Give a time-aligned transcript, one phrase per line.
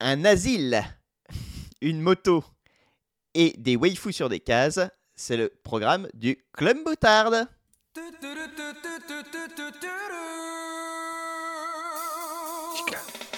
[0.00, 0.82] un asile,
[1.80, 2.44] une moto
[3.34, 4.80] et des waifus sur des cases,
[5.14, 7.48] c'est le programme du Club Moutarde.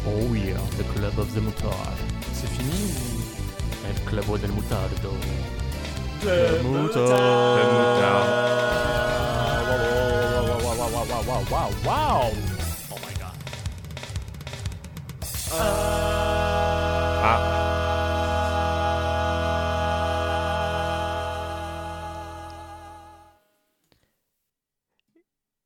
[0.06, 2.09] Oh yeah, the club of the mutard.
[2.40, 2.82] C'est fini
[3.88, 5.10] El club del mutardo.
[6.20, 7.10] Club moutarde.
[10.62, 12.32] Wow, wow, wow, wow, wow, wow, wow.
[12.90, 13.36] Oh my god.
[15.52, 17.38] Ah,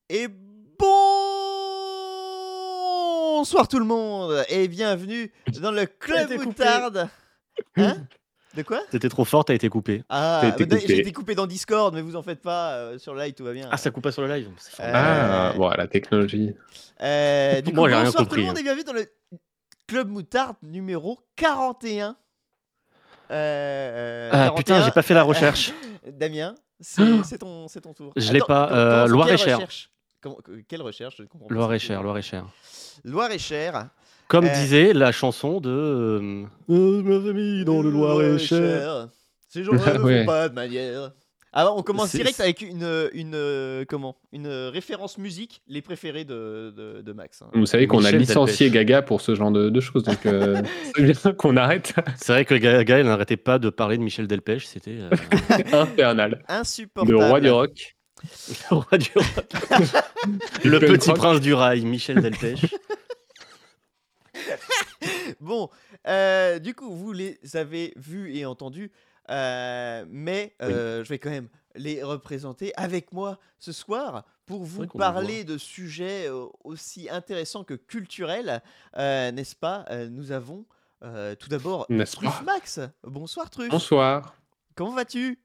[0.08, 0.28] Et
[3.38, 4.13] bonsoir tout le monde
[4.64, 6.30] et bienvenue dans le Club.
[6.42, 7.08] Moutarde.
[7.76, 7.98] Hein
[8.56, 10.02] De quoi T'étais trop fort, t'as été coupé.
[10.08, 10.84] Ah, été coupé.
[10.88, 12.72] j'ai été coupé dans Discord, mais vous en faites pas.
[12.72, 13.68] euh, sur le live, tout va bien.
[13.70, 14.48] Ah, ça coupe pas sur le live.
[14.80, 16.52] Euh, ah, bon, la technologie.
[17.00, 18.60] Euh, du coup, Moi, j'ai rien bonsoir tout le monde hein.
[18.60, 19.06] et bienvenue dans le
[19.86, 22.16] Club Moutarde numéro 41.
[23.30, 24.84] Euh, Ah putain, 41.
[24.86, 25.72] j'ai pas fait la recherche.
[26.10, 28.12] Damien, c'est ton, c'est ton tour.
[28.16, 29.06] Je l'ai pas, euh,
[30.20, 31.18] comment- quelle recherche?
[31.18, 31.54] Je comprends pas.
[31.54, 32.46] Loir-et-Cher, Loir-et-Cher.
[34.28, 35.70] Comme Euh, disait la chanson de.
[35.70, 39.08] euh, Euh, mes amis dans le Loir-et-Cher.
[39.48, 40.20] Ces gens-là Ah ne ouais.
[40.20, 41.12] font pas de manière.
[41.56, 46.74] Alors, on commence direct avec une, une, euh, comment une référence musique, les préférés de,
[46.76, 47.42] de, de Max.
[47.42, 47.46] hein.
[47.54, 48.70] Vous savez qu'on a licencié.
[48.70, 50.60] Gaga pour ce genre de, de choses, donc euh,
[50.96, 51.94] c'est bien qu'on arrête.
[52.16, 54.66] C'est vrai que Ga- Gaël n'arrêtait pas de parler de Michel Delpech.
[54.66, 55.10] C'était euh,
[55.72, 56.42] Infernal.
[56.48, 57.12] Insupportable.
[57.20, 57.94] Le roi du rock.
[58.70, 59.44] le roi du rock.
[60.64, 62.64] le petit prince du rail, Michel Delpech.
[65.44, 65.68] Bon,
[66.06, 68.90] euh, du coup, vous les avez vus et entendus,
[69.30, 74.86] euh, mais euh, je vais quand même les représenter avec moi ce soir pour vous
[74.86, 76.28] parler de sujets
[76.62, 78.62] aussi intéressants que culturels,
[78.96, 79.84] n'est-ce pas?
[80.10, 80.64] Nous avons
[81.02, 82.80] tout d'abord Truff Max.
[83.02, 83.68] Bonsoir Truff.
[83.68, 84.34] Bonsoir.
[84.74, 85.40] Comment vas-tu?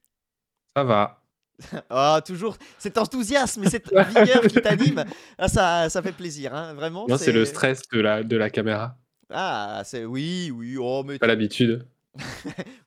[0.75, 1.15] Ça va.
[1.89, 5.03] Ah, toujours cet enthousiasme et cette vigueur qui t'anime.
[5.37, 7.05] Ah, ça, ça fait plaisir, hein, vraiment.
[7.17, 8.97] C'est le stress de la, de la caméra.
[9.31, 10.75] Ah, c'est oui, oui.
[10.79, 11.85] Oh, mais Pas l'habitude.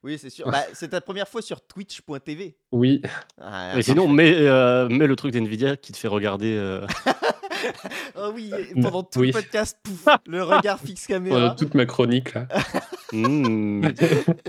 [0.03, 0.51] Oui, c'est sûr.
[0.51, 2.57] Bah, c'est ta première fois sur twitch.tv.
[2.73, 3.01] Oui.
[3.41, 6.53] Ah, Mais sinon, mets, euh, mets le truc d'NVIDIA qui te fait regarder.
[6.57, 6.85] euh,
[8.17, 9.27] oh oui, et pendant tout Oui.
[9.27, 11.55] le podcast, pouf, le regard fixe Pendant caméra.
[11.57, 12.47] toute ma chronique, là.
[13.13, 13.87] hmm,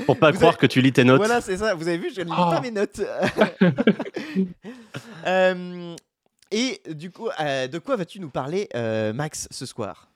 [0.07, 1.19] pour pas Vous croire avez- que tu lis tes notes.
[1.19, 1.75] Voilà, c'est ça.
[1.75, 2.51] Vous avez vu, je ne lis Oh.
[2.51, 3.01] pas mes notes.
[5.27, 5.97] Euh,
[6.51, 10.09] et du coup, euh, de quoi vas-tu nous parler, euh, Max, ce soir?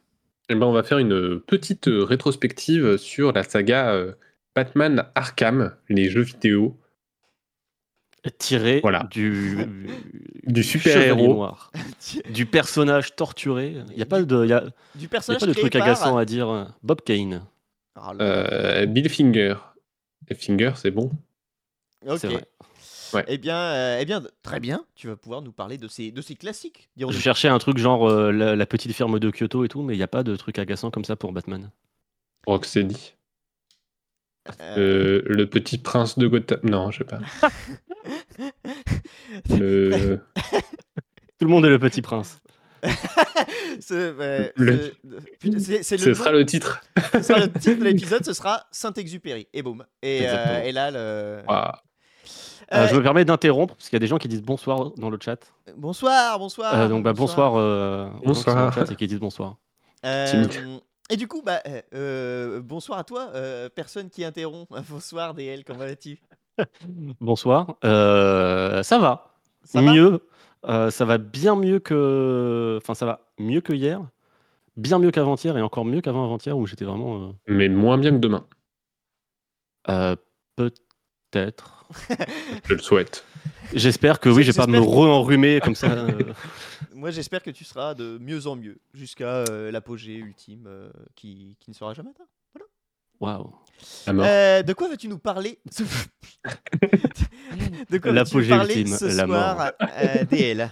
[0.48, 4.12] Eh ben, on va faire une petite euh, rétrospective sur la saga euh,
[4.54, 6.78] Batman Arkham, les jeux vidéo
[8.38, 9.06] tiré Voilà.
[9.10, 9.56] du,
[10.44, 11.46] du super-héros.
[12.30, 13.76] du personnage torturé.
[13.90, 15.76] Il n'y a pas de, y a, Du il y a personnage pas de truc
[15.76, 16.48] agaçant à dire.
[16.50, 17.42] euh, Bob Kane.
[18.20, 19.54] Euh, Bill Finger.
[20.36, 21.10] Finger, c'est bon?
[22.06, 22.26] Ok.
[23.14, 23.24] Ouais.
[23.28, 24.84] Eh bien, euh, eh bien, très bien.
[24.94, 26.88] Tu vas pouvoir nous parler de ces, de ces classiques.
[26.96, 27.16] dirons-nous.
[27.16, 29.94] Je cherchais un truc genre euh, la, la petite ferme de Kyoto et tout, mais
[29.94, 31.70] il n'y a pas de truc agaçant comme ça pour Batman.
[32.46, 33.14] Rocksteady.
[34.60, 36.60] Euh, Euh, le petit prince de Gotham.
[36.62, 37.20] Non, je sais pas.
[39.50, 40.20] Le...
[41.38, 42.40] Tout le monde est le petit prince.
[43.80, 46.80] ce, euh, Le- ce- putain, c'est- c'est le Ce nom- sera le titre.
[47.12, 49.48] ce sera le titre de l'épisode, ce sera Saint-Exupéry.
[49.52, 49.84] Et boum.
[50.02, 51.42] Et, euh, et là, le.
[52.74, 55.08] Euh, je me permets d'interrompre parce qu'il y a des gens qui disent bonsoir dans
[55.10, 55.38] le chat.
[55.76, 56.74] Bonsoir, bonsoir.
[56.74, 58.56] Euh, donc bah, bonsoir, euh, Bonsoir.
[58.56, 59.56] dans le chat et qui disent bonsoir.
[60.04, 60.80] Euh, Timide.
[61.10, 61.60] et du coup, bah,
[62.60, 64.70] bonsoir à toi, euh, personne qui interrompt.
[64.90, 66.18] Bonsoir, DL, comment vas-tu?
[67.20, 67.76] Bonsoir.
[67.84, 69.32] Euh, ça va.
[69.64, 69.92] Ça va?
[69.92, 70.20] Mieux.
[70.66, 72.78] Euh, ça va bien mieux que.
[72.82, 74.00] Enfin, ça va mieux que hier.
[74.76, 77.22] Bien mieux qu'avant-hier et encore mieux qu'avant-avant-hier où j'étais vraiment.
[77.22, 78.44] euh, Mais moins bien que demain.
[79.88, 80.16] euh,
[80.56, 80.82] Peut-être.
[82.64, 83.24] Je le souhaite.
[83.74, 85.88] J'espère que oui, je vais pas me re-enrhumer comme ça.
[85.90, 86.18] euh.
[86.94, 91.56] Moi, j'espère que tu seras de mieux en mieux jusqu'à euh, l'apogée ultime euh, qui,
[91.60, 92.24] qui ne sera jamais atteint.
[93.20, 93.52] Waouh.
[94.06, 94.26] À mort.
[94.28, 95.82] Euh, de quoi vas-tu nous parler ce-
[97.90, 100.70] De quoi vas-tu nous L'apogée parler ultime, ce la soir, euh, DL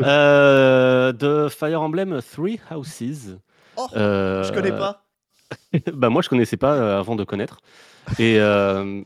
[0.00, 3.38] Euh, de Fire Emblem Three Houses.
[3.76, 5.04] Oh, Euh, Je connais pas.
[5.92, 7.58] bah moi je connaissais pas avant de connaître.
[8.18, 9.02] Et euh,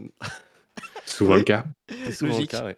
[1.07, 1.65] Souvent le cas.
[2.05, 2.77] c'est souvent le cas, ouais.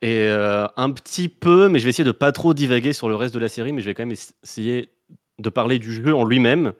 [0.00, 3.16] Et euh, un petit peu, mais je vais essayer de pas trop divaguer sur le
[3.16, 4.90] reste de la série, mais je vais quand même ess- essayer
[5.40, 6.72] de parler du jeu en lui-même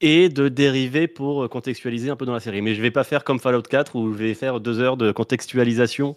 [0.00, 2.62] et de dérivés pour contextualiser un peu dans la série.
[2.62, 5.12] Mais je vais pas faire comme Fallout 4 où je vais faire deux heures de
[5.12, 6.16] contextualisation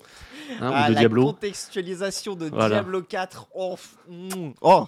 [0.59, 1.25] hein, Ah, ou de la Diablo.
[1.25, 2.75] contextualisation de Voilà.
[2.75, 3.47] Diablo 4.
[3.55, 3.75] Oh,
[4.09, 4.85] mm, oh,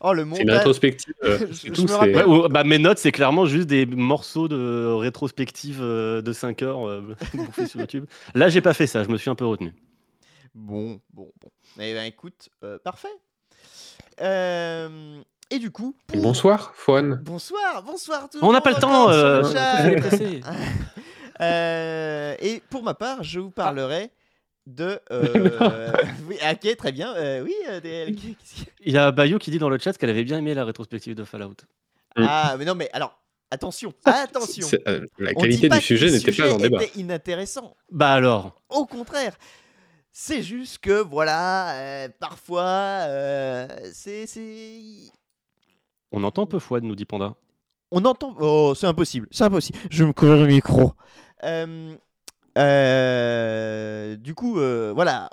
[0.00, 1.14] oh, le C'est une rétrospective.
[1.24, 3.86] euh, Je- c'est je tout, me Ouais, ou- bah, mes notes, c'est clairement juste des
[3.86, 7.14] morceaux de rétrospective euh, de 5 heures euh,
[7.66, 8.04] sur YouTube.
[8.34, 9.72] Là, j'ai pas fait ça, je me suis un peu retenu.
[10.54, 11.48] Bon, bon, bon.
[11.80, 13.08] Eh ben écoute, euh, parfait.
[14.20, 15.20] Euh,
[15.50, 17.20] et du coup, pour- Bonsoir, Fouane.
[17.24, 20.40] Bonsoir, bonsoir tout On n'a pas le temps, euh, le.
[21.40, 24.10] Euh, et pour ma part, je vous parlerai
[24.66, 25.00] de.
[25.10, 25.92] euh,
[26.28, 27.12] oui, ok, très bien.
[27.16, 27.80] euh, oui, euh,
[28.80, 31.14] Il y a Bayou qui dit dans le chat qu'elle avait bien aimé la rétrospective
[31.16, 31.56] de Fallout.
[32.16, 32.24] Mm.
[32.28, 33.18] Ah, mais non, mais alors,
[33.50, 34.66] attention, attention.
[34.68, 36.82] C'est- euh, la qualité du sujet le n'était pas en débat.
[36.84, 37.76] était inintéressant.
[37.90, 39.36] Bah alors Au contraire.
[40.16, 42.62] C'est juste que, voilà, euh, parfois,
[43.08, 44.26] euh, c'est.
[46.14, 47.34] C'est- On entend peu Fouad, nous dit Panda.
[47.90, 48.34] On entend.
[48.40, 49.28] Oh, c'est impossible.
[49.30, 49.78] C'est impossible.
[49.90, 50.92] Je vais me couvrir le micro.
[51.44, 51.94] Euh,
[52.58, 55.30] euh, du coup, euh, voilà.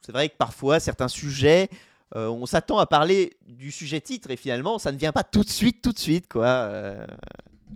[0.00, 1.68] C'est vrai que parfois, certains sujets,
[2.16, 5.42] euh, on s'attend à parler du sujet titre et finalement, ça ne vient pas tout
[5.44, 6.46] de suite, tout de suite, quoi.
[6.46, 7.06] Euh,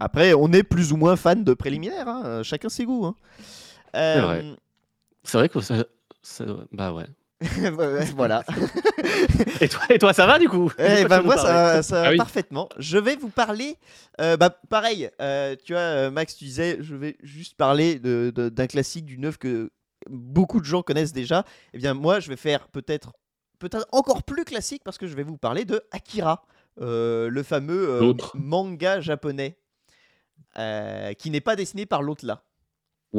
[0.01, 2.09] Après, on est plus ou moins fan de préliminaires.
[2.09, 3.07] hein, Chacun ses goûts.
[3.07, 3.15] hein.
[3.95, 4.45] Euh, vrai.
[5.25, 5.85] C'est vrai que ça,
[6.23, 7.07] ça- Bah ouais.
[8.17, 8.43] voilà.
[9.61, 10.71] Et toi, et toi, ça va du coup?
[10.79, 12.17] Eh ben moi, ça, va- Ah oui.
[12.17, 12.69] parfaitement.
[12.79, 13.77] Je vais vous parler.
[14.21, 18.33] euh, bah, pareil, euh, tu vois, euh, Max, tu disais, je vais juste parler de-
[18.35, 19.71] de- d'un classique, d'une œuvre que
[20.09, 21.45] beaucoup de gens connaissent déjà.
[21.75, 23.13] Eh bien, moi, je vais faire peut-être
[23.59, 26.45] peut-être encore plus classique parce que je vais vous parler de Akira,
[26.81, 28.01] euh, le fameux euh,
[28.35, 29.57] manga japonais
[30.59, 32.43] euh, qui n'est pas dessiné par l'autre là.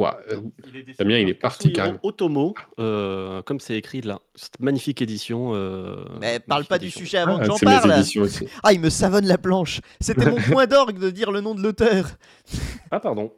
[0.06, 1.98] Euh, Il est Damien, il est parti carrément.
[2.02, 4.20] Otomo, euh, comme c'est écrit là.
[4.34, 5.52] Cette magnifique édition.
[5.54, 7.92] euh, Mais parle pas du sujet avant ah, que j'en parle.
[7.92, 8.46] aussi.
[8.62, 9.80] Ah, il me savonne la planche.
[10.00, 12.06] C'était mon point d'orgue de dire le nom de l'auteur.
[12.90, 13.32] Ah, pardon.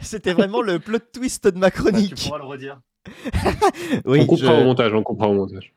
[0.00, 2.24] C'était vraiment le plot twist de ma tu chronique.
[2.24, 2.80] pourras le redire.
[4.04, 5.72] Oui, on je- au montage, on coupera au montage.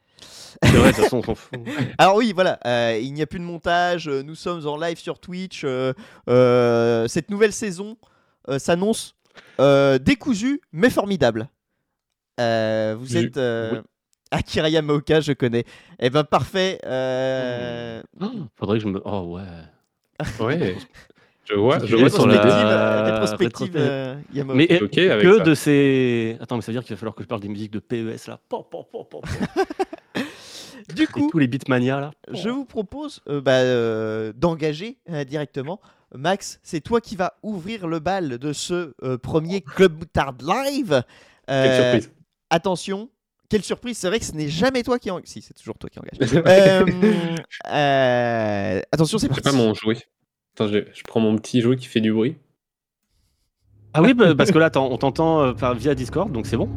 [0.64, 1.60] C'est vrai, de toute façon, on s'en fout.
[1.98, 4.98] Alors oui, voilà, euh, il n'y a plus de montage, euh, nous sommes en live
[4.98, 5.64] sur Twitch.
[5.66, 5.94] euh,
[6.30, 7.98] euh, cette nouvelle saison
[8.50, 9.15] euh, s'annonce
[9.60, 11.50] euh, décousue mais formidable.
[12.40, 13.80] Euh, vous Je- êtes euh, oui.
[14.32, 15.64] Akira Yamaoka, je connais.
[16.00, 16.80] Eh ben parfait.
[16.86, 19.02] euh, Oh, faudrait que je me.
[19.06, 19.44] Oh ouais.
[20.40, 20.76] Ouais.
[21.48, 24.16] Je vois, je vois sur la- rétrospective, Euh.
[24.34, 25.44] Mais avec que ça.
[25.44, 26.38] de ces.
[26.42, 28.26] Attends, mais ça veut dire qu'il va falloir que je parle des musiques de PES
[28.28, 28.40] là.
[28.50, 29.22] Po, po, po, po, po.
[30.96, 32.12] Du Et coup, tous les Beatmania là.
[32.32, 35.80] je vous propose euh, bah, euh, d'engager euh, directement.
[36.18, 41.04] Max, c'est toi qui vas ouvrir le bal de ce euh, premier Club Boutard Live.
[41.48, 42.12] Quelle Euh, surprise.
[42.50, 43.10] Attention,
[43.50, 45.28] quelle surprise, c'est vrai que ce n'est jamais toi qui engage.
[45.28, 46.18] Si, c'est toujours toi qui engage.
[46.48, 46.86] Euh,
[47.72, 49.44] euh, attention, c'est parti.
[49.44, 49.98] pas mon jouet.
[50.56, 52.38] Attends, je, je prends mon petit jouet qui fait du bruit.
[53.94, 56.70] Ah oui, bah, parce que là, on t'entend euh, par- via Discord, donc c'est bon.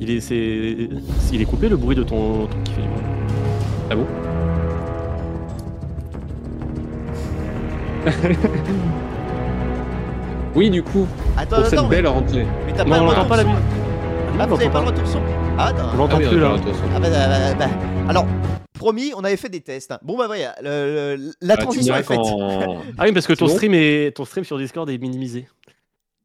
[0.00, 0.88] Il est, c'est,
[1.32, 3.02] il est coupé le bruit de ton truc qui fait du bruit.
[3.90, 4.06] Ah bon?
[10.54, 11.06] Oui, du coup,
[11.36, 12.46] Attends, pour cette attends, mais, belle rentrée.
[12.66, 13.48] mais t'as pas on le n'entend retour pas la son.
[13.50, 13.64] musique.
[14.40, 14.90] Ah, vous on avez pas le pas.
[14.90, 15.20] retour son
[15.58, 15.90] Ah, attends.
[15.94, 16.56] On l'entend Ah oui, plus là.
[16.56, 17.68] Ah, bah, bah, bah, bah.
[18.08, 18.26] Alors,
[18.74, 19.92] promis, on avait fait des tests.
[19.92, 19.98] hein.
[20.02, 22.18] Bon, bah voilà, le- le- la Ah, transition est faite.
[22.98, 25.46] Ah oui, parce que ton bon stream est, ton stream sur Discord est minimisé.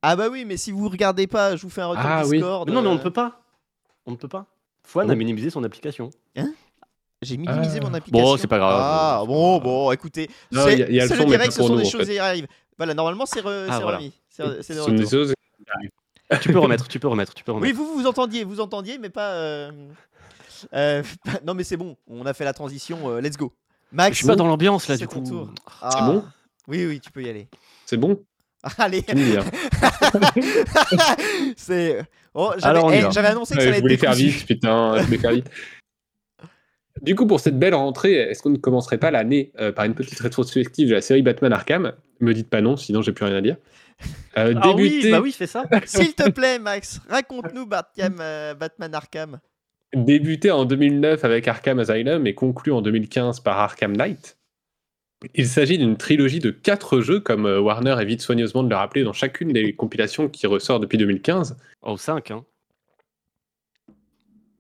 [0.01, 2.37] Ah, bah oui, mais si vous regardez pas, je vous fais un retour Ah, oui.
[2.37, 2.67] Discord.
[2.67, 3.41] Mais non, mais on euh, ne peut pas.
[4.07, 4.45] On ne peut pas.
[4.83, 6.09] Fouane a minimisé son application.
[7.25, 7.85] J'ai minimisé Ah.
[7.85, 8.25] mon application.
[8.25, 8.79] Bon, c'est pas grave.
[8.81, 10.29] Ah, bon, bon, écoutez.
[10.51, 12.07] Non, c'est il y a- il y a le direct, ce sont nous, des choses
[12.07, 12.47] qui arrivent.
[12.77, 13.97] Voilà, normalement, c'est re- Ah, c'est voilà.
[13.97, 14.13] remis.
[14.29, 15.33] C'est des choses.
[16.41, 17.77] tu peux remettre, tu peux remettre, tu peux Oui, remettre.
[17.77, 19.31] vous vous entendiez, vous entendiez, mais pas.
[19.31, 19.71] euh,
[20.73, 23.09] euh, pas- non, mais c'est bon, on a fait la transition.
[23.09, 23.53] euh, let's go.
[23.91, 25.21] Max, Je suis pas dans l'ambiance là, c'est du coup.
[25.21, 25.49] tour.
[25.55, 26.23] C'est Ah, bon
[26.67, 27.47] Oui, oui, tu peux y aller.
[27.85, 28.19] C'est bon
[28.79, 29.15] Allez, hein.
[31.57, 32.03] c'est.
[32.33, 33.09] Oh, j'avais Alors, on y eh, va.
[33.11, 35.31] j'avais annoncé que Ouais, ça je allait voulais être faire vite, putain, je voulais faire
[35.31, 35.47] vite.
[37.01, 39.93] Du coup, pour cette belle rentrée, est-ce qu'on ne commencerait pas l'année euh, par une
[39.95, 41.93] petite rétrospective de la série Batman Arkham?
[42.21, 43.57] Me dites pas non, sinon j'ai plus rien à dire.
[44.37, 45.63] Euh, Ah oui, bah oui, fais ça.
[45.85, 49.39] S'il te plaît, Max, raconte-nous Batman, euh, Batman Arkham.
[49.93, 54.37] débuté en 2009 avec Arkham Asylum et conclu en 2015 par Arkham Knight.
[55.33, 59.03] Il s'agit d'une trilogie de quatre jeux, comme euh, Warner évite soigneusement de le rappeler
[59.03, 61.57] dans chacune des compilations qui ressort depuis 2015.
[61.81, 62.45] Oh, 5, hein.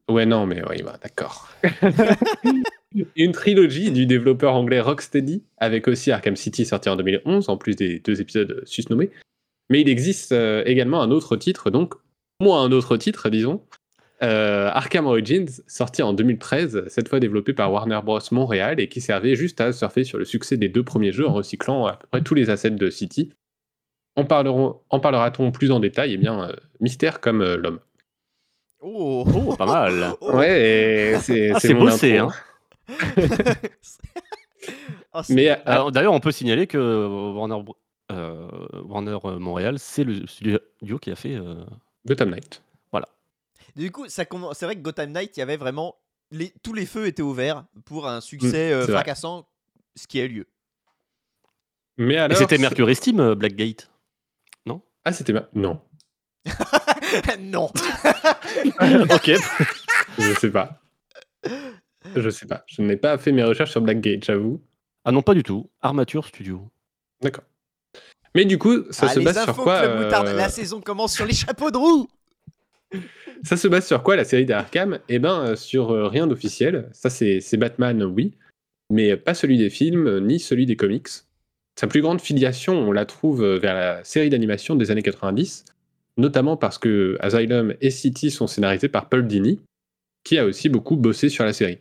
[0.09, 1.49] Ouais, non, mais oui, bah, d'accord.
[3.15, 7.75] Une trilogie du développeur anglais Rocksteady, avec aussi Arkham City sorti en 2011, en plus
[7.75, 9.09] des deux épisodes susnommés.
[9.69, 11.95] Mais il existe euh, également un autre titre, donc
[12.39, 13.61] moins un autre titre, disons,
[14.23, 18.19] euh, Arkham Origins, sorti en 2013, cette fois développé par Warner Bros.
[18.31, 21.33] Montréal et qui servait juste à surfer sur le succès des deux premiers jeux en
[21.33, 23.33] recyclant à peu près tous les assets de City.
[24.15, 26.13] En, parlera-t-on plus en détail?
[26.13, 27.79] Eh bien, euh, mystère comme l'homme.
[28.81, 30.13] Oh, Oh, pas mal.
[30.21, 30.31] Oh.
[30.35, 32.29] Ouais, c'est Ah, c'est c'est mon bossé, hein.
[35.13, 36.77] Ah, c'est- Mais euh, Alors, D'ailleurs, on peut signaler que
[37.35, 37.63] Warner,
[38.11, 38.47] euh,
[38.83, 41.35] Warner euh, Montréal, c'est le studio qui a fait.
[41.35, 41.63] euh,
[42.05, 42.61] Gotham Knight.
[43.75, 45.95] Du coup, c'est vrai que Gotham Knight, il y avait vraiment
[46.31, 46.53] les...
[46.63, 49.01] tous les feux étaient ouverts pour un succès euh, c'est vrai.
[49.01, 49.45] fracassant,
[49.97, 50.47] ce qui a eu lieu.
[51.97, 52.37] Mais Et alors.
[52.37, 53.89] c'était Mercury Steam, euh, Blackgate.
[55.03, 55.33] Ah, c'était.
[55.33, 55.81] ma- Non,
[57.39, 57.65] non.
[59.09, 59.31] ok.
[60.17, 60.81] je sais pas.
[62.15, 62.63] Je sais pas.
[62.67, 64.61] Je n'ai pas fait mes recherches sur Blackgate, j'avoue.
[65.03, 65.69] Ah non, pas du tout.
[65.81, 66.69] Armature Studio.
[67.21, 67.43] D'accord.
[68.33, 71.25] Mais du coup, ça Ah, se base sur quoi Moutarde, euh, La saison commence sur
[71.25, 72.07] les chapeaux de roue.
[73.43, 74.99] Ça se base sur quoi la série d'Arkham?
[75.09, 76.89] Eh ben, euh, sur euh, rien d'officiel.
[76.93, 78.33] Ça, c'est Batman, oui,
[78.89, 81.07] mais pas celui des films ni celui des comics.
[81.79, 85.65] Sa plus grande filiation, on la trouve vers la série d'animation des années 90,
[86.17, 89.59] notamment parce que Asylum et City sont scénarisés par Paul Dini,
[90.23, 91.79] qui a aussi beaucoup bossé sur la série.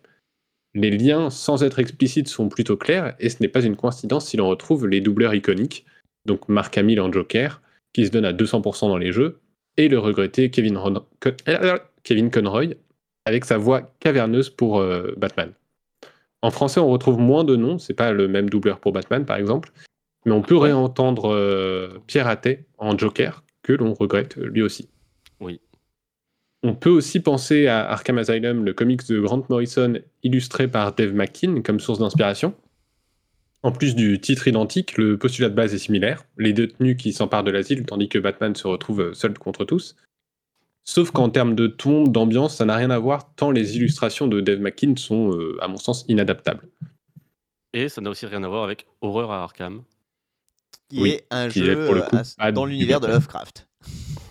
[0.75, 4.37] Les liens, sans être explicites, sont plutôt clairs, et ce n'est pas une coïncidence si
[4.37, 5.87] l'on retrouve les doubleurs iconiques,
[6.27, 7.63] donc Mark Hamill en Joker,
[7.93, 9.39] qui se donne à 200% dans les jeux,
[9.77, 11.37] et le regretté Kevin, Ron- Con-
[12.03, 12.75] Kevin Conroy,
[13.25, 15.53] avec sa voix caverneuse pour euh, Batman.
[16.43, 19.37] En français, on retrouve moins de noms, c'est pas le même doubleur pour Batman par
[19.37, 19.71] exemple,
[20.27, 24.89] mais on peut réentendre euh, Pierre Attet en Joker, que l'on regrette lui aussi.
[25.41, 25.61] Oui.
[26.63, 31.13] On peut aussi penser à Arkham Asylum, le comics de Grant Morrison illustré par Dave
[31.13, 32.55] McKean comme source d'inspiration.
[33.63, 37.45] En plus du titre identique, le postulat de base est similaire, les détenus qui s'emparent
[37.45, 39.97] de l'asile tandis que Batman se retrouve seul contre tous.
[40.85, 44.43] Sauf qu'en termes de ton, d'ambiance, ça n'a rien à voir, tant les illustrations de
[44.43, 46.69] Dave McKean sont, euh, à mon sens, inadaptables.
[47.73, 49.83] Et ça n'a aussi rien à voir avec Horreur à Arkham.
[50.89, 53.07] Qui Oui, est un qui est jeu pour le coup euh, dans l'univers de.
[53.07, 53.69] Lovecraft.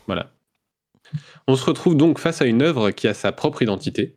[0.08, 0.32] Voilà.
[1.48, 4.16] On se retrouve donc face à une œuvre qui a sa propre identité.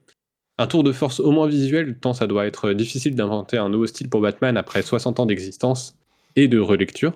[0.59, 3.87] Un tour de force au moins visuel, tant ça doit être difficile d'inventer un nouveau
[3.87, 5.97] style pour Batman après 60 ans d'existence
[6.35, 7.13] et de relecture.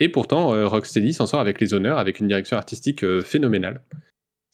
[0.00, 3.82] Et pourtant, euh, Rocksteady s'en sort avec les honneurs, avec une direction artistique euh, phénoménale.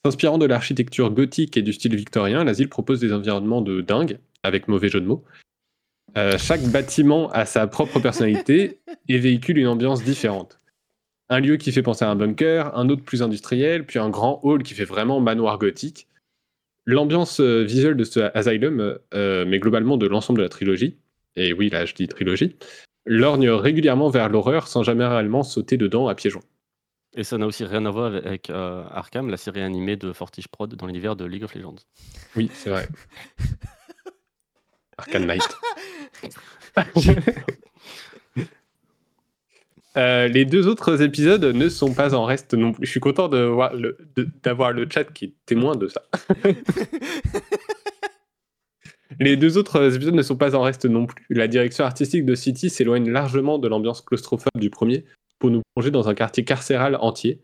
[0.04, 4.68] S'inspirant de l'architecture gothique et du style victorien, l'asile propose des environnements de dingue, avec
[4.68, 5.24] mauvais jeu de mots.
[6.16, 10.60] Euh, chaque bâtiment a sa propre personnalité et véhicule une ambiance différente.
[11.28, 14.40] Un lieu qui fait penser à un bunker, un autre plus industriel, puis un grand
[14.42, 16.06] hall qui fait vraiment manoir gothique.
[16.86, 20.96] L'ambiance euh, visuelle de ce Asylum, euh, mais globalement de l'ensemble de la trilogie,
[21.34, 22.56] et oui, là je dis trilogie,
[23.04, 26.42] lorgne régulièrement vers l'horreur sans jamais réellement sauter dedans à pieds joints.
[27.16, 30.48] Et ça n'a aussi rien à voir avec euh, Arkham, la série animée de Fortige
[30.48, 31.76] Prod dans l'univers de League of Legends.
[32.36, 32.88] Oui, c'est vrai.
[34.98, 35.42] Arcane Knight.
[39.96, 42.84] Euh, les deux autres épisodes ne sont pas en reste non plus.
[42.84, 43.96] Je suis content le-
[44.42, 46.02] d'avoir le, chat qui est témoin de ça.
[49.20, 51.24] les deux autres épisodes ne sont pas en reste non plus.
[51.30, 55.06] La direction artistique de City s'éloigne largement de l'ambiance claustrophobe du premier
[55.38, 57.40] pour nous plonger dans un quartier carcéral entier.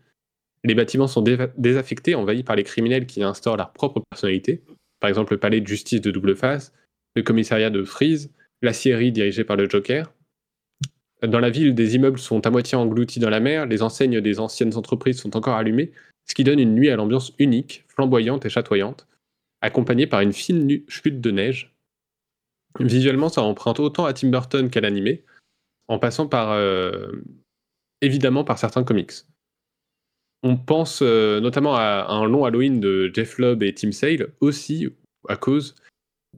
[0.63, 1.23] Les bâtiments sont
[1.57, 4.61] désaffectés, envahis par les criminels qui instaurent leur propre personnalité.
[4.99, 6.71] Par exemple, le palais de justice de Double Face,
[7.15, 8.31] le commissariat de Freeze,
[8.63, 10.11] la scierie dirigée par le Joker.
[11.21, 14.39] Dans la ville, des immeubles sont à moitié engloutis dans la mer, les enseignes des
[14.39, 15.91] anciennes entreprises sont encore allumées,
[16.25, 19.07] ce qui donne une nuit à l'ambiance unique, flamboyante et chatoyante,
[19.61, 21.73] accompagnée par une fine chute de neige.
[22.79, 25.23] Visuellement, ça emprunte autant à Tim Burton qu'à l'animé,
[25.87, 27.11] en passant par euh,
[28.01, 29.11] évidemment par certains comics.
[30.41, 34.89] On pense euh, notamment à un long Halloween de Jeff Lobb et Tim Sale, aussi
[35.29, 35.75] à cause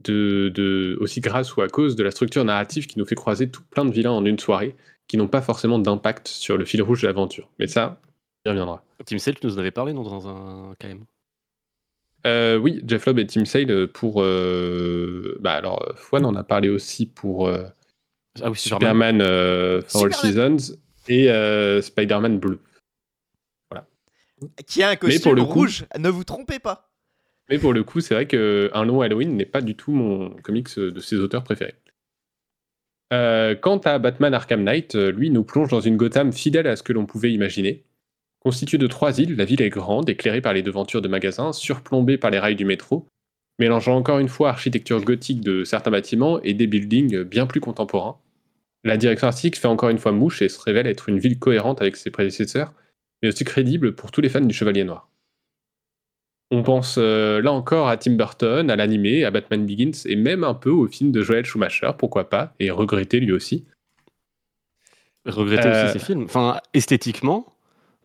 [0.04, 3.50] de, de- aussi grâce ou à cause de la structure narrative qui nous fait croiser
[3.50, 4.76] tout plein de vilains en une soirée,
[5.08, 7.48] qui n'ont pas forcément d'impact sur le fil rouge de l'aventure.
[7.58, 8.00] Mais ça,
[8.44, 8.84] y reviendra.
[9.04, 11.04] Team Cell, tu nous en avais parlé non, dans un KM.
[12.26, 14.20] Euh, oui, Jeff Lobb et Tim Sale pour.
[14.22, 17.64] euh, bah alors, Fouane en a parlé aussi pour euh,
[18.42, 19.16] Ah oui, Superman.
[19.16, 20.58] Superman euh, For All Superman.
[20.58, 20.76] Seasons
[21.08, 22.58] et euh, Spider-Man Blue.
[24.66, 26.90] Qui a un pour costume le coup- rouge, ne vous trompez pas.
[27.48, 30.78] Mais pour le coup, c'est vrai qu'un long Halloween n'est pas du tout mon comics
[30.78, 31.74] de ses auteurs préférés.
[33.12, 36.74] Euh, quant à Batman Arkham Knight, euh, lui nous plonge dans une Gotham fidèle à
[36.74, 37.84] ce que l'on pouvait imaginer.
[38.40, 42.18] Constituée de trois îles, la ville est grande, éclairée par les devantures de magasins, surplombée
[42.18, 43.06] par les rails du métro,
[43.60, 48.18] mélangeant encore une fois architecture gothique de certains bâtiments et des buildings bien plus contemporains.
[48.82, 51.80] La direction artistique fait encore une fois mouche et se révèle être une ville cohérente
[51.80, 52.72] avec ses prédécesseurs,
[53.22, 55.08] mais aussi crédible pour tous les fans du Chevalier Noir.
[56.52, 60.44] On pense euh, là encore à Tim Burton, à l'animé, à Batman Begins et même
[60.44, 63.64] un peu au film de Joel Schumacher, pourquoi pas, et regretter lui aussi.
[65.24, 66.22] Regretter Euh, aussi ces films.
[66.24, 67.52] Enfin, esthétiquement,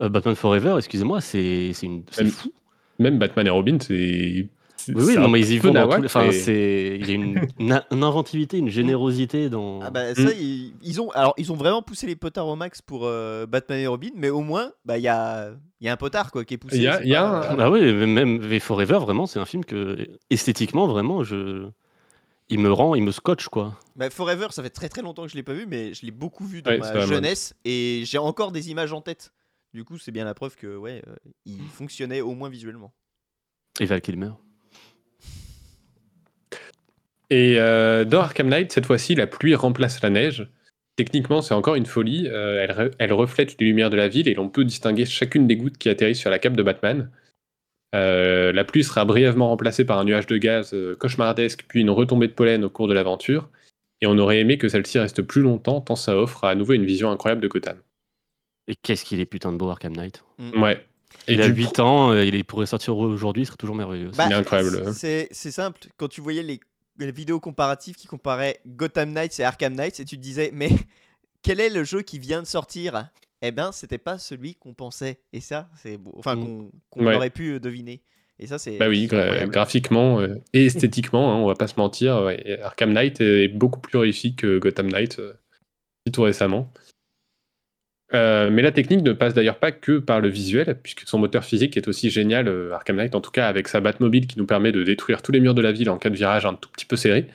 [0.01, 2.51] euh, Batman Forever, excusez-moi, c'est une- c'est Même- fou.
[2.97, 4.47] Même Batman et Robin, c'est.
[4.89, 7.11] Oui, oui, non, mais ils y vont dans nawak, tous les- Enfin, c'est il y
[7.11, 9.79] a une, inventivité, une générosité dans.
[9.81, 10.15] Ah bah Mm.
[10.15, 13.45] ça, ils, ils ont, alors ils ont vraiment poussé les potards au max pour euh,
[13.45, 16.31] Batman et Robin, mais au moins, bah il y a, il y a un potard
[16.31, 16.77] quoi qui est poussé.
[16.77, 19.39] Il y a- y a pas- un- Ah oui, mais même V Forever, vraiment, c'est
[19.39, 21.67] un film que esthétiquement, vraiment, je,
[22.49, 23.77] il me rend, il me scotche quoi.
[23.95, 26.11] Bah, Forever, ça fait très très longtemps que je l'ai pas vu, mais je l'ai
[26.11, 29.31] beaucoup vu dans Ouais, ma jeunesse et j'ai encore des images en tête.
[29.73, 32.91] Du coup, c'est bien la preuve que ouais, euh, il fonctionnait au moins visuellement.
[33.79, 34.31] Et Val Kilmer.
[37.31, 40.47] Et euh, dans Arkham Knight, cette fois-ci, la pluie remplace la neige.
[40.97, 42.27] Techniquement, c'est encore une folie.
[42.27, 45.47] Euh, elle, re- elle reflète les lumières de la ville et l'on peut distinguer chacune
[45.47, 47.09] des gouttes qui atterrissent sur la cape de Batman.
[47.95, 51.89] Euh, la pluie sera brièvement remplacée par un nuage de gaz euh, cauchemardesque, puis une
[51.89, 53.49] retombée de pollen au cours de l'aventure.
[54.01, 56.85] Et on aurait aimé que celle-ci reste plus longtemps, tant ça offre à nouveau une
[56.85, 57.77] vision incroyable de Gotham.
[58.67, 60.23] Et qu'est-ce qu'il est putain de beau Arkham Knight.
[60.57, 60.85] Ouais.
[61.27, 64.11] Et il a du 8 ans, euh, il pourrait sortir aujourd'hui, il serait toujours merveilleux.
[64.17, 64.93] Bah, Il est incroyable.
[64.93, 65.81] C'est c'est simple.
[65.97, 66.59] Quand tu voyais les,
[67.03, 70.69] les vidéos comparatives qui comparaient Gotham Knights et Arkham Knights, et tu te disais, mais
[71.41, 73.09] quel est le jeu qui vient de sortir?
[73.41, 75.19] Eh ben, c'était pas celui qu'on pensait.
[75.33, 75.97] Et ça, c'est.
[76.15, 76.69] Enfin, Mm.
[76.91, 77.15] qu'on Ouais.
[77.15, 78.01] aurait pu euh, deviner.
[78.37, 78.77] Et ça, c'est.
[78.77, 82.21] Bah oui, gra- graphiquement euh, et esthétiquement, hein, on va pas se mentir.
[82.23, 85.33] ouais, Arkham Knight est beaucoup plus réussi que Gotham Knight, euh,
[86.13, 86.71] tout récemment.
[88.13, 91.45] Euh, mais la technique ne passe d'ailleurs pas que par le visuel, puisque son moteur
[91.45, 94.45] physique est aussi génial, euh, Arkham Knight, en tout cas avec sa Batmobile qui nous
[94.45, 96.69] permet de détruire tous les murs de la ville en cas de virage un tout
[96.69, 97.27] petit peu serré.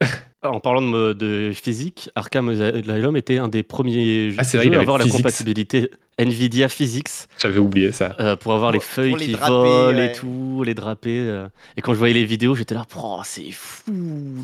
[0.44, 0.82] En parlant
[1.14, 5.16] de, physique, Arkham Asylum était un des premiers Ah, vrai, à avoir la Physics.
[5.18, 7.08] compatibilité Nvidia Physics
[7.40, 8.14] J'avais oublié ça.
[8.20, 10.06] euh, pour avoir les feuilles les qui draper, volent ouais.
[10.06, 11.18] et tout, les draper.
[11.18, 11.48] euh.
[11.76, 13.92] Et quand je voyais les vidéos, j'étais là, Oh, c'est fou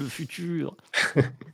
[0.00, 0.76] le futur.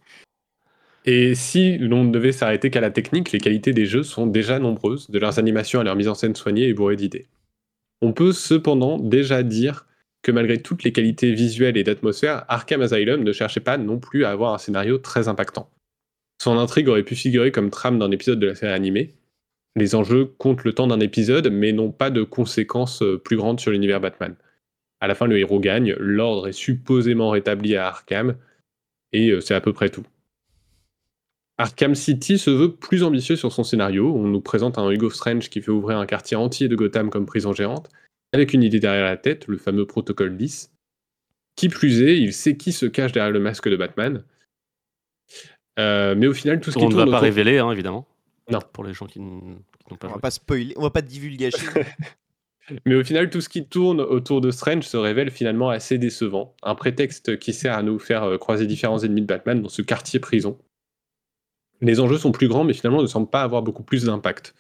[1.04, 4.59] Et si l'on ne devait s'arrêter qu'à la technique, les qualités des jeux sont déjà
[4.59, 7.26] nombreuses, de leurs animations à leur mise en scène soignée et bourrée d'idées.
[8.02, 9.87] On peut cependant déjà dire
[10.22, 14.25] que malgré toutes les qualités visuelles et d'atmosphère, Arkham Asylum ne cherchait pas non plus
[14.25, 15.70] à avoir un scénario très impactant.
[16.42, 19.14] Son intrigue aurait pu figurer comme trame d'un épisode de la série animée.
[19.77, 23.70] Les enjeux comptent le temps d'un épisode, mais n'ont pas de conséquences plus grandes sur
[23.70, 24.35] l'univers Batman.
[25.01, 28.37] À la fin, le héros gagne, l'ordre est supposément rétabli à Arkham,
[29.12, 30.05] et euh, c'est à peu près tout.
[31.61, 34.14] Arkham City se veut plus ambitieux sur son scénario.
[34.14, 37.27] On nous présente un Hugo Strange qui fait ouvrir un quartier entier de Gotham comme
[37.27, 37.88] prison géante,
[38.33, 40.73] avec une idée derrière la tête, le fameux protocole 10.
[41.57, 44.25] Qui plus est, il sait qui se cache derrière le masque de Batman.
[45.79, 47.70] Euh, mais au final, tout ce qui On ne va tourne pas autour- révéler, hein,
[47.70, 48.07] évidemment.
[48.51, 48.61] Non.
[48.73, 49.59] Pour les gens qui n'ont
[49.99, 50.20] pas On va joué.
[50.20, 51.59] pas spoiler, on va pas divulgacher.
[52.87, 56.55] Mais au final, tout ce qui tourne autour de Strange se révèle finalement assez décevant.
[56.62, 59.83] Un prétexte qui sert à nous faire euh, croiser différents ennemis de Batman dans ce
[59.83, 60.57] quartier prison.
[61.81, 64.55] Les enjeux sont plus grands, mais finalement ne semblent pas avoir beaucoup plus d'impact.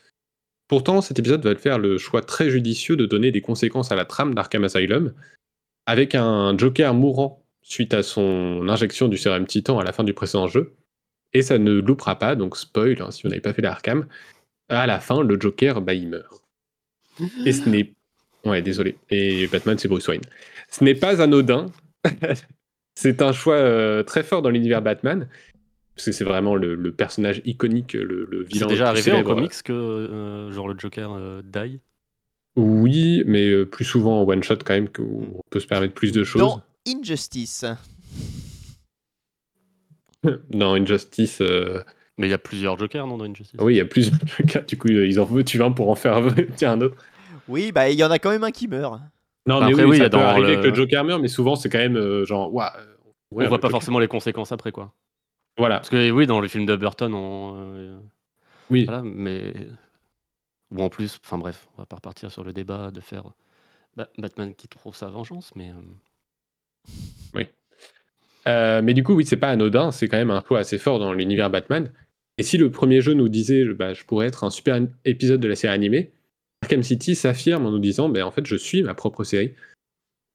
[0.68, 4.04] Pourtant, cet épisode va faire le choix très judicieux de donner des conséquences à la
[4.04, 5.12] trame d'Arkham Asylum,
[5.86, 10.14] avec un Joker mourant suite à son injection du sérum Titan à la fin du
[10.14, 10.74] précédent jeu.
[11.32, 14.06] Et ça ne loupera pas, donc spoil, hein, si vous n'avez pas fait l'Arkham,
[14.68, 16.42] à la fin, le Joker, bah, il meurt.
[17.44, 17.92] Et ce n'est
[18.44, 18.96] Ouais, désolé.
[19.10, 20.22] Et Batman, c'est Bruce Wayne.
[20.70, 21.66] Ce n'est pas anodin.
[22.94, 25.28] c'est un choix euh, très fort dans l'univers Batman.
[26.00, 28.66] Parce que c'est vraiment le, le personnage iconique, le, le C'est vilain.
[28.68, 29.34] déjà le plus arrivé en célèbre.
[29.34, 31.80] comics que euh, genre le Joker euh, die?
[32.56, 36.10] Oui, mais euh, plus souvent en one shot quand même, qu'on peut se permettre plus
[36.10, 36.40] de choses.
[36.40, 37.66] Dans Injustice.
[40.50, 41.82] Dans Injustice, euh,
[42.16, 43.60] Mais il y a plusieurs Jokers, non, dans Injustice?
[43.60, 44.62] oui, il y a plusieurs cas.
[44.62, 46.18] Du coup, ils en veulent tu un pour en faire
[46.56, 46.96] tiens, un autre.
[47.46, 48.94] Oui, bah il y en a quand même un qui meurt.
[49.46, 51.04] Non, Bah, mais après, oui, y ça a peut dans arriver le- que le Joker
[51.04, 52.84] meurt, mais souvent c'est quand même euh, genre, ouah, euh,
[53.32, 54.94] ouais, On voit pas Joker- forcément les conséquences après, quoi.
[55.58, 57.98] Voilà, Parce que oui, dans le film de Burton, on, euh,
[58.70, 58.84] oui.
[58.84, 59.52] voilà, mais
[60.70, 63.24] ou en plus, enfin bref, on va pas repartir sur le débat de faire
[63.96, 67.44] Ba- Batman qui trouve sa vengeance, mais euh,
[68.48, 70.98] Euh, mais du coup, oui, c'est pas anodin, c'est quand même un choix assez fort
[70.98, 71.92] dans l'univers Batman.
[72.38, 75.48] Et si le premier jeu nous disait, bah, je pourrais être un super épisode de
[75.48, 76.10] la série animée,
[76.62, 79.54] Arkham City s'affirme en nous disant, bah, en fait, je suis ma propre série.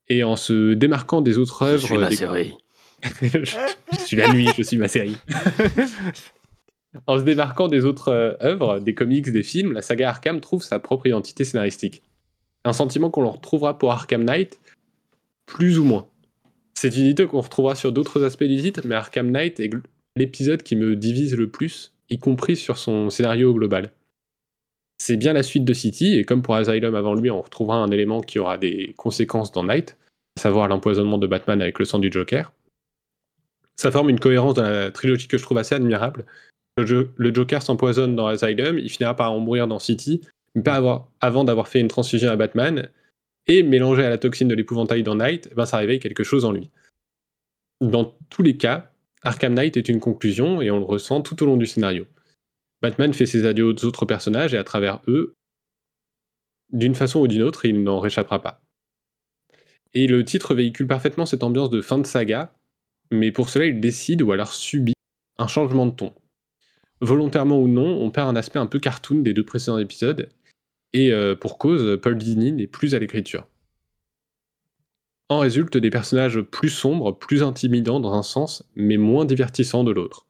[0.08, 2.54] Et en se démarquant des autres je œuvres, suis ma des- série.
[3.22, 3.56] Je,
[4.06, 5.18] suis la nuit, je suis ma série.
[7.08, 10.64] en se démarquant des autres euh, œuvres, des comics, des films, la saga Arkham trouve
[10.64, 12.04] sa propre identité scénaristique.
[12.64, 14.60] Un sentiment qu'on retrouvera pour Arkham Knight,
[15.46, 16.08] plus ou moins.
[16.74, 19.70] C'est une idée qu'on retrouvera sur d'autres aspects du titre, mais Arkham Knight est
[20.16, 23.92] l'épisode qui me divise le plus, y compris sur son scénario global.
[24.98, 27.92] c'est bien la suite de City, et comme pour Asylum avant lui, on retrouvera un
[27.92, 29.98] élément qui aura des conséquences dans Night,
[30.38, 32.52] à savoir l'empoisonnement de Batman avec le sang du Joker.
[33.76, 36.26] Ça forme une cohérence dans la trilogie que je trouve assez admirable.
[36.78, 40.22] Le, jo- le Joker s'empoisonne dans Asylum, il finira par en mourir dans City,
[40.56, 40.64] mais
[41.22, 42.90] avant d'avoir fait une transfusion à Batman,
[43.48, 46.46] et mélangé à la toxine de l'épouvantail dans Night, eh ben, ça réveille quelque chose
[46.46, 46.72] en lui.
[47.82, 51.46] Dans tous les cas, Arkham Knight est une conclusion, et on le ressent tout au
[51.46, 52.08] long du scénario.
[52.82, 55.34] Batman fait ses adieux aux autres personnages, et à travers eux,
[56.72, 58.62] d'une façon ou d'une autre, il n'en réchappera pas.
[59.94, 62.54] Et le titre véhicule parfaitement cette ambiance de fin de saga,
[63.12, 64.94] mais pour cela, il décide ou alors subit
[65.38, 66.14] un changement de ton.
[67.02, 70.30] Volontairement ou non, on perd un aspect un peu cartoon des deux précédents épisodes,
[70.94, 73.48] et euh, pour cause, Paul Dini n'est plus à l'écriture.
[75.28, 79.92] En résulte des personnages plus sombres, plus intimidants dans un sens, mais moins divertissants de
[79.92, 80.28] l'autre.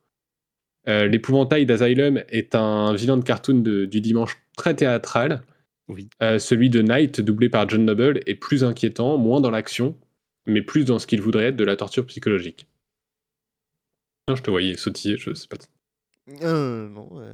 [0.88, 5.44] Euh, L'épouvantail d'Asylum est un vilain de cartoon de- du dimanche très théâtral.
[5.88, 6.10] Oui.
[6.24, 9.98] Euh, celui de Knight, doublé par John Noble, est plus inquiétant, moins dans l'action,
[10.45, 12.67] mais plus dans ce qu'il voudrait être de la torture psychologique.
[14.27, 15.58] Non, je te voyais sautiller, je sais pas.
[16.41, 17.34] Euh, non, ouais.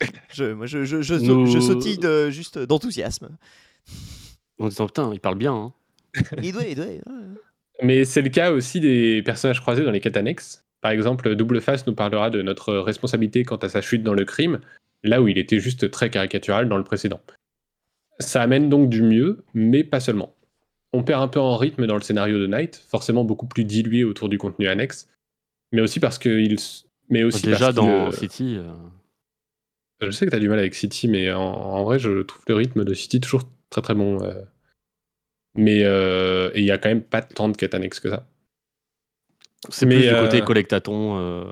[0.32, 1.14] je, moi, je, je, je,
[1.46, 3.28] je sautille de, juste d'enthousiasme.
[4.58, 5.54] En disant putain, il parle bien.
[5.54, 5.72] hein.
[6.42, 6.86] Il doit, il doit.
[6.86, 7.00] ouais.
[7.82, 10.64] Mais c'est le cas aussi des personnages croisés dans les quêtes annexes.
[10.80, 14.24] Par exemple, Double Face nous parlera de notre responsabilité quant à sa chute dans le
[14.24, 14.60] crime,
[15.02, 17.20] là où il était juste très caricatural dans le précédent.
[18.20, 20.36] Ça amène donc du mieux, mais pas seulement.
[20.94, 24.04] On perd un peu en rythme dans le scénario de Night, forcément beaucoup plus dilué
[24.04, 25.08] autour du contenu annexe,
[25.72, 26.56] mais aussi parce que il,
[27.10, 28.56] mais aussi Déjà parce dans euh, City.
[28.58, 28.72] euh,
[30.00, 32.42] je sais que tu as du mal avec City, mais en, en vrai, je trouve
[32.48, 34.22] le rythme de City toujours très très bon.
[34.22, 34.42] euh.
[35.56, 38.26] Mais euh, et il y a quand même pas tant de quêtes annexes que ça.
[39.70, 41.18] C'est Mais, plus du côté euh, collectaton.
[41.18, 41.44] euh,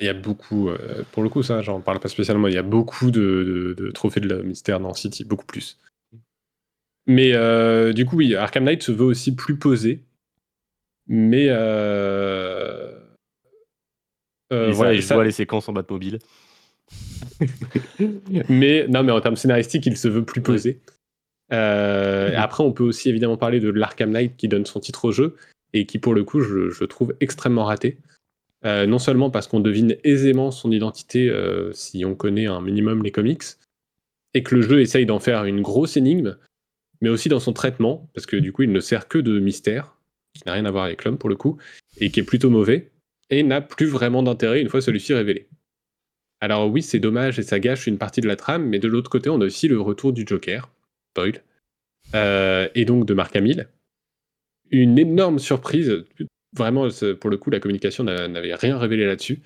[0.00, 2.48] Il y a beaucoup, euh, pour le coup, ça, j'en parle pas spécialement.
[2.48, 5.78] Il y a beaucoup de, de- de trophées de la mystère dans City, beaucoup plus.
[7.06, 10.00] Mais euh, du coup, oui, Arkham Knight se veut aussi plus posé.
[11.06, 11.46] Mais.
[11.48, 12.98] Euh,
[14.52, 16.18] euh, et ça, voilà, et je ça- vois les séquences en Batmobile.
[18.48, 20.80] mais non, mais en termes scénaristiques, il se veut plus posé.
[21.52, 22.32] Euh.
[22.36, 25.36] Après, on peut aussi évidemment parler de l'Arkham Knight qui donne son titre au jeu
[25.72, 27.98] et qui, pour le coup, je, je trouve extrêmement raté.
[28.64, 31.32] Euh, non seulement parce qu'on devine aisément son identité
[31.72, 33.44] si on connaît un minimum les comics,
[34.34, 36.36] et que le jeu essaye d'en faire une grosse énigme,
[37.00, 39.96] mais aussi dans son traitement, parce que du coup, il ne sert que de mystère,
[40.34, 41.58] qui n'a rien à voir avec l'homme pour le coup,
[41.98, 42.90] et qui est plutôt mauvais,
[43.30, 45.48] et n'a plus vraiment d'intérêt une fois celui-ci révélé.
[46.40, 49.10] Alors oui, c'est dommage et ça gâche une partie de la trame, mais de l'autre
[49.10, 50.70] côté, on a aussi le retour du Joker,
[51.12, 51.42] spoil,
[52.14, 53.68] euh, et donc de Mark Hamill.
[54.70, 56.04] Une énorme surprise,
[56.54, 56.88] vraiment,
[57.20, 59.40] pour le coup, la communication n'a- n'avait rien révélé là-dessus.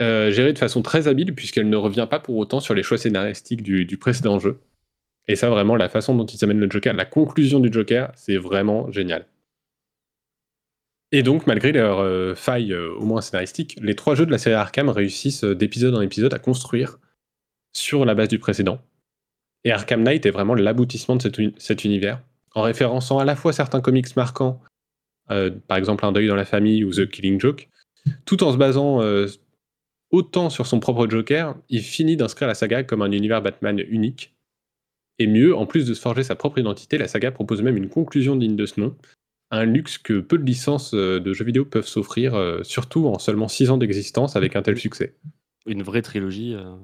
[0.00, 2.98] Euh, gérée de façon très habile, puisqu'elle ne revient pas pour autant sur les choix
[2.98, 4.58] scénaristiques du précédent jeu.
[5.30, 8.36] Et ça, vraiment, la façon dont ils amènent le Joker, la conclusion du Joker, c'est
[8.36, 9.26] vraiment génial.
[11.12, 14.38] Et donc, malgré leurs euh, failles, euh, au moins scénaristiques, les trois jeux de la
[14.38, 16.98] série Arkham réussissent euh, d'épisode en épisode à construire
[17.72, 18.80] sur la base du précédent.
[19.62, 22.20] Et Arkham Knight est vraiment l'aboutissement de cet, cet univers,
[22.56, 24.60] en référençant à la fois certains comics marquants,
[25.28, 27.68] par exemple Un deuil dans la famille ou The Killing Joke,
[28.24, 29.00] tout en se basant
[30.10, 34.34] autant sur son propre Joker, il finit d'inscrire la saga comme un univers Batman unique.
[35.20, 37.90] Et mieux, en plus de se forger sa propre identité, la saga propose même une
[37.90, 38.96] conclusion digne de ce nom,
[39.50, 43.18] un luxe que peu de licences euh, de jeux vidéo peuvent s'offrir, euh, surtout en
[43.18, 45.14] seulement 6 ans d'existence avec un tel succès.
[45.66, 46.54] Une vraie trilogie.
[46.54, 46.74] euh.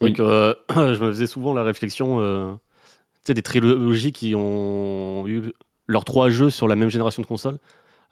[0.00, 0.12] Oui.
[0.12, 2.54] Donc, euh, je me faisais souvent la réflexion, euh,
[3.16, 5.52] tu sais, des trilogies qui ont eu
[5.86, 7.58] leurs trois jeux sur la même génération de consoles.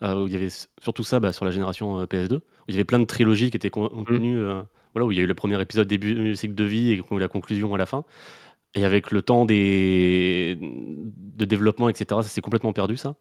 [0.03, 0.51] où il y avait
[0.83, 2.37] surtout ça bah, sur la génération euh, PS2.
[2.37, 4.39] Où il y avait plein de trilogies qui étaient con- contenues.
[4.93, 7.03] voilà, où il y a eu le premier épisode début du cycle de vie et
[7.19, 8.05] la conclusion à la fin.
[8.75, 10.59] Et avec le temps des...
[10.61, 13.15] de développement, etc., ça s'est complètement perdu, ça.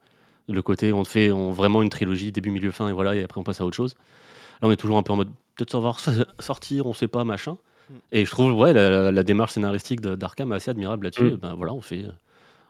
[0.50, 3.40] Le côté, on fait on, vraiment une trilogie, début, milieu, fin, et voilà, et après
[3.40, 3.96] on passe à autre chose.
[4.62, 5.94] Là, on est toujours un peu en mode, peut-être va
[6.40, 7.58] sortir, on sait pas, machin.
[7.90, 7.94] Mm.
[8.12, 11.32] Et je trouve, ouais, la, la- la démarche scénaristique d'Arkham est assez admirable là-dessus.
[11.34, 11.36] Mm.
[11.38, 12.04] Ben voilà, on fait,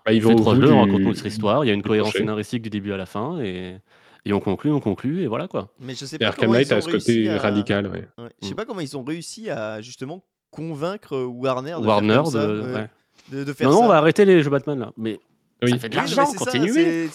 [0.06, 1.74] Bah, ils on fait trois bout jeux, du- on raconte notre histoire, il y a
[1.74, 3.78] une cohérence scénaristique du début à la fin, et,
[4.26, 5.70] et on conclut, on conclut, et voilà quoi.
[5.80, 7.88] Mais je sais Et pas Arkham Knight a ce côté à- radical.
[7.88, 8.08] ouais.
[8.18, 8.56] Ouais, Je sais Mm.
[8.58, 12.62] pas comment ils ont réussi à justement convaincre Warner de Warner, faire comme ça, de,
[12.62, 12.90] ouais, ouais.
[13.32, 13.86] de, de faire Non, non, ça.
[13.86, 14.94] on va arrêter les jeux Batman là.
[14.98, 15.20] Mais
[15.64, 15.72] Oui.
[15.72, 17.08] ça fait de l'argent, continuez.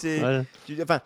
[0.83, 1.03] Enfin,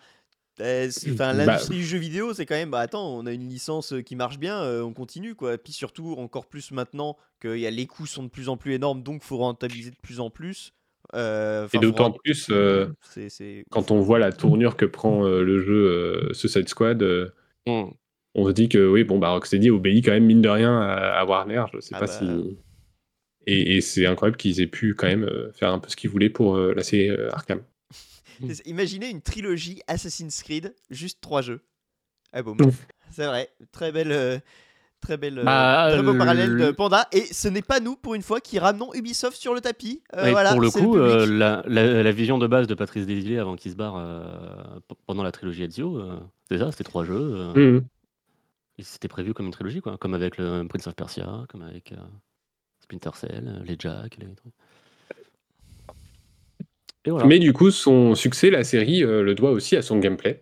[0.61, 3.93] euh, Bah- l'industrie du jeu vidéo, c'est quand même, bah attends, on a une licence
[3.93, 5.57] euh, qui marche bien, euh, on continue quoi.
[5.57, 8.73] Puis surtout, encore plus maintenant que y a, les coûts sont de plus en plus
[8.73, 10.73] énormes, donc faut rentabiliser de plus en plus.
[11.15, 12.87] Euh, Et d'autant plus euh,
[13.71, 15.73] quand on voit la tournure que prend euh, le jeu
[16.29, 17.29] euh, Suicide Squad, euh,
[17.67, 17.91] Mm.
[18.35, 20.93] On se dit que oui, bon, bah, Rocksteady obéit quand même mine de rien à,
[21.19, 21.65] à Warner.
[21.73, 22.11] Je sais Ah pas bah.
[22.11, 22.57] si.
[23.45, 26.09] Et, et c'est incroyable qu'ils aient pu quand même euh, faire un peu ce qu'ils
[26.09, 27.61] voulaient pour euh, la série euh, Arkham.
[28.65, 31.61] Imaginez une trilogie Assassin's Creed, juste trois jeux.
[32.31, 32.41] Ah.
[32.41, 32.87] Ouf.
[33.11, 34.39] C'est vrai, très belle, euh,
[35.01, 37.07] très belle, Bah, très beau le- parallèle de Panda.
[37.11, 40.01] Et ce n'est pas nous pour une fois qui ramenons Ubisoft sur le tapis.
[40.15, 43.05] Euh, Et voilà, pour le coup, euh, la, la- la vision de base de Patrice
[43.05, 44.23] Desilets avant qu'il se barre euh,
[45.05, 46.15] pendant la trilogie Ezio, euh,
[46.49, 47.13] c'est ça, c'était trois jeux.
[47.35, 47.83] euh, Mhm.
[48.77, 51.91] Et C'était prévu comme une trilogie, quoi, comme avec le Prince of Persia, comme avec
[51.91, 51.97] euh,
[52.79, 54.53] Splinter Cell, les Jack, les trucs.
[57.05, 57.25] Et voilà.
[57.25, 60.41] Mais du coup, son succès, la série, euh, le doit aussi à son gameplay.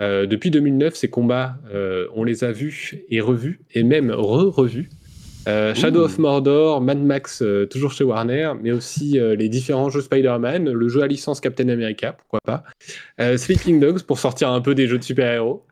[0.00, 4.88] Euh, depuis 2009, ces combats, euh, on les a vus et revus, et même re-revus.
[5.46, 10.88] Shadow of Mordor, Mad Max, toujours chez Warner, mais aussi les différents jeux Spider-Man, le
[10.88, 12.62] jeu à licence Captain America, pourquoi pas,
[13.36, 15.66] Sleeping Dogs pour sortir un peu des jeux de super-héros.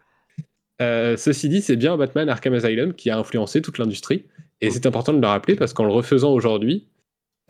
[0.80, 4.24] Euh, ceci dit, c'est bien Batman Arkham Asylum qui a influencé toute l'industrie,
[4.60, 6.86] et c'est important de le rappeler parce qu'en le refaisant aujourd'hui,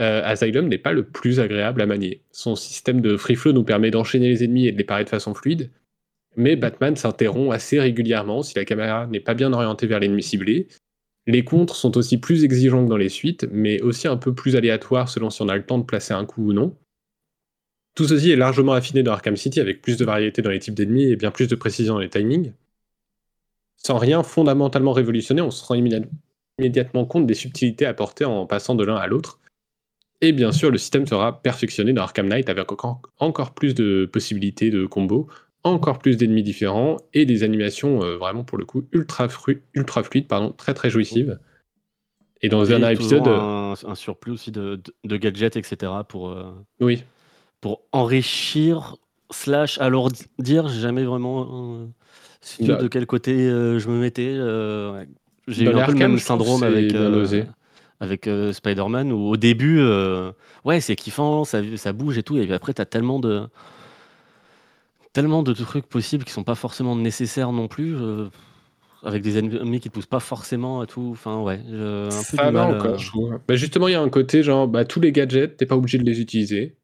[0.01, 2.23] euh, Asylum n'est pas le plus agréable à manier.
[2.31, 5.09] Son système de free flow nous permet d'enchaîner les ennemis et de les parer de
[5.09, 5.71] façon fluide,
[6.37, 10.69] mais Batman s'interrompt assez régulièrement si la caméra n'est pas bien orientée vers l'ennemi ciblé.
[11.27, 14.57] Les contres sont aussi plus exigeants que dans les suites, mais aussi un peu plus
[14.57, 16.77] aléatoires selon si on a le temps de placer un coup ou non.
[17.95, 20.75] Tout ceci est largement affiné dans Arkham City avec plus de variété dans les types
[20.75, 22.53] d'ennemis et bien plus de précision dans les timings.
[23.79, 26.05] Sans rien fondamentalement révolutionner, on se rend immédiat-
[26.59, 29.38] immédiatement compte des subtilités apportées en passant de l'un à l'autre.
[30.21, 32.73] Et bien sûr, le système sera perfectionné dans Arkham Knight avec
[33.19, 35.29] encore, plus de possibilités de combos,
[35.62, 40.03] encore plus d'ennemis différents et des animations euh, vraiment pour le coup ultra, fru- ultra
[40.03, 41.38] fluides, pardon, très très jouissives.
[42.43, 46.05] Et dans Et toujours épisode, euh, un, un surplus aussi de, de- de gadgets, etc.
[46.09, 47.05] pour, euh, oui,
[47.61, 48.97] pour enrichir,
[49.31, 50.69] slash alourdir.
[50.69, 51.87] J'ai jamais vraiment euh,
[52.40, 52.77] su Bah.
[52.77, 54.35] de quel côté euh, je me mettais.
[54.37, 55.09] euh, ouais.
[55.48, 57.44] J'ai eu un peu le même syndrome avec, euh,
[58.01, 59.81] avec Spider-Man où au début,
[60.64, 62.37] ouais, c'est kiffant, ça, ça bouge et tout.
[62.38, 63.48] Et puis après, tu as tellement de,
[65.12, 67.96] tellement de trucs possibles qui sont pas forcément nécessaires non plus.
[67.96, 68.29] euh,
[69.05, 71.11] avec des ennemis qui te poussent pas forcément à tout.
[71.12, 72.68] Enfin, ouais, un peu du mal.
[72.68, 73.38] encore, euh, je trouve.
[73.46, 75.98] Bah, justement, il y a un côté genre, bah, tous les gadgets, t'es pas obligé
[75.98, 76.77] de les utiliser.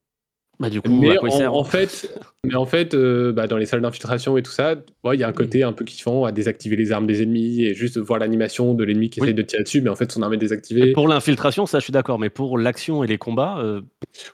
[0.60, 2.08] Bah, du coup, Mais en, fait,
[2.44, 5.24] mais en fait euh, bah, dans les salles d'infiltration et tout ça, ouais, il y
[5.24, 8.20] a un côté un peu kiffant à désactiver les armes des ennemis et juste voir
[8.20, 9.26] l'animation de l'ennemi qui Oui.
[9.26, 10.92] essaye de tirer dessus, mais en fait son arme est désactivée.
[10.92, 13.80] Pour l'infiltration, ça, je suis d'accord, mais pour l'action et les combats, euh,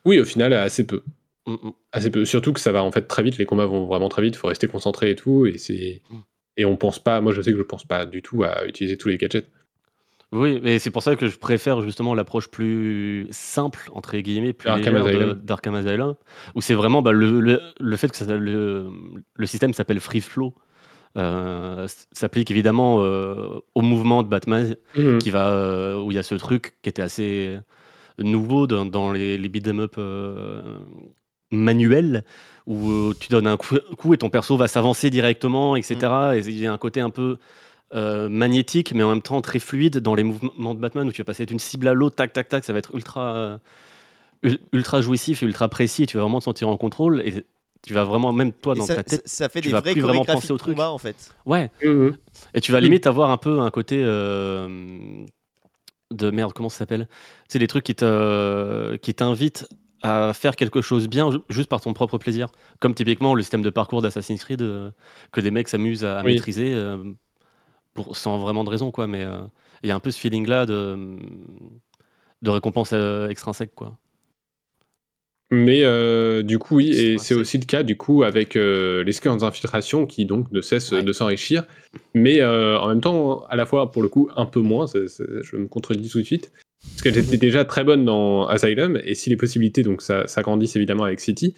[0.04, 1.02] Oui, au final, assez peu.
[1.46, 1.72] mm, mm.
[1.92, 2.24] Assez peu.
[2.26, 4.38] Surtout que ça va en fait très vite, les combats vont vraiment très vite, il
[4.38, 6.02] faut rester concentré et tout, et c'est.
[6.10, 6.16] Mm.
[6.56, 8.98] Et on pense pas, moi je sais que je pense pas du tout à utiliser
[8.98, 9.46] tous les gadgets.
[10.32, 14.68] Oui, mais c'est pour ça que je préfère justement l'approche plus simple, entre guillemets, plus
[15.34, 16.14] d'Arkham Asylum,
[16.54, 18.88] où c'est vraiment bah, le, le, le fait que ça, le,
[19.34, 20.54] le système s'appelle Free Flow.
[21.18, 24.76] euh, s'applique évidemment euh, au mouvement de Batman
[25.18, 27.58] qui va euh, où il y a ce truc qui était assez
[28.18, 30.78] nouveau dans, dans les, les beat'em up euh,
[31.50, 32.24] manuels
[32.66, 35.96] où tu donnes un coup, coup et ton perso va s'avancer directement, etc.
[36.36, 37.38] Et il y a un côté un peu
[37.94, 41.20] euh, magnétique, mais en même temps très fluide dans les mouvements de Batman où tu
[41.22, 43.58] vas passer d'une cible à l'autre, tac, tac, tac, ça va être ultra, euh,
[44.42, 46.06] ul- ultra jouissif et ultra précis.
[46.06, 47.44] Tu vas vraiment te sentir en contrôle et
[47.82, 49.80] tu vas vraiment, même toi, Et dans ça, ta tête, ça fait tu des vas
[49.80, 50.74] vraies plus vraiment penser au de truc.
[50.74, 51.34] combat en fait.
[51.46, 52.16] ouais, Mhm.
[52.54, 52.84] et tu vas Mm.
[52.84, 55.24] limite avoir un peu un côté euh,
[56.12, 57.08] de merde, comment ça s'appelle?
[57.48, 59.66] C'est des trucs qui te qui t'invitent
[60.02, 62.48] à faire quelque chose bien ju- juste par ton propre plaisir.
[62.80, 64.90] Comme typiquement le système de parcours d'Assassin's Creed euh,
[65.32, 66.34] que des mecs s'amusent à, à Oui.
[66.34, 66.96] maîtriser euh,
[67.94, 69.06] pour, sans vraiment de raison, quoi.
[69.06, 69.38] Mais euh,
[69.82, 71.16] il y a un peu ce feeling-là de,
[72.42, 73.96] de récompense euh, extrinsèque, quoi.
[75.52, 79.10] Mais euh, du coup, oui, et c'est aussi le cas du coup avec euh, les
[79.10, 81.02] séquences d'infiltration qui donc ne cessent Ouais.
[81.02, 81.64] de s'enrichir,
[82.14, 85.56] mais euh, en même temps, à la fois pour le coup un peu moins, je
[85.56, 86.52] me contredis tout de suite,
[86.84, 90.76] parce qu'elles étaient déjà très bonnes dans Asylum, et si les possibilités donc ça s'agrandissent
[90.76, 91.56] évidemment avec City,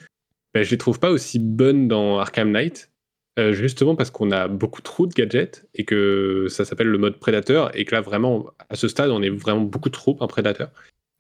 [0.55, 2.91] ben, je les trouve pas aussi bonnes dans Arkham Knight,
[3.39, 7.19] euh, justement parce qu'on a beaucoup trop de gadgets et que ça s'appelle le mode
[7.19, 10.71] prédateur, et que là vraiment à ce stade on est vraiment beaucoup trop un prédateur.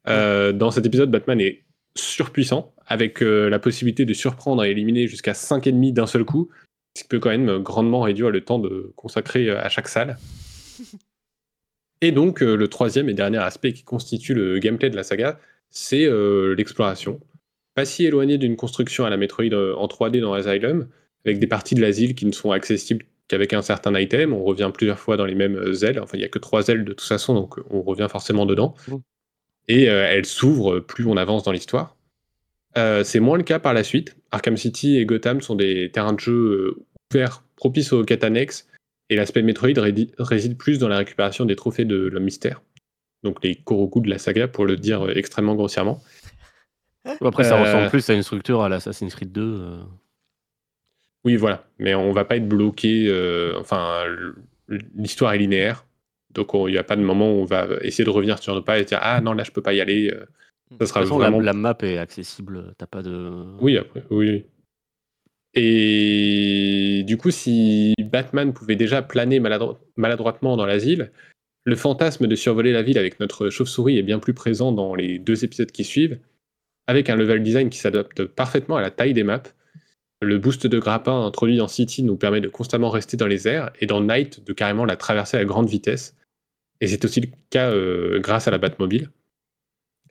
[0.08, 5.06] Euh, dans cet épisode, Batman est surpuissant, avec euh, la possibilité de surprendre et éliminer
[5.06, 6.48] jusqu'à 5 ennemis d'un seul coup,
[6.96, 10.18] ce qui peut quand même grandement réduire le temps de consacrer euh, à chaque salle.
[12.00, 15.38] Et donc, le troisième et dernier aspect qui constitue le gameplay de la saga,
[15.70, 16.10] c'est
[16.56, 17.20] l'exploration.
[17.76, 20.88] Pas si éloigné d'une construction à la Metroid en 3D dans Asylum,
[21.24, 24.32] avec des parties de l'asile qui ne sont accessibles qu'avec un certain item.
[24.32, 26.00] On revient plusieurs fois dans les mêmes euh, ailes.
[26.00, 28.46] Enfin, il n'y a que trois ailes de toute façon, donc euh, on revient forcément
[28.46, 28.74] dedans.
[28.88, 28.96] Mm.
[29.68, 31.96] Et euh, elles s'ouvrent plus on avance dans l'histoire.
[32.76, 34.16] Euh, c'est moins le cas par la suite.
[34.30, 36.76] Arkham City et Gotham sont des terrains de jeu
[37.12, 38.66] ouverts, propices aux quêtes annexes,
[39.10, 39.78] et l'aspect Metroid
[40.18, 42.62] réside plus dans la récupération des trophées de l'homme mystère.
[43.22, 46.02] donc les Koroku de la saga pour le dire extrêmement grossièrement.
[47.04, 49.78] Après, ça Euh, ressemble plus à une structure à l'Assassin's Creed 2.
[51.24, 53.06] Oui, voilà, mais on va pas être bloqué.
[53.08, 54.04] euh, enfin,
[54.96, 55.86] l'histoire est linéaire,
[56.34, 58.54] donc on- il n'y a pas de moment où on va essayer de revenir sur
[58.54, 60.10] nos pas et dire ah non là je peux pas y aller.
[60.12, 60.24] euh,
[60.70, 62.72] Ça De sera toute façon, la, vraiment la map est accessible.
[62.78, 63.44] T'as pas de.
[63.60, 64.30] Oui, après, oui.
[64.30, 64.44] oui.
[65.54, 71.12] Et du coup, si Batman pouvait déjà planer maladro- maladroitement dans l'asile,
[71.64, 75.18] le fantasme de survoler la ville avec notre chauve-souris est bien plus présent dans les
[75.18, 76.18] deux épisodes qui suivent,
[76.86, 79.42] avec un level design qui s'adapte parfaitement à la taille des maps.
[80.22, 83.70] Le boost de grappin introduit dans City nous permet de constamment rester dans les airs,
[83.80, 86.14] et dans Night de carrément la traverser à grande vitesse.
[86.80, 89.10] Et c'est aussi le cas euh, grâce à la Batmobile.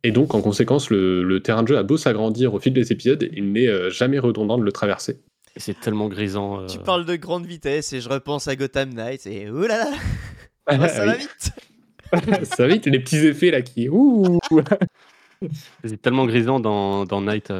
[0.03, 2.91] Et donc, en conséquence, le, le terrain de jeu a beau s'agrandir au fil des
[2.91, 5.21] épisodes, il n'est euh, jamais redondant de le traverser.
[5.55, 6.61] C'est tellement grisant.
[6.61, 6.65] euh.
[6.65, 9.91] Tu parles de grande vitesse et je repense à Gotham Knights et oh là là,
[10.71, 11.51] oh, ça va vite.
[12.43, 13.87] ça va vite, les petits effets là qui.
[13.89, 14.39] Ouh
[15.85, 17.51] C'est tellement grisant dans, dans Night.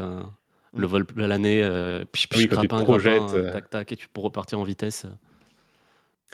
[0.76, 3.44] Euh, Le vol à l'année, euh, piche, Oui, quand tu te grappin, projettes, grappin, euh,
[3.48, 3.52] euh.
[3.52, 5.06] tac, tac, et tu peux repartir en vitesse.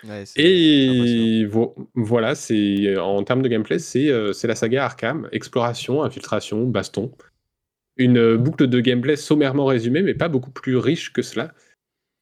[0.04, 5.28] Ouais, Et vo- voilà, c'est en termes de gameplay, c'est euh, c'est la saga Arkham,
[5.32, 7.12] exploration, infiltration, baston.
[7.98, 11.52] Une euh, boucle de gameplay sommairement résumée, mais pas beaucoup plus riche que cela.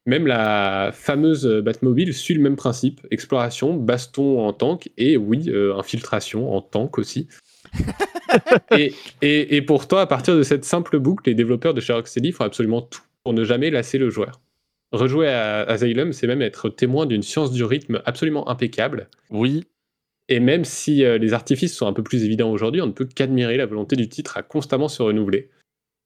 [0.06, 5.76] Même la fameuse Batmobile suit le même principe exploration, baston en tank et oui, euh,
[5.76, 7.28] infiltration en tank aussi.
[8.76, 12.32] Et, et, et pourtant, à partir de cette simple boucle, les développeurs de chez Rocksteady
[12.32, 14.40] font absolument tout pour ne jamais lasser le joueur.
[14.92, 19.08] Rejouer à Asylum, c'est même être témoin d'une science du rythme absolument impeccable.
[19.30, 19.64] Oui,
[20.28, 23.06] Et même si euh, les artifices sont un peu plus évidents aujourd'hui, on ne peut
[23.06, 25.50] qu'admirer la volonté du titre à constamment se renouveler.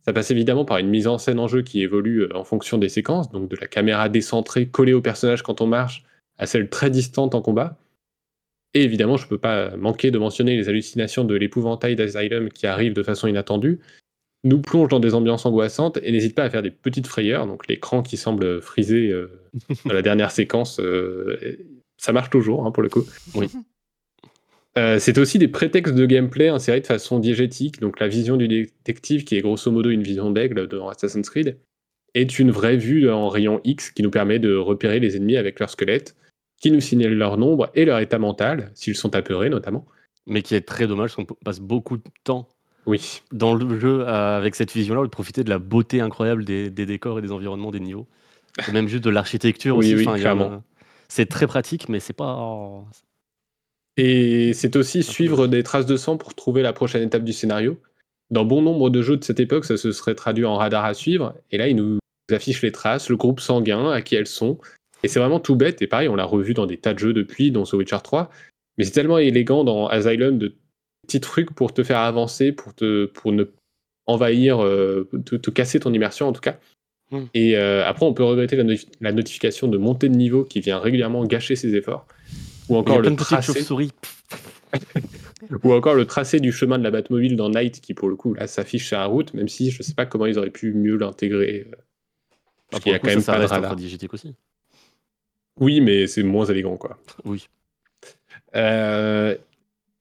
[0.05, 2.79] Ça passe évidemment par une mise en scène en jeu qui évolue euh, en fonction
[2.79, 6.05] des séquences, donc de la caméra décentrée collée au personnage quand on marche
[6.39, 7.79] à celle très distante en combat.
[8.75, 12.67] Et évidemment, je ne peux pas manquer de mentionner les hallucinations de l'épouvantail d'Asylum qui
[12.67, 13.81] arrivent de façon inattendue,
[14.45, 17.67] nous plonge dans des ambiances angoissantes et n'hésite pas à faire des petites frayeurs, donc
[17.69, 19.43] l'écran qui semble frisé euh,
[19.85, 21.59] dans la dernière séquence, euh,
[21.99, 23.05] ça marche toujours hein, pour le coup.
[23.35, 23.49] Oui.
[24.79, 28.47] Euh, c'est aussi des prétextes de gameplay insérés de façon diégétique, donc la vision du
[28.47, 31.59] détective, qui est grosso modo une vision d'aigle dans Assassin's Creed,
[32.15, 35.59] est une vraie vue en rayon X qui nous permet de repérer les ennemis avec
[35.59, 36.15] leur squelette,
[36.61, 39.85] qui nous signale leur nombre et leur état mental, s'ils sont apeurés notamment.
[40.27, 42.47] mais qui est très dommage qu'on passe beaucoup de temps
[42.87, 46.71] Oui, dans le jeu à- avec cette vision-là, de profiter de la beauté incroyable des,
[46.71, 48.07] des décors et des environnements, des niveaux.
[48.69, 50.07] Et même juste de l'architecture Oui, aussi.
[50.07, 50.63] oui, enfin.
[51.09, 52.39] C'est très pratique, mais c'est pas.
[53.97, 57.81] Et c'est aussi suivre des traces de sang pour trouver la prochaine étape du scénario.
[58.31, 60.95] Dans bon nombre de jeux de cette époque, ça se serait traduit en radar à
[60.95, 61.35] suivre.
[61.51, 61.99] Et là, il nous
[62.31, 64.59] affiche les traces, le groupe sanguin, à qui elles sont.
[65.03, 65.81] Et c'est vraiment tout bête.
[65.83, 68.31] Et pareil, on l'a revu dans des tas de jeux depuis, dont The Witcher 3.
[68.79, 70.55] Mais c'est tellement élégant dans Asylum de
[71.07, 73.45] petits trucs pour te faire avancer, pour, te, pour ne
[74.07, 76.59] envahir, euh, te, te casser ton immersion en tout cas.
[77.11, 77.25] Hmm.
[77.35, 80.61] Et euh, après, on peut regretter la, notif- la notification de montée de niveau qui
[80.61, 82.07] vient régulièrement gâcher ses efforts.
[82.69, 83.53] Ou Il encore le tracé.
[83.53, 83.91] chauves-souris.
[85.65, 88.35] Ou encore le tracé du chemin de la Batmobile dans Night, qui pour le coup
[88.35, 90.97] là s'affiche sur la route, même si je sais pas comment ils auraient pu mieux
[90.97, 91.67] l'intégrer.
[91.73, 91.77] euh,
[92.73, 93.77] Ah, qu'il y a coup, quand même ça, ça pas de radar.
[94.13, 94.35] aussi.
[95.59, 96.99] Oui, mais c'est moins élégant quoi.
[97.25, 97.49] Oui.
[98.57, 99.37] Euh,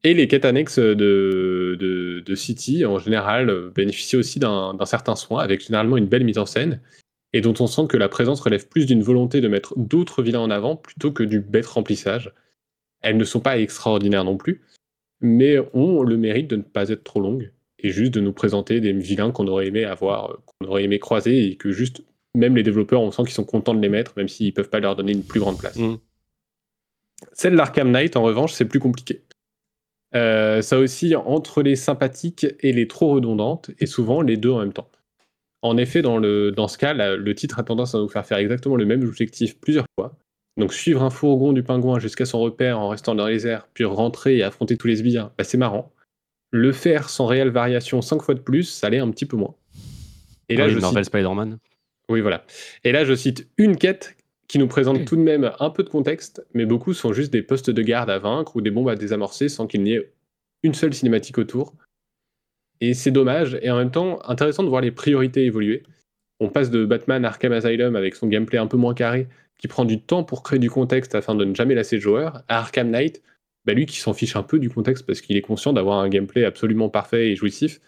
[0.04, 5.44] et les quêtes annexes de, de, de City, en général, bénéficient aussi d'un certain soin,
[5.44, 6.82] avec généralement une belle mise en scène,
[7.34, 10.40] et dont on sent que la présence relève plus d'une volonté de mettre d'autres vilains
[10.40, 12.34] en avant plutôt que du bête remplissage.
[13.02, 14.62] Elles ne sont pas extraordinaires non plus,
[15.22, 18.80] mais ont le mérite de ne pas être trop longues, et juste de nous présenter
[18.80, 22.04] des vilains qu'on aurait aimé avoir, qu'on aurait aimé croiser, et que juste,
[22.36, 24.80] même les développeurs, on sent qu'ils sont contents de les mettre, même s'ils peuvent pas
[24.80, 25.76] leur donner une plus grande place.
[25.78, 25.96] Mm.
[27.34, 29.24] Celle d'Arkham Knight, en revanche, c'est plus compliqué.
[30.16, 34.60] Euh, ça aussi entre les sympathiques et les trop redondantes, et souvent les deux en
[34.60, 34.90] même temps.
[35.62, 38.26] En effet, dans, le, dans ce cas, la- le titre a tendance à nous faire
[38.26, 40.18] faire exactement le même objectif plusieurs fois.
[40.58, 43.84] Donc suivre un fourgon du pingouin jusqu'à son repère en restant dans les airs, puis
[43.86, 45.92] rentrer et affronter tous les sbires, bah, c'est marrant.
[46.52, 49.56] Le faire sans réelle variation cinq fois de plus, ça l'est un petit peu moins.
[50.48, 51.60] Et là, Oui, je Marvel cite- Spider-Man.
[52.10, 52.46] Oui, voilà.
[52.84, 54.18] Et là, je cite une quête
[54.48, 57.44] qui nous présente tout de même un peu de contexte, mais beaucoup sont juste des
[57.44, 60.12] postes de garde à vaincre ou des bombes à désamorcer sans qu'il n'y ait
[60.64, 61.76] une seule cinématique autour.
[62.82, 65.84] Et c'est dommage, et en même temps, intéressant de voir les priorités évoluer.
[66.40, 69.28] On passe de Batman Arkham Asylum avec son gameplay un peu moins carré,
[69.60, 72.44] qui prend du temps pour créer du contexte afin de ne jamais lasser le joueur,
[72.48, 73.22] à Arkham Knight,
[73.66, 76.10] bah lui qui s'en fiche un peu du contexte parce qu'il est conscient d'avoir un
[76.10, 77.82] gameplay absolument parfait et jouissif,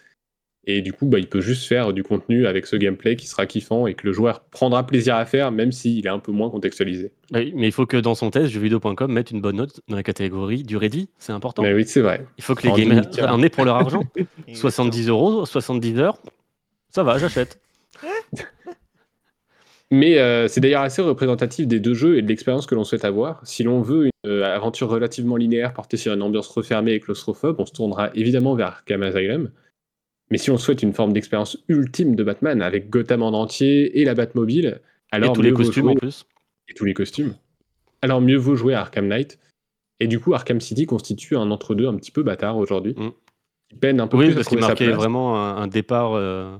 [0.64, 3.46] Et du coup, bah, il peut juste faire du contenu avec ce gameplay qui sera
[3.46, 6.50] kiffant et que le joueur prendra plaisir à faire, même s'il est un peu moins
[6.50, 7.12] contextualisé.
[7.32, 10.04] Oui, mais il faut que dans son test, jeuxvideo.com mette une bonne note dans la
[10.04, 11.08] catégorie durée de vie.
[11.18, 11.62] C'est important.
[11.62, 12.24] Mais oui, c'est vrai.
[12.38, 13.26] Il faut que les En gamers 2015.
[13.26, 14.04] en aient pour leur argent.
[14.54, 16.18] 70 euros, 70 heures,
[16.90, 17.60] ça va, j'achète.
[19.90, 23.04] Mais euh, c'est d'ailleurs assez représentatif des deux jeux et de l'expérience que l'on souhaite
[23.04, 23.46] avoir.
[23.46, 27.56] Si l'on veut une euh, aventure relativement linéaire portée sur une ambiance refermée et claustrophobe,
[27.58, 29.50] on se tournera évidemment vers Arkham Asylum.
[30.32, 34.04] Mais si on souhaite une forme d'expérience ultime de Batman avec Gotham en entier et
[34.06, 34.80] la Batmobile,
[35.10, 36.24] alors Et tous les mieux vaut costumes jouer- en plus.
[36.68, 37.34] et tous les costumes.
[38.00, 39.38] Alors mieux vaut jouer à Arkham Knight.
[40.00, 42.94] Et du coup, Arkham City constitue un entre-deux un petit peu bâtard aujourd'hui.
[42.96, 43.10] Mm.
[43.72, 46.50] Il peine un peu Oui, plus à parce qu'il marquait vraiment un, départ, euh,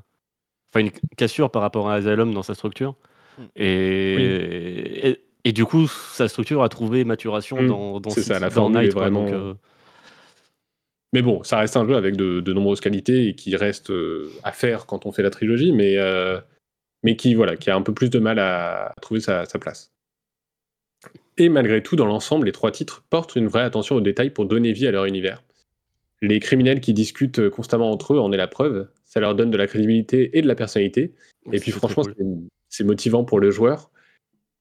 [0.70, 2.95] enfin une cassure par rapport à Asylum dans sa structure.
[3.39, 3.43] Mm.
[3.57, 8.39] Et, et, et du coup, sa structure a trouvé maturation Mm, dans, dans, c'est ça,
[8.39, 9.55] la dans Night, est quoi, vraiment- donc, euh,
[11.13, 14.31] Mais bon, ça reste un jeu avec de, de nombreuses qualités et qui reste euh,
[14.45, 16.41] à faire quand on fait la trilogie, mais, euh,
[17.03, 19.93] mais qui, voilà, qui a un peu plus de mal à trouver sa, sa place.
[21.39, 24.47] Et malgré tout, dans l'ensemble, les trois titres portent une vraie attention aux détails pour
[24.47, 25.43] donner vie à leur univers.
[26.21, 28.89] Les criminels qui discutent euh, constamment entre eux en est la preuve.
[29.05, 31.13] Ça leur donne de la crédibilité et de la personnalité.
[31.53, 32.15] Et puis franchement, cool.
[32.69, 33.91] c'est- motivant pour le joueur.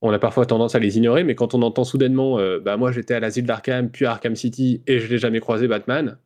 [0.01, 2.91] On a parfois tendance à les ignorer, mais quand on entend soudainement euh, bah moi
[2.91, 6.17] j'étais à l'asile d'Arkham, puis à Arkham City, et je l'ai jamais croisé Batman,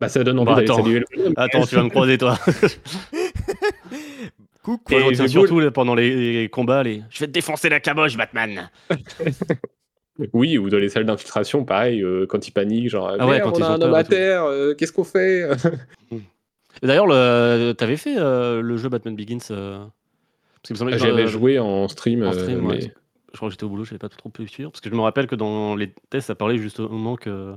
[0.00, 0.82] bah ça donne envie Bah, d'aller attends.
[0.82, 1.34] saluer le bonhomme.
[1.36, 2.38] Attends, tu vas me croiser, toi.
[4.62, 4.94] Coucou.
[4.94, 7.02] Et surtout pendant les, les combats, les...
[7.10, 8.70] je vais te défoncer la caboche, Batman.
[10.34, 13.52] Oui, ou dans les salles d'infiltration, pareil, euh, quand ils paniquent, genre Ah ouais, quand
[13.52, 15.48] on ils a un homme à terre, euh, qu'est-ce qu'on fait
[16.82, 17.72] D'ailleurs, le...
[17.72, 19.84] t'avais fait euh, le jeu Batman Begins euh,
[20.66, 22.92] que J'avais euh, joué en stream, en ouais.
[23.32, 24.70] Je crois que j'étais au boulot, je n'avais pas trop pu suivre.
[24.70, 27.54] Parce que je me rappelle que dans les tests, ça parlait justement que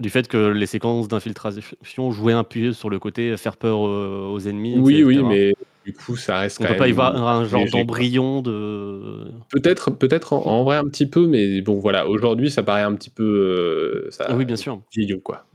[0.00, 4.28] du fait que les séquences d'infiltration jouaient un peu sur le côté faire peur euh,
[4.32, 4.76] aux ennemis.
[4.78, 5.04] oui, etc.
[5.06, 8.42] oui, mais du coup ça reste On quand peut pas y voir un genre d'embryon
[8.42, 9.30] de.
[9.50, 12.94] Peut-être, peut-être en, en vrai un petit peu, mais bon voilà, aujourd'hui ça paraît un
[12.94, 14.80] petit peu, euh, ça, Ah oui, bien sûr.
[14.92, 15.46] vieillot, quoi.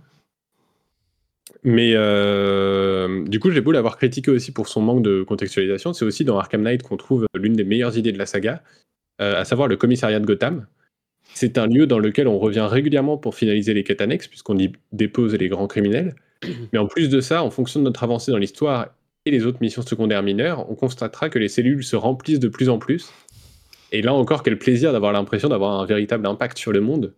[1.68, 6.06] Mais euh, du coup, j'ai beau l'avoir critiqué aussi pour son manque de contextualisation, c'est
[6.06, 8.62] aussi dans Arkham Knight qu'on trouve l'une des meilleures idées de la saga,
[9.20, 10.68] euh, à savoir le commissariat de Gotham.
[11.36, 14.72] C'est un lieu dans lequel on revient régulièrement pour finaliser les quêtes annexes, puisqu'on y
[14.94, 16.16] dépose les grands criminels.
[16.72, 18.88] Mais en plus de ça, en fonction de notre avancée dans l'histoire
[19.26, 22.70] et les autres missions secondaires mineures, on constatera que les cellules se remplissent de plus
[22.70, 23.12] en plus.
[23.92, 27.14] Et là encore, quel plaisir d'avoir l'impression d'avoir un véritable impact sur le monde.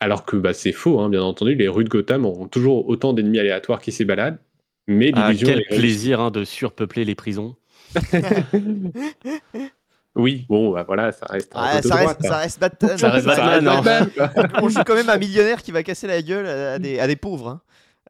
[0.00, 3.14] Alors que bah, c'est faux, hein, bien entendu, les rues de Gotham auront toujours autant
[3.14, 4.38] d'ennemis aléatoires qui s'y baladent.
[4.86, 7.56] Mais Ah, quel est plaisir hein, de surpeupler les prisons.
[10.18, 12.28] Oui, bon, bah, voilà, ça reste un Ah, peu ça, droite, reste, quoi.
[12.30, 12.98] ça reste Batman.
[12.98, 14.48] Ça reste Ça reste Batman, hein.
[14.62, 17.16] On joue quand même un millionnaire qui va casser la gueule à des, à des
[17.16, 17.48] pauvres.
[17.48, 17.60] hein.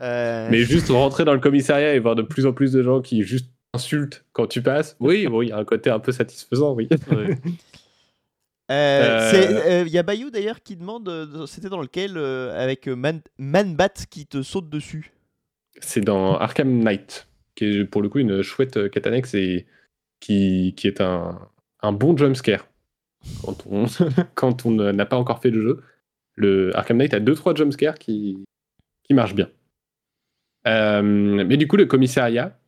[0.00, 3.00] Euh, Mais juste rentrer dans le commissariat et voir de plus en plus de gens
[3.02, 6.12] qui juste insultent quand tu passes, oui, bon, il y a un côté un peu
[6.12, 6.88] satisfaisant, oui.
[7.12, 7.34] Euh,
[8.70, 13.20] Euh, c'est- Il y a Bayou d'ailleurs qui demande, c'était dans lequel, euh, avec Man,
[13.38, 15.12] Manbat qui te saute dessus?
[15.80, 19.66] C'est dans Arkham Knight, qui est pour le coup une chouette quête annexe et
[20.20, 21.38] qui, qui est un,
[21.82, 22.68] un bon jumpscare
[23.44, 23.86] quand on,
[24.34, 25.82] quand on n'a pas encore fait le jeu.
[26.34, 28.44] Le Arkham Knight a 2-3 jumpscares qui,
[29.02, 29.50] qui marchent bien.
[30.66, 32.58] Euh, mais du coup, le commissariat,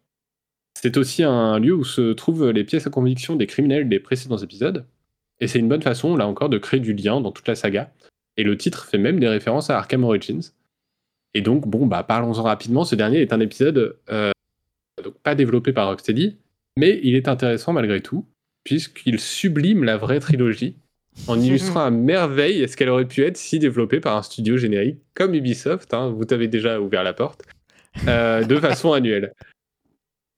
[0.75, 4.39] c'est aussi un lieu où se trouvent les pièces à conviction des criminels des précédents
[4.39, 4.87] épisodes.
[5.39, 7.93] Et c'est une bonne façon, là encore, de créer du lien dans toute la saga.
[8.37, 10.53] Et le titre fait même des références à Arkham Origins.
[11.35, 12.85] Et donc, bon, bah, parlons-en rapidement.
[12.85, 14.33] Ce dernier est un épisode euh,
[15.03, 16.37] donc pas développé par Rocksteady,
[16.77, 18.27] mais il est intéressant malgré tout,
[18.65, 20.77] puisqu'il sublime la vraie trilogie
[21.27, 24.99] en illustrant à merveille ce qu'elle aurait pu être si développée par un studio générique
[25.15, 25.93] comme Ubisoft.
[25.95, 27.43] hein, vous avez déjà ouvert la porte.
[28.09, 29.33] euh, de façon annuelle.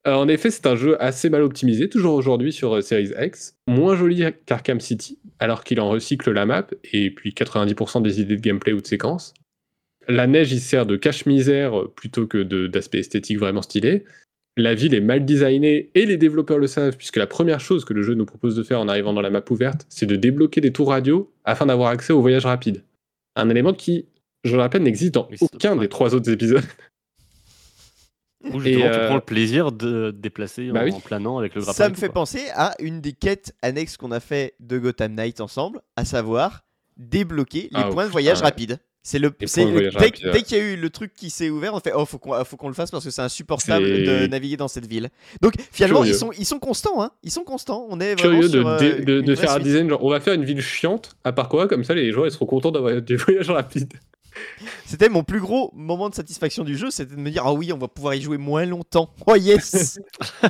[0.06, 3.54] Euh, en effet, c'est un jeu assez mal optimisé, toujours aujourd'hui sur euh, Series X,
[3.68, 8.36] moins joli qu'Arkham City, alors qu'il en recycle la map et puis 90% des idées
[8.36, 9.34] de gameplay ou de séquences.
[10.08, 14.04] La neige y sert de cache-misère plutôt que d'aspect esthétique vraiment stylé.
[14.56, 17.94] La ville est mal designée et les développeurs le savent, puisque la première chose que
[17.94, 20.60] le jeu nous propose de faire en arrivant dans la map ouverte, c'est de débloquer
[20.60, 22.84] des tours radio afin d'avoir accès au voyage rapide.
[23.34, 24.06] Un élément qui,
[24.44, 26.64] je le rappelle, n'existe dans Oui, aucun des trois autres épisodes.
[28.52, 30.92] Où justement, tu euh, prends le plaisir de te déplacer bah en, oui.
[30.92, 31.76] en planant avec le grappin.
[31.76, 32.14] Ça me fait quoi.
[32.14, 36.62] penser à une des quêtes annexes qu'on a fait de Gotham Knight ensemble, à savoir
[36.96, 38.48] débloquer les Ah, points de putain, voyage ouais.
[39.04, 39.34] C'est le,
[39.72, 42.18] voyage dès, qu'il y a eu le truc qui s'est ouvert, on fait oh faut
[42.18, 45.10] qu'on faut qu'on le fasse parce que c'est insupportable de naviguer dans cette ville.
[45.40, 46.14] Donc finalement Curieux.
[46.14, 47.84] ils sont ils sont constants hein, ils sont constants.
[47.90, 50.20] On est vraiment Curieux de, sur, euh, de- de faire un design genre on va
[50.20, 53.16] faire une ville chiante à parcourir comme ça les joueurs ils seront contents d'avoir des
[53.16, 53.92] voyages rapides.
[54.86, 57.72] C'était mon plus gros moment de satisfaction du jeu, c'était de me dire ah oui,
[57.72, 59.12] on va pouvoir y jouer moins longtemps.
[59.26, 59.98] Oh yes.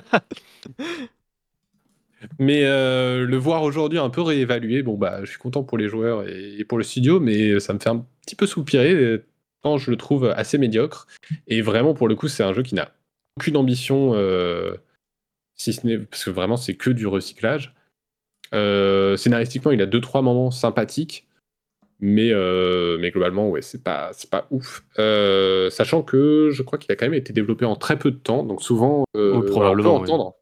[2.38, 5.88] Mais euh, le voir aujourd'hui un peu réévalué, bon bah je suis content pour les
[5.88, 9.24] joueurs et, et pour le studio, mais ça me fait un petit peu soupirer euh,
[9.62, 11.06] quand je le trouve assez médiocre.
[11.46, 12.90] Et vraiment pour le coup, c'est un jeu qui n'a
[13.36, 14.76] aucune ambition, euh,
[15.56, 17.74] si ce n'est parce que vraiment c'est que du recyclage.
[18.54, 21.26] Euh, scénaristiquement, il a deux trois moments sympathiques,
[22.00, 24.84] mais euh, mais globalement ouais c'est pas c'est pas ouf.
[24.98, 28.16] Euh, sachant que je crois qu'il a quand même été développé en très peu de
[28.16, 29.86] temps, donc souvent euh, on peut oui.
[29.86, 30.34] entendre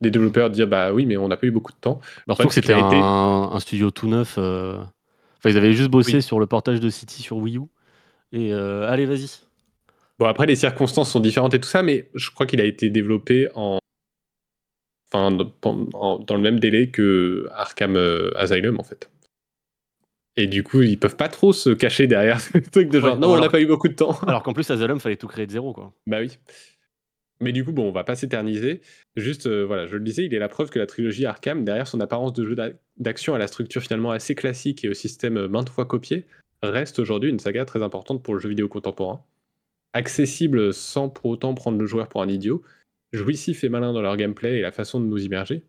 [0.00, 2.00] des développeurs dire bah oui mais on n'a pas eu beaucoup de temps.
[2.26, 4.38] Alors, surtout que c'est c'était été- un studio tout neuf.
[5.40, 6.22] Enfin, ils avaient juste bossé Oui.
[6.22, 7.62] sur le portage de City sur Wii U.
[8.32, 9.40] Et euh, allez, vas-y.
[10.18, 12.90] Bon, après, les circonstances sont différentes et tout ça, mais je crois qu'il a été
[12.90, 13.78] développé en.
[15.12, 19.10] Enfin, dans, le même délai que Arkham euh, Asylum, en fait.
[20.36, 23.18] Et du coup, ils peuvent pas trop se cacher derrière ce truc de genre Ouais,
[23.18, 24.16] non, on n'a pas eu beaucoup de temps.
[24.26, 25.92] Alors qu'en plus, Asylum, fallait tout créer de zéro, quoi.
[26.06, 26.38] bah oui.
[27.40, 28.82] Mais du coup, bon, on va pas s'éterniser.
[29.16, 31.88] Juste, euh, voilà, je le disais, il est la preuve que la trilogie Arkham, derrière
[31.88, 35.38] son apparence de jeu d'a- d'action à la structure finalement assez classique et au système
[35.38, 36.26] euh, maintes fois copié,
[36.62, 39.24] reste aujourd'hui une saga très importante pour le jeu vidéo contemporain.
[39.94, 42.62] Accessible sans pour autant prendre le joueur pour un idiot,
[43.12, 45.62] jouissif et malin dans leur gameplay et la façon de nous immerger,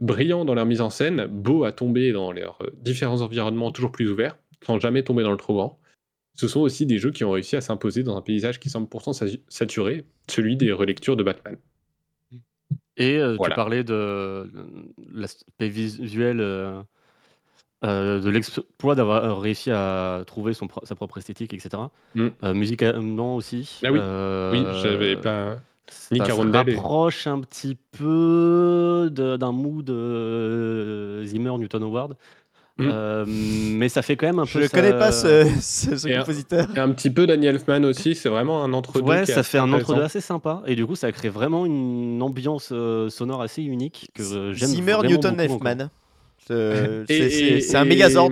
[0.00, 3.92] brillant dans leur mise en scène, beau à tomber dans leurs euh, différents environnements toujours
[3.92, 5.78] plus ouverts, sans jamais tomber dans le trop grand.
[6.36, 8.88] Ce sont aussi des jeux qui ont réussi à s'imposer dans un paysage qui semble
[8.88, 11.56] pourtant sa- saturé, celui des relectures de Batman.
[12.96, 13.54] Et euh, Voilà.
[13.54, 14.50] tu parlais de
[15.12, 16.80] l'aspect visuel, euh,
[17.84, 21.82] euh, de l'exploit d'avoir réussi à trouver son, sa propre esthétique, etc.
[22.14, 22.28] Mm.
[22.52, 23.80] Musicalement aussi.
[23.84, 23.98] Ah oui.
[24.52, 25.56] Oui, j'avais pas.
[26.10, 29.86] Nick Ça se et- rapproche un petit peu d'un mood
[31.24, 32.16] Zimmer Newton Howard.
[32.76, 32.88] Mm.
[32.92, 34.64] Euh, mais ça fait quand même un Je peu.
[34.64, 36.66] ne connais pas ce, ce- ce Et un- compositeur.
[36.76, 39.06] Et un petit peu Daniel Elfman aussi, c'est vraiment un entre-deux.
[39.08, 40.62] Ouais, ça fait un entre-deux assez sympa.
[40.66, 44.68] Et du coup, ça crée vraiment une ambiance euh, sonore assez unique que euh, j'aime.
[44.70, 45.38] Zimmer vraiment Newton.
[45.40, 45.88] Elfman.
[47.08, 48.30] C'est un mégazord.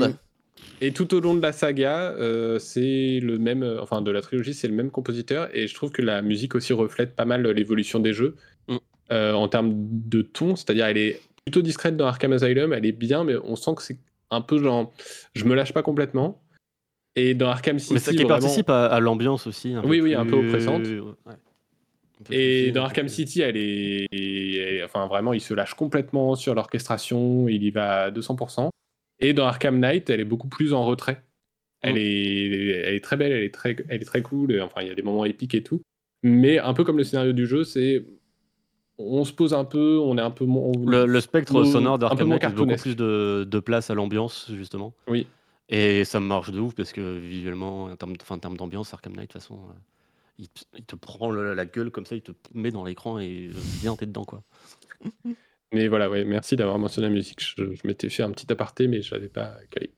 [0.81, 4.53] Et tout au long de la saga, euh, c'est le même, enfin de la trilogie,
[4.53, 8.01] c'est le même compositeur, et je trouve que la musique aussi reflète pas mal l'évolution
[8.01, 8.35] des jeux
[8.69, 8.77] Mm.
[9.13, 12.93] euh, en termes de ton, c'est-à-dire elle est plutôt discrète dans Arkham Asylum, elle est
[12.93, 13.97] bien, mais on sent que c'est
[14.33, 14.93] un peu genre,
[15.35, 16.43] je me lâche pas complètement.
[17.15, 19.75] Et dans Arkham City, Mais ça qui vraiment- participe à, à l'ambiance aussi.
[19.75, 20.87] Un Oui, peu oui, un peu oppressante.
[20.87, 21.35] ouais.
[22.31, 27.49] Et dans Arkham City, elle est, elle enfin vraiment, il se lâche complètement sur l'orchestration,
[27.49, 28.71] il y va à 200%.
[29.21, 31.23] Et dans Arkham Knight, elle est beaucoup plus en retrait.
[31.83, 34.61] Elle est, elle est très belle, elle est très, elle est très cool.
[34.63, 35.83] Enfin, il y a des moments épiques et tout.
[36.23, 38.05] Mais un peu comme le scénario du jeu, c'est,
[39.07, 40.73] on se pose un peu, on est un peu moins.
[40.87, 44.95] Le, le spectre Nous- sonore d'Arkham laisse beaucoup plus de, de place à l'ambiance, justement.
[45.09, 45.27] Oui.
[45.69, 49.15] Et ça marche de ouf parce que visuellement, en termes, enfin, en termes d'ambiance, Arkham
[49.15, 49.73] Knight, de toute façon, euh,
[50.39, 53.19] il, te, il te prend le- la gueule comme ça, il te met dans l'écran
[53.19, 54.43] et euh, bien t'es dedans, quoi.
[55.73, 57.41] Mais voilà, ouais, merci d'avoir mentionné la musique.
[57.41, 59.91] Je, je m'étais fait un petit aparté, mais je l'avais pas calé.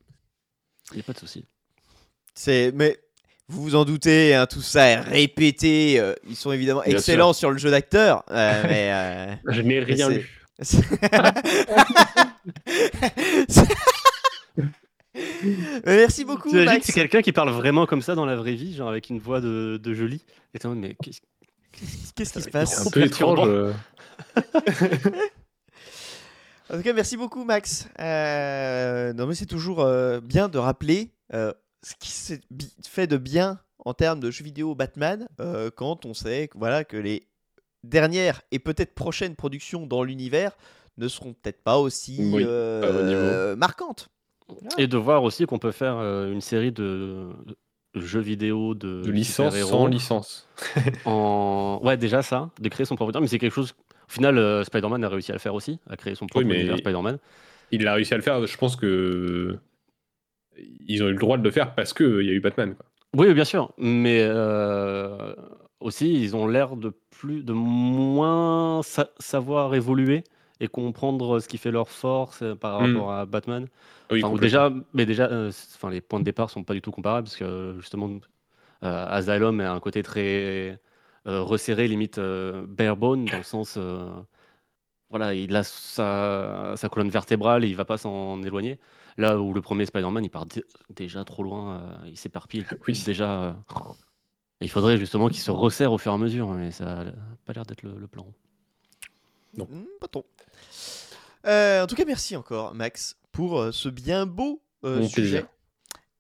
[0.93, 1.45] Il n'y a pas de souci.
[2.35, 3.01] C'est mais
[3.49, 6.01] vous vous en doutez, hein, tout ça est répété.
[6.01, 9.81] euh, ils sont évidemment Bien excellents sur le jeu d'acteur, euh, mais euh, Je n'ai
[9.81, 10.31] rien c'est- lu.
[15.87, 18.89] Merci beaucoup, T'imagines, c'est quelqu'un qui parle vraiment comme ça dans la vraie vie, genre
[18.89, 20.25] avec une voix de, de joli.
[20.55, 21.21] Et t'es en mode, mais qu'est-ce
[21.73, 22.87] Qu'est-ce qui se C'est passe?
[22.87, 23.49] Un peu étrange.
[26.71, 27.89] En tout cas, merci beaucoup, Max.
[28.01, 31.53] Euh, non, mais c'est toujours euh, bien de rappeler euh,
[31.85, 32.41] ce qui s'est
[32.87, 36.85] fait de bien en termes de jeux vidéo Batman euh, quand on sait que, voilà,
[36.85, 37.29] que les
[37.83, 40.53] dernières et peut-être prochaines productions dans l'univers
[40.97, 44.09] ne seront peut-être pas aussi Oui, euh, marquantes.
[44.79, 47.29] Et de voir aussi qu'on peut faire euh, une série de
[47.95, 50.49] jeux vidéo de, De licence sans licence.
[51.05, 51.81] en...
[51.83, 53.75] Ouais, déjà ça, de créer son propre univers, mais c'est quelque chose.
[54.09, 56.79] Au final, Spider-Man a réussi à le faire aussi, à créer son propre mais- univers
[56.79, 57.19] Spider-Man.
[57.71, 58.47] Il a réussi à le faire.
[58.47, 59.59] Je pense que
[60.87, 62.75] ils ont eu le droit de le faire parce qu'il y a eu Batman.
[62.75, 62.87] Quoi.
[63.17, 65.35] Oui, bien sûr, mais euh,
[65.81, 70.25] aussi, ils ont l'air de plus, de moins sa- savoir évoluer
[70.61, 72.85] et comprendre ce qui fait leur force euh, par Mm.
[72.97, 73.67] rapport à Batman.
[74.11, 76.91] Oui, Enfin, déjà, mais déjà, euh, enfin, les points de départ sont pas du tout
[76.91, 78.11] comparables parce que justement,
[78.85, 80.79] euh, Asylum a un côté très
[81.27, 84.05] euh, resserré, limite euh, bare bone, dans le sens, euh,
[85.11, 88.79] voilà, il a sa, sa colonne vertébrale et il va pas s'en éloigner.
[89.17, 93.03] Là où le premier Spider-Man, il part dé- déjà trop loin, euh, il s'éparpille Oui.
[93.05, 93.43] déjà.
[93.43, 93.53] euh,
[94.61, 97.05] il faudrait justement qu'il se resserre au fur et à mesure, mais ça a
[97.45, 98.27] pas l'air d'être le, le plan.
[99.57, 100.27] Hmm, pas trop.
[101.47, 105.13] Euh, en tout cas, merci encore, Max, pour euh, ce bien beau euh, sujet.
[105.13, 105.47] plaisir.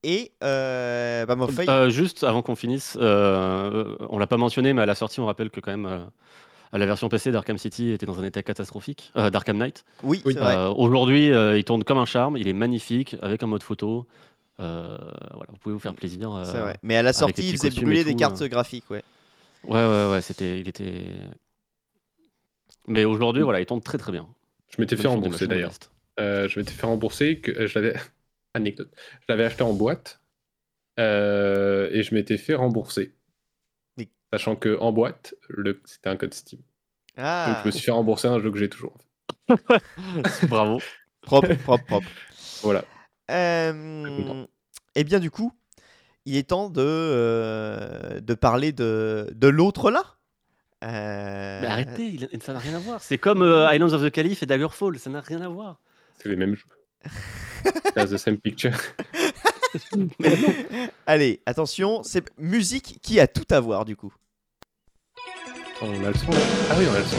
[0.03, 1.35] Et euh, bah,
[1.69, 5.27] Euh, juste avant qu'on finisse, euh, on l'a pas mentionné, mais à la sortie, on
[5.27, 6.05] rappelle que quand même euh,
[6.79, 9.85] la version PC d'Arkham City était dans un état catastrophique, euh, d'Arkham Knight.
[10.03, 10.35] oui, Oui.
[10.39, 14.07] Euh, Aujourd'hui, euh, il tourne comme un charme, il est magnifique, avec un mode photo.
[14.61, 14.97] Euh,
[15.33, 16.33] voilà, vous pouvez vous faire plaisir.
[16.35, 16.77] euh, c'est vrai.
[16.83, 18.49] Mais à la sortie, il faisait brûler des cartes euh.
[18.49, 19.03] graphiques, ouais.
[19.65, 21.07] Ouais, ouais, ouais, c'était, il était.
[22.87, 24.27] Mais aujourd'hui, voilà, il tourne très très bien.
[24.69, 25.73] Je m'étais fait rembourser d'ailleurs.
[26.21, 27.95] Euh, je m'étais fait rembourser, que euh, je l'avais
[28.55, 30.21] anecdote, je l'avais acheté en boîte
[31.01, 33.13] euh, et je m'étais fait rembourser,
[34.39, 35.81] sachant que en boîte, le...
[35.85, 36.61] c'était un code Steam.
[37.17, 38.99] Donc Ah, je me suis fait rembourser un jeu que j'ai toujours.
[40.49, 40.81] Bravo.
[41.23, 42.09] propre, propre, propre.
[42.63, 42.85] Voilà.
[43.31, 44.45] Euh,
[44.97, 45.53] et bien du coup,
[46.27, 50.03] il est temps de, euh, de parler de, de l'autre là.
[50.83, 53.01] Euh, Mais arrêtez, il- ça n'a rien à voir.
[53.01, 55.81] C'est comme euh, Islands of the Caliph et Daggerfall, ça n'a rien à voir.
[56.19, 56.67] C'est les mêmes jeux.
[57.95, 58.73] That's the same picture.
[61.07, 64.13] Allez, attention, c'est musique qui a tout à voir du coup.
[65.85, 66.39] Attends, on a le son là
[66.71, 67.17] Ah oui, on a le son.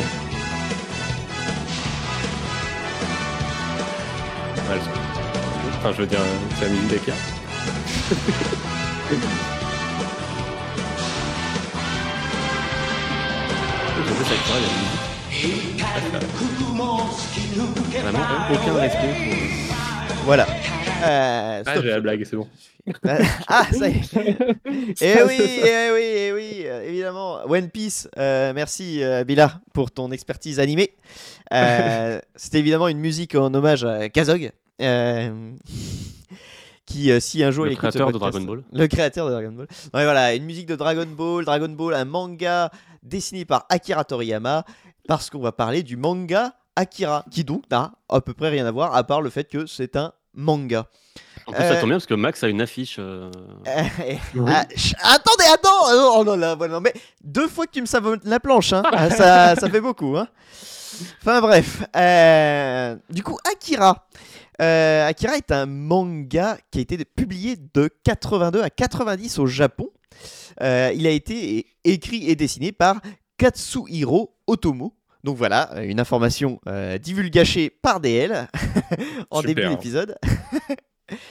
[4.57, 4.89] On a le son.
[5.78, 6.20] Enfin, je veux dire,
[6.57, 7.18] c'est la musique d'Akira.
[13.97, 14.55] Je sais, ça
[15.32, 15.86] il y a.
[18.01, 19.16] Vraiment, aucun respect
[20.26, 20.47] Voilà.
[21.03, 21.84] Euh, Ah, stop.
[21.84, 22.47] j'ai la blague, c'est bon.
[23.47, 24.16] ah, ça y est.
[25.01, 27.39] Eh oui, eh oui, eh oui, euh, évidemment.
[27.47, 30.93] One Piece, euh, merci euh, Bila pour ton expertise animée.
[31.53, 34.51] Euh, C'était évidemment une musique en hommage à Kazog.
[34.82, 35.51] euh,
[36.86, 38.64] qui, euh, si un jour Le il écoute ce créateur de Dragon Ball.
[38.72, 39.68] Le créateur de Dragon Ball.
[39.93, 41.43] Ouais, voilà, une musique de Dragon Ball.
[41.45, 42.70] Dragon Ball, un manga
[43.03, 44.64] dessiné par Akira Toriyama.
[45.08, 48.72] Parce qu'on va parler du manga Akira, qui donc n'a à peu près rien à
[48.72, 50.88] voir, à part le fait que c'est un manga.
[51.48, 52.98] En plus, Euh, ça tombe bien parce que Max a une affiche.
[53.00, 53.30] euh,
[53.66, 58.20] Ah, ch- attendez, attends Oh non, là, voilà, mais deux fois que tu me savonnes
[58.24, 58.84] la planche, hein.
[58.92, 60.18] Ah, ça, ça fait beaucoup.
[60.18, 60.28] Hein.
[61.22, 64.08] Enfin bref, euh, du coup, Akira.
[64.62, 69.90] Euh, Akira est un manga qui a été publié de 82 à 90 au Japon.
[70.62, 72.96] Euh, il a été écrit et dessiné par
[73.38, 74.94] Katsuhiro Otomo.
[75.26, 78.48] Donc voilà, euh, une information euh, divulgachée par DL
[79.32, 79.56] en Super.
[79.56, 80.18] début d'épisode.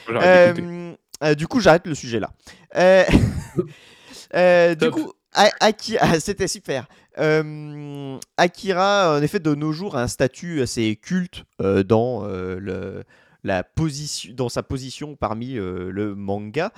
[0.09, 0.93] Euh,
[1.25, 2.31] euh, du coup, j'arrête le sujet là.
[2.77, 6.87] Euh, du coup, A- Aki- ah, c'était super.
[7.19, 12.61] Euh, Akira, en effet, de nos jours, a un statut assez culte euh, dans, euh,
[12.61, 13.03] le,
[13.43, 16.71] la position, dans sa position parmi le manga.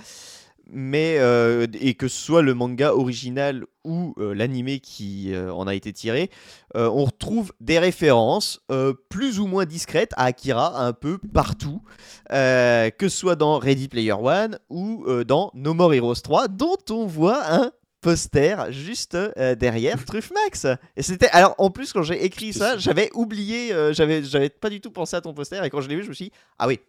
[0.68, 5.66] Mais, euh, et que ce soit le manga original ou euh, l'animé qui euh, en
[5.66, 6.28] a été tiré,
[6.76, 8.60] euh, on retrouve des références
[9.08, 11.80] plus ou moins discrètes à Akira un peu partout,
[12.28, 17.06] que ce soit dans Ready Player One ou dans No More Heroes 3, dont on
[17.06, 19.16] voit un poster juste
[19.58, 20.66] derrière Truffmax.
[20.96, 24.80] Et c'était alors en plus quand j'ai écrit ça, j'avais oublié, j'avais j'avais pas du
[24.80, 26.66] tout pensé à ton poster et quand je l'ai vu, je me suis dit ah
[26.66, 26.80] oui.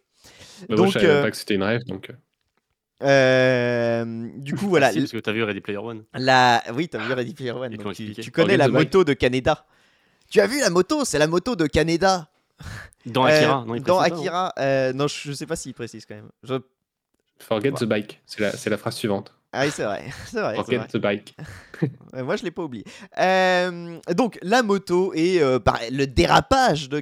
[0.68, 2.10] Bah, moi, donc, je savais pas que c'était une rêve, donc.
[3.02, 6.04] Euh, Euh, du coup voilà, si, parce que t'as vu Ready Player One.
[6.14, 9.66] la oui t'as vu Ready Player One, donc tu, connais Forget la moto de Kaneda.
[10.30, 12.28] Tu as vu la moto, c'est la moto de Kaneda.
[13.06, 14.18] Dans Euh, Akira, non, il dans précise pas, hein.
[14.18, 16.28] Akira, euh, non, je, je sais pas s'il précise quand même.
[16.42, 16.54] Je-
[17.40, 17.78] Forget Ouais.
[17.78, 18.20] the bike.
[18.26, 19.32] C'est la, c'est la phrase suivante.
[19.52, 20.56] Ah oui, c'est vrai, c'est vrai.
[20.56, 20.86] Forget vrai.
[20.88, 21.34] the bike.
[22.12, 22.84] Moi, je l'ai pas oublié.
[23.18, 27.00] Euh, donc, la moto et euh, bah, le dérapage de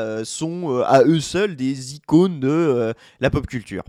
[0.00, 3.84] euh, sont euh, à eux seuls des icônes de euh, la pop culture.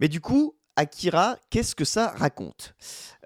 [0.00, 2.74] Mais du coup, Akira, qu'est-ce que ça raconte?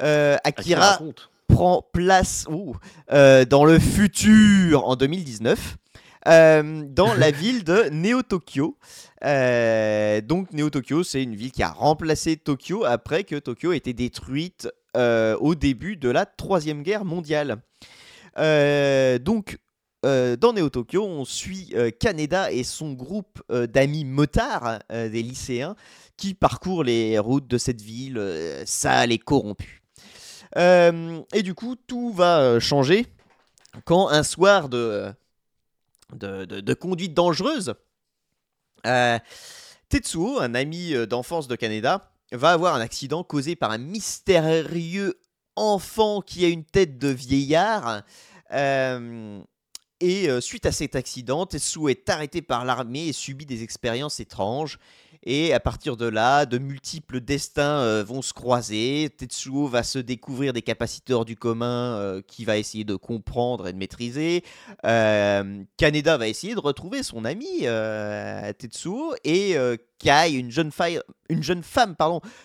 [0.03, 1.31] Euh, Akira Akira raconte.
[1.47, 2.75] prend place ouh,
[3.13, 5.77] euh, dans le futur en 2019.
[6.27, 8.77] euh, dans la ville de Neo-Tokyo.
[9.25, 13.93] Euh, donc Neo-Tokyo, c'est une ville qui a remplacé Tokyo après que Tokyo ait été
[13.93, 17.57] détruite au début de la Troisième Guerre mondiale.
[18.37, 19.59] Donc
[20.05, 25.77] euh, dans Neo-Tokyo, on suit euh, Kaneda et son groupe euh, d'amis motards, des lycéens,
[26.17, 28.21] qui parcourent les routes de cette ville
[28.67, 29.83] sale et corrompue.
[30.57, 33.07] Et du coup, tout va changer
[33.85, 35.13] quand un soir de,
[36.79, 37.75] conduite dangereuse,
[39.89, 45.15] Tetsuo, un ami d'enfance de Kaneda, va avoir un accident causé par un mystérieux
[45.57, 48.03] enfant qui a une tête de vieillard.
[50.05, 54.21] Et euh, suite à cet accident, Tetsuo est arrêté par l'armée et subit des expériences
[54.21, 54.79] étranges.
[55.27, 59.09] Et à partir de là, de multiples destins euh, vont se croiser.
[59.17, 63.67] Tetsuo va se découvrir des capacités hors du commun euh, qu'il va essayer de comprendre
[63.67, 64.45] et de maîtriser.
[64.85, 67.61] Euh, Kaneda va essayer de retrouver son ami
[68.59, 69.15] Tetsuo.
[69.25, 69.57] Et
[69.99, 71.97] Kai, une jeune, femme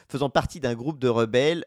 [0.07, 1.65] faisant partie d'un groupe de rebelles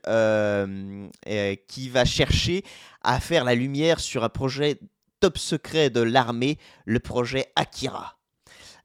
[1.68, 2.64] qui va chercher
[3.02, 4.78] à faire la lumière sur un projet
[5.22, 8.16] top secret de l'armée, le projet Akira.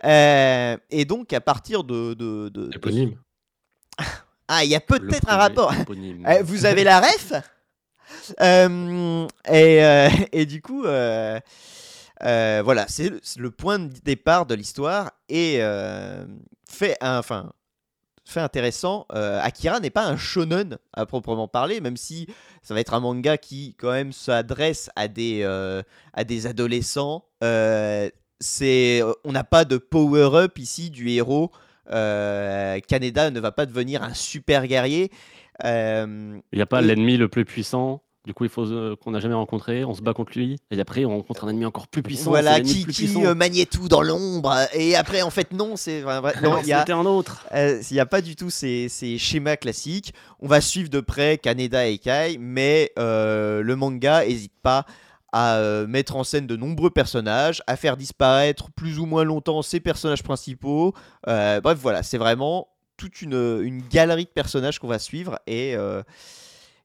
[0.03, 2.13] Euh, et donc, à partir de.
[2.13, 2.69] de, de-.
[4.49, 5.73] Ah, il y a peut-être un rapport.
[5.73, 6.25] éponyme.
[6.25, 7.33] Euh, vous avez la ref?
[8.39, 11.41] Euh, et, euh, et du coup, voilà,
[12.87, 15.11] c'est le, point de départ de l'histoire.
[15.27, 15.59] Et
[16.69, 17.51] fait, un- enfin,
[18.31, 22.27] fait intéressant, euh, Akira n'est pas un shonen à proprement parler, même si
[22.63, 25.81] ça va être un manga qui, quand même, s'adresse à des, euh,
[26.13, 27.25] à des adolescents.
[27.43, 28.09] Euh,
[28.39, 31.51] c'est, on n'a pas de power-up ici du héros.
[31.87, 35.11] Kaneda ne va pas devenir un super guerrier.
[35.63, 38.01] Il n'y a pas Et- l'ennemi le plus puissant.
[38.27, 39.85] Du coup, il faut euh, qu'on n'a jamais rencontré.
[39.85, 40.57] On se bat contre lui.
[40.69, 42.29] Et après, on rencontre un ennemi encore plus puissant.
[42.29, 44.53] voilà, qui, plus qui euh, maniait tout dans l'ombre.
[44.73, 46.01] Et après, en fait, non, c'est
[46.43, 47.45] non, il y a, c'était un autre.
[47.53, 50.13] euh, il y a pas du tout ces, ces schémas classiques.
[50.41, 54.85] On va suivre de près Kaneda et Kai, mais euh, le manga n'hésite pas
[55.31, 59.61] à euh, mettre en scène de nombreux personnages, à faire disparaître plus ou moins longtemps
[59.61, 60.93] ses personnages principaux.
[61.29, 62.67] Euh, bref, voilà, c'est vraiment
[62.97, 66.03] toute une, une galerie de personnages qu'on va suivre et, euh,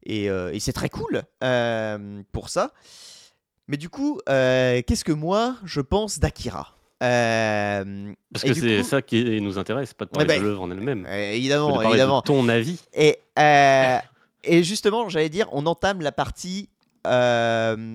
[0.05, 2.73] et, euh, et c'est très cool euh, pour ça.
[3.69, 6.77] Mais du coup, euh, qu'est-ce que moi je pense d'Akira?
[7.03, 10.47] Euh, Parce que c'est coup- ça qui nous intéresse, pas de parler Ouais, de bah,
[10.47, 11.03] l'œuvre en elle-même.
[11.05, 12.19] de évidemment, évidemment.
[12.21, 12.79] de ton avis.
[12.95, 13.99] Et, euh,
[14.45, 16.69] et justement, j'allais dire, on entame la partie
[17.07, 17.95] euh,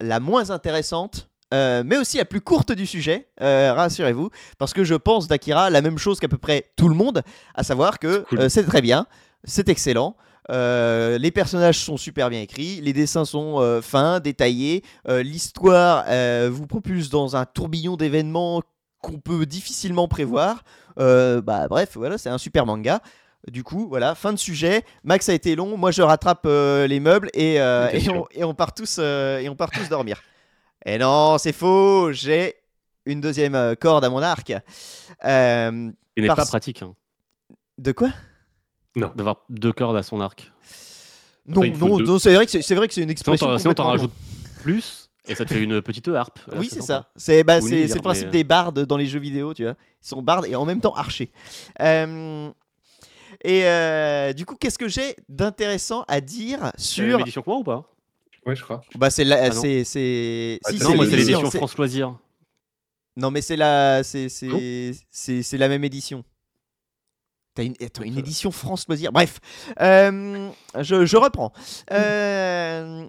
[0.00, 5.26] la moins intéressante, mais aussi la plus courte du sujet, rassurez-vous, parce que je pense
[5.26, 7.22] d'Akira la même chose qu'à peu près tout le monde,
[7.54, 8.50] à savoir que Cool.
[8.50, 9.06] c'est très bien,
[9.44, 10.16] c'est excellent.
[10.50, 16.04] Euh, les personnages sont super bien écrits, les dessins sont euh, fins, détaillés, euh, l'histoire
[16.50, 18.62] vous propulse dans un tourbillon d'événements
[19.02, 20.64] qu'on peut difficilement prévoir.
[20.96, 23.00] Bah bref, voilà, c'est un super manga.
[23.50, 24.82] Du coup, voilà, fin de sujet.
[25.04, 28.42] Max a été long, moi je rattrape euh, les meubles et, euh, et, on, et
[28.42, 30.20] on part tous euh, et on part tous dormir.
[30.84, 32.10] Et non, c'est faux.
[32.12, 32.54] J'ai
[33.04, 34.48] une deuxième corde à mon arc.
[34.50, 36.94] Il n'est Parce- pas pratique hein,
[37.78, 38.08] de quoi?
[38.96, 40.52] D'avoir deux cordes à son arc.
[41.46, 43.56] Non, non, non, c'est vrai que c'est c'est vrai que c'est une expression.
[43.58, 44.12] sinon, t'en rajoutes
[44.62, 46.38] plus et ça te fait une petite harpe.
[46.56, 47.10] Oui, c'est ça.
[47.16, 49.74] C'est bah, c'est- c'est le principe mais- des bardes dans les jeux vidéo, tu vois.
[50.02, 51.30] Ils sont bardes et en même temps archers.
[51.80, 52.50] Euh,
[53.44, 57.50] et euh, du coup, qu'est-ce que j'ai d'intéressant à dire C'est sur même édition que
[57.50, 57.92] moi ou pas?
[58.44, 58.80] Ouais, je crois.
[58.96, 59.60] Bah c'est la, Ah non.
[59.60, 62.16] c'est c'est Ah, si, Non, c'est c'est l'édition, l'édition c'est- France Loisirs.
[63.16, 66.24] Non mais c'est la c'est Non c'est c'est c'est la même édition.
[67.56, 69.12] T'as une, attends, une édition France Loisirs.
[69.12, 69.40] Bref,
[69.80, 71.52] euh, je, je reprends.
[71.90, 73.06] Euh,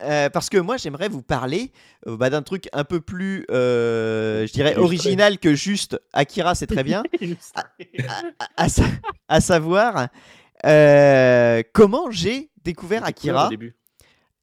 [0.00, 1.72] euh, parce que moi j'aimerais vous parler
[2.06, 6.66] euh, bah, d'un truc un peu plus, euh, je dirais, original que juste Akira, c'est
[6.66, 7.02] très bien.
[7.54, 7.64] à,
[8.56, 8.66] à
[9.28, 10.08] à savoir
[10.64, 13.46] euh, comment j'ai découvert Akira.
[13.46, 13.74] Au début.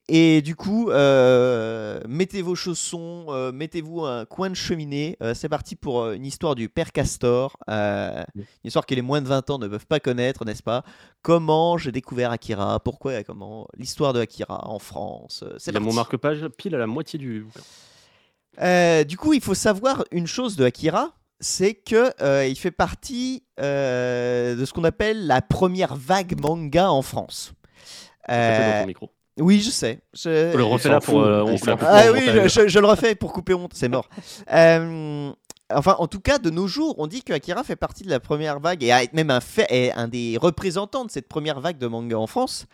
[0.08, 5.18] Et du coup, euh, mettez vos chaussons, euh, mettez-vous un coin de cheminée.
[5.24, 7.58] Euh, c'est parti pour une histoire du père Castor.
[7.68, 8.26] une
[8.64, 10.84] histoire que les moins de 20 ans ne peuvent pas connaître, n'est-ce pas?
[11.24, 12.80] Comment j'ai découvert Akira?
[12.82, 13.68] Pourquoi et comment?
[13.78, 15.44] L'histoire de Akira en France.
[15.58, 15.88] C'est parti.
[15.88, 19.04] mon marque-page pile à la moitié du bouquin.
[19.06, 24.64] Du coup, il faut savoir une chose de Akira, c'est que il fait partie de
[24.64, 27.54] ce qu'on appelle la première vague manga en France.
[28.30, 28.86] Euh.
[29.40, 30.00] Oui, je sais.
[30.14, 31.22] Je- On le refait s'en là pour.
[31.22, 31.58] euh, on.
[31.82, 34.08] Ah oui, je, je- le refais couper honte, c'est mort.
[34.54, 35.32] Euh,
[35.74, 38.20] enfin, en tout cas, de nos jours, on dit que Akira fait partie de la
[38.20, 41.78] première vague et est même un, fait, est un des représentants de cette première vague
[41.80, 42.68] de manga en France.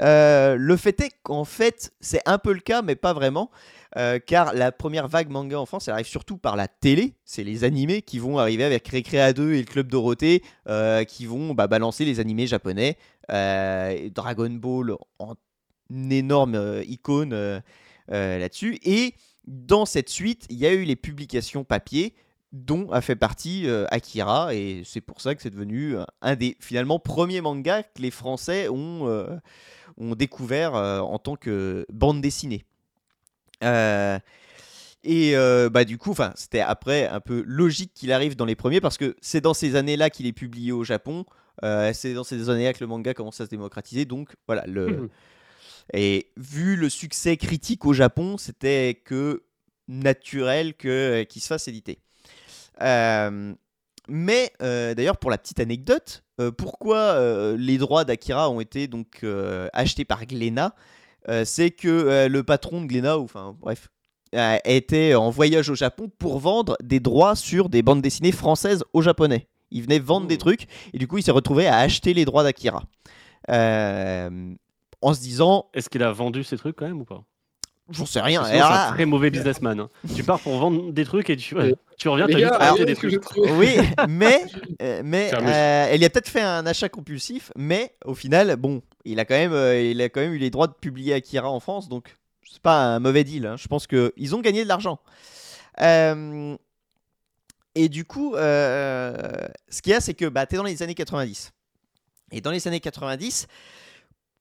[0.00, 3.50] Euh, le fait est qu'en fait, c'est un peu le cas, mais pas vraiment.
[3.98, 7.14] euh, car la première vague manga en France, elle arrive surtout par la télé.
[7.26, 11.26] C'est les animés qui vont arriver avec Récréa 2 et le Club Dorothée, euh, qui
[11.26, 12.96] vont bah, balancer les animés japonais.
[13.30, 15.34] Euh, Dragon Ball en
[16.10, 17.60] énorme euh, icône euh,
[18.10, 18.78] euh, là-dessus.
[18.82, 19.14] Et
[19.46, 22.14] dans cette suite, il y a eu les publications papier
[22.52, 26.98] dont a fait partie Akira et c'est pour ça que c'est devenu un des finalement
[26.98, 29.08] premiers mangas que les Français ont,
[29.96, 32.66] ont découvert en tant que bande dessinée.
[33.62, 35.34] Et
[35.70, 39.16] bah du coup, c'était après un peu logique qu'il arrive dans les premiers parce que
[39.22, 41.24] c'est dans ces années-là qu'il est publié au Japon.
[41.62, 44.04] C'est dans ces années-là que le manga commence à se démocratiser.
[44.04, 45.08] Donc voilà, le, Mhm.
[45.92, 49.42] Et vu le succès critique au Japon, c'était que
[49.88, 51.98] naturel que qu'il se fasse éditer.
[52.80, 53.54] Euh,
[54.08, 58.86] mais euh, d'ailleurs, pour la petite anecdote, euh, pourquoi euh, les droits d'Akira ont été
[58.86, 60.74] donc euh, achetés par Glénat
[61.28, 63.88] euh, C'est que euh, le patron de Glénat, ou enfin bref,
[64.34, 68.84] euh, était en voyage au Japon pour vendre des droits sur des bandes dessinées françaises
[68.92, 69.46] aux Japonais.
[69.70, 72.42] Il venait vendre des trucs et du coup, il s'est retrouvé à acheter les droits
[72.42, 72.84] d'Akira.
[73.50, 74.54] Euh,
[75.02, 77.22] en se disant, Est-ce qu'il a vendu ces trucs quand même ou pas?
[77.90, 78.42] j'en sais rien.
[78.44, 79.78] C'est un très mauvais businessman.
[79.80, 79.90] hein.
[80.14, 81.54] Tu pars pour vendre des trucs et tu,
[81.98, 83.22] tu reviens, Les t'as juste acheté des trucs.
[83.36, 83.76] Oui,
[84.08, 84.40] mais,
[84.82, 88.80] euh, mais euh, elle y a peut-être fait un achat compulsif, mais au final, bon,
[89.04, 91.50] il a quand même, euh, il a quand même eu les droits de publier Akira
[91.50, 92.16] en France, donc
[92.50, 93.44] c'est pas un mauvais deal.
[93.46, 93.56] hein.
[93.58, 94.98] Je pense que ils ont gagné de l'argent.
[95.80, 96.56] Euh,
[97.74, 99.14] et du coup, euh,
[99.68, 101.52] ce qu'il y a, c'est que bah, tu es dans les années 90.
[102.30, 103.46] Et dans les années 90,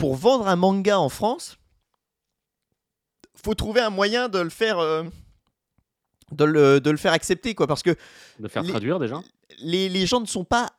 [0.01, 1.59] pour vendre un manga en France,
[3.35, 5.03] faut trouver un moyen de le faire, euh,
[6.31, 7.95] de, le, de le faire accepter, quoi, parce que
[8.39, 9.21] De faire Les- traduire déjà.
[9.59, 10.71] les, les gens ne sont pas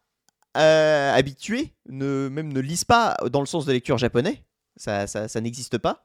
[0.56, 4.42] euh, habitués, ne, même ne lisent pas dans le sens de lecture japonais.
[4.76, 6.02] Ça, ça, ça n'existe pas.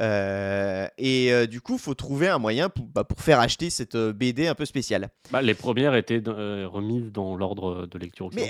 [0.00, 3.94] Euh, et euh, du coup, faut trouver un moyen pour, bah, pour faire acheter cette
[3.94, 5.10] euh, BD un peu spéciale.
[5.30, 8.30] Bah, les premières étaient remises dans l'ordre de lecture.
[8.32, 8.48] Mais.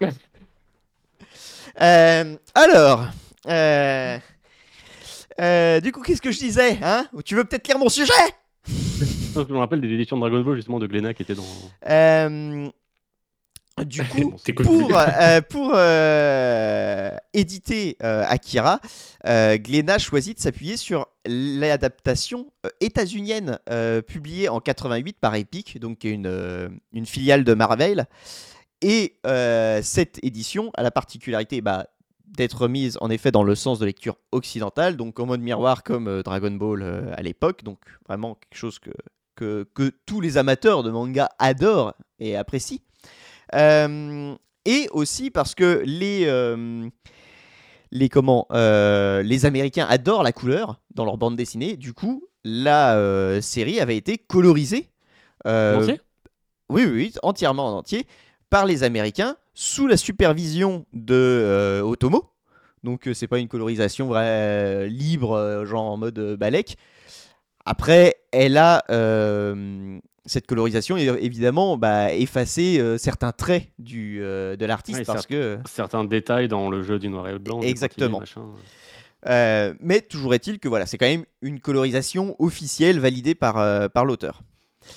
[1.80, 3.06] euh, alors,
[3.48, 4.18] euh,
[5.40, 7.06] euh, du coup, qu'est-ce que je disais hein?
[7.24, 8.12] Tu veux peut-être lire mon sujet?
[8.66, 12.72] Je me rappelle des éditions de Dragon Ball justement de Glénat qui étaient dans.
[13.86, 15.40] Du coup, pour, euh,
[15.74, 18.80] euh, éditer euh, Akira,
[19.24, 23.58] Glénat choisit de s'appuyer sur l'adaptation états-unienne
[24.06, 28.06] publiée en 88 par Epic, donc qui est une, une filiale de Marvel.
[28.82, 31.86] Et euh, cette édition a la particularité bah,
[32.26, 36.08] d'être mise en effet dans le sens de lecture occidentale, donc en mode miroir comme
[36.08, 37.78] euh, Dragon Ball euh, à l'époque, donc
[38.08, 38.90] vraiment quelque chose que,
[39.36, 42.80] que, que tous les amateurs de manga adorent et apprécient.
[44.64, 46.24] Et aussi parce que les,
[47.90, 51.76] les, comment, euh, les Américains adorent la couleur dans leur bande dessinée.
[51.76, 54.90] Du coup, la euh, série avait été colorisée.
[55.46, 56.00] euh, Entier?
[56.70, 58.06] Oui, oui, oui, entièrement en entier,
[58.52, 62.30] par les Américains, sous la supervision de euh, Otomo.
[62.84, 66.76] Donc, euh, c'est pas une colorisation vraie, euh, libre, genre en mode Balek.
[67.64, 74.54] Après, elle a euh, cette colorisation, et évidemment, bah, effacé euh, certains traits du, euh,
[74.54, 75.58] de l'artiste Ouais, parce que.
[75.66, 77.62] Certains détails dans le jeu du noir et blanc.
[77.62, 78.22] Exactement.
[79.24, 84.42] mais toujours est-il que voilà, c'est quand même une colorisation officielle validée par, par l'auteur.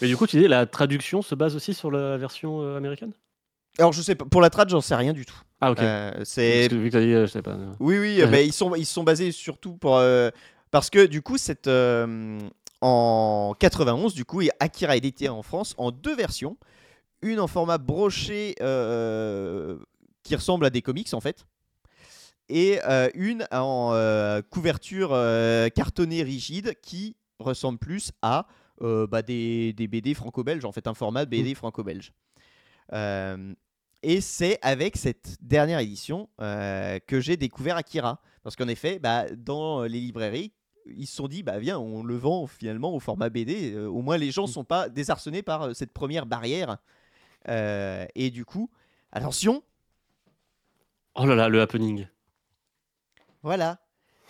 [0.01, 3.13] Mais du coup, tu dis la traduction se base aussi sur la version américaine?
[3.79, 5.35] Alors, je sais pas, pour la trad, j'en sais rien du tout.
[5.61, 5.79] Ah, ok.
[5.79, 7.51] Euh, c'est que vu que t'as dit, euh, je sais pas.
[7.51, 8.27] euh, Oui, oui, Ouais.
[8.31, 9.97] mais ils sont, ils sont basés surtout pour.
[9.97, 10.29] euh,
[10.71, 12.39] parce que du coup, cette, euh,
[12.81, 16.57] en 91, du coup, Akira est édité en France en deux versions.
[17.21, 19.77] Une en format broché euh,
[20.23, 21.45] qui ressemble à des comics en fait.
[22.49, 28.45] Et euh, une en euh, couverture euh, cartonnée rigide qui ressemble plus à
[28.81, 32.11] euh, bah, des, des BD franco-belges, en fait, un format BD franco-belge.
[32.93, 33.53] Euh,
[34.05, 38.21] et c'est avec cette dernière édition euh, que j'ai découvert Akira.
[38.43, 40.51] Parce qu'en effet, bah, dans les librairies,
[40.85, 43.73] ils se sont dit, bah viens, on le vend finalement au format BD.
[43.73, 46.77] euh, au moins, les gens ne sont pas désarçonnés par euh, cette première barrière.
[47.47, 48.69] Euh, et du coup,
[49.11, 49.63] attention,
[51.15, 52.07] Oh là là, le happening.
[53.41, 53.79] voilà.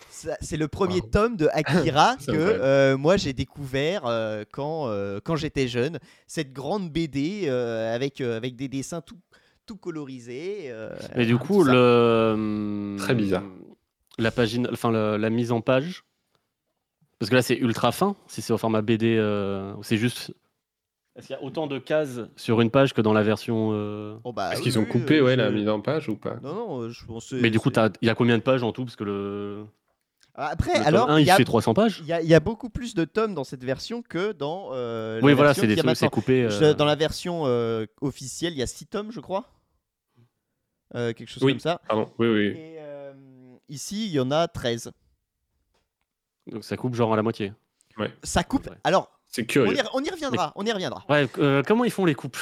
[0.08, 1.08] C'est le premier Wow.
[1.10, 5.98] tome de Akira que euh, moi j'ai découvert euh, quand, euh, quand j'étais jeune.
[6.26, 9.18] Cette grande BD euh, avec, euh, avec des dessins tout,
[9.66, 10.66] tout colorisés.
[10.70, 12.32] euh, Et du coup, le.
[12.34, 13.42] hum, Très bizarre.
[14.18, 16.04] La, pagine, enfin, la, la mise en page.
[17.18, 18.14] Parce que là, c'est ultra fin.
[18.28, 20.32] Si c'est au format BD, euh, c'est juste.
[21.16, 23.70] Est-ce qu'il y a autant de cases sur une page que dans la version.
[23.72, 26.16] euh, Oh, bah Est-ce oui, qu'ils ont oui, coupé ouais, la mise en page ou
[26.16, 27.32] pas Non, non, euh, je pense.
[27.32, 27.70] Mais du coup,
[28.02, 28.84] il y a combien de pages en tout?
[28.84, 29.64] Parce que le.
[30.34, 32.00] Après, le alors, 1, il a- fait 300 pages.
[32.02, 34.68] il y a- il y a beaucoup plus de tomes dans cette version que dans.
[34.72, 36.42] euh, Oui, la voilà, version c'est des trucs, c'est coupé.
[36.44, 39.46] euh, Je- Dans la version euh, officielle, il y a 6 tomes, je crois.
[40.96, 41.52] Euh, quelque chose Oui.
[41.52, 41.80] comme ça.
[41.88, 42.46] Pardon, oui, oui.
[42.56, 43.12] Et euh,
[43.68, 44.90] ici, il y en a 13.
[46.50, 47.52] Donc ça coupe genre à la moitié.
[48.22, 48.66] Ça coupe.
[48.68, 48.76] Ouais.
[48.84, 49.76] Alors, C'est on curieux.
[49.76, 50.52] y, on y reviendra.
[50.54, 51.04] On y reviendra.
[51.08, 52.36] Ouais, euh, comment ils font les coupes?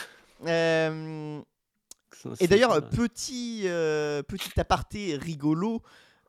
[0.46, 1.40] Euh,
[2.12, 5.80] Ça, Et d'ailleurs, petit, euh, petit aparté rigolo,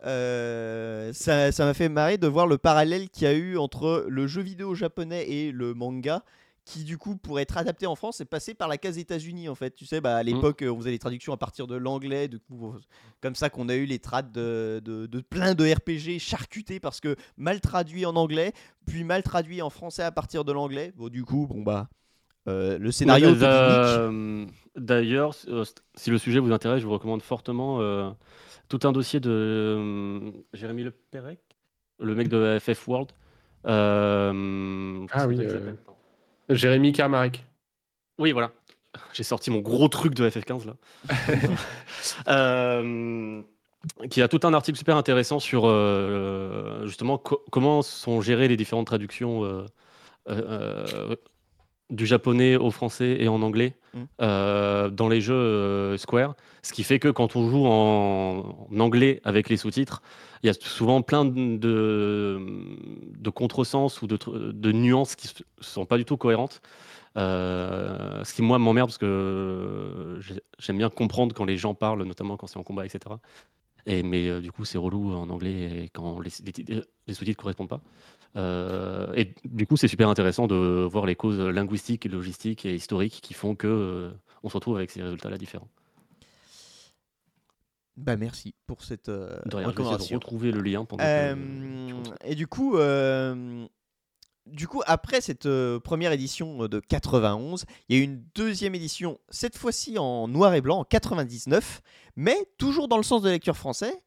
[0.06, 4.06] euh, ça ça m'a fait marrer de voir le parallèle qu'il y a eu entre
[4.08, 6.24] le jeu vidéo japonais et le manga,
[6.66, 9.56] qui du coup, pour être adapté en France, est passé par la case États-Unis en
[9.56, 9.76] fait.
[9.76, 12.72] Tu sais, bah, à l'époque, euh, on faisait les traductions à partir de l'anglais, euh,
[13.22, 17.00] comme ça qu'on a eu les trades de, de, de plein de RPG charcutés parce
[17.00, 18.52] que mal traduits en anglais,
[18.88, 20.92] puis mal traduits en français à partir de l'anglais.
[20.98, 21.88] Bon, du coup, bon bah.
[22.48, 23.44] euh, le scénario de Nick.
[23.44, 24.46] euh,
[24.76, 25.36] D'ailleurs,
[25.96, 28.10] si le sujet vous intéresse, je vous recommande fortement euh,
[28.70, 31.40] tout un dossier de euh, Jérémy Le Pérec,
[32.00, 33.12] le mec de FF World.
[33.68, 35.38] Euh, Ah oui,
[36.50, 37.44] Jérémy Carmarek.
[38.20, 38.52] Oui, voilà.
[39.14, 40.74] J'ai sorti mon gros truc de FF15 là.
[42.28, 43.42] Euh,
[44.10, 48.58] qui a tout un article super intéressant sur euh, justement co- comment sont gérées les
[48.58, 49.66] différentes traductions euh,
[50.30, 50.42] euh,
[51.10, 51.16] euh,
[51.92, 54.04] du japonais au français et en anglais Mm.
[54.22, 56.36] euh, dans les jeux euh, Square.
[56.64, 60.02] Ce qui fait que quand on joue en, en anglais avec les sous-titres,
[60.46, 62.40] il y a souvent plein de,
[63.18, 66.62] de contresens ou de, nuances qui ne sont pas du tout cohérentes.
[67.18, 72.04] Euh, ce qui moi m'emmerde parce que j'ai- j'aime bien comprendre quand les gens parlent,
[72.04, 73.16] notamment quand c'est en combat, etc.
[73.88, 77.82] Et, mais euh, du coup, c'est relou en anglais quand les, sous-titres ne correspondent pas.
[78.38, 83.20] Euh, et du coup, c'est super intéressant de voir les causes linguistiques, logistiques et historiques
[83.24, 84.12] qui font que
[84.44, 85.70] on se retrouve avec ces résultats-là différents.
[87.98, 90.16] Bah merci pour cette euh, De rien, essayer de recommandation.
[90.18, 92.16] retrouver le lien pendant que Euh, continues.
[92.26, 93.66] et du coup, euh,
[94.46, 98.24] du coup, après cette euh, première édition euh, de 91, il y a eu une
[98.36, 101.82] deuxième édition, cette fois-ci en noir et blanc, en 99,
[102.18, 104.04] mais toujours dans le sens de lecture français,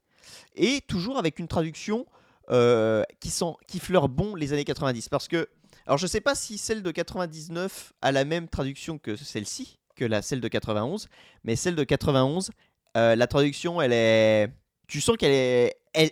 [0.55, 2.05] et toujours avec une traduction
[2.51, 5.09] euh, qui, sent, qui fleure bon les années 90.
[5.09, 5.49] Parce que,
[5.87, 10.05] alors je sais pas si celle de 99 a la même traduction que celle-ci, que
[10.05, 11.09] la celle de 91,
[11.43, 12.51] mais celle de 91,
[12.97, 14.49] euh, la traduction, elle est...
[14.87, 15.77] Tu sens qu'elle est...
[15.93, 16.11] Elle,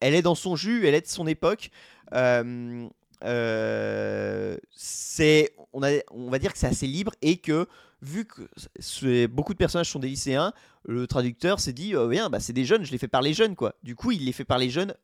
[0.00, 1.70] elle est dans son jus, elle est de son époque.
[2.14, 2.88] Euh,
[3.24, 7.66] euh, c'est, on, a, on va dire que c'est assez libre et que
[8.02, 10.52] vu que beaucoup de personnages sont des lycéens,
[10.84, 13.56] le traducteur s'est dit, euh, bien, bah, c'est des jeunes, je les fais parler jeunes
[13.56, 13.74] quoi.
[13.82, 14.94] Du coup, il les fait parler jeunes.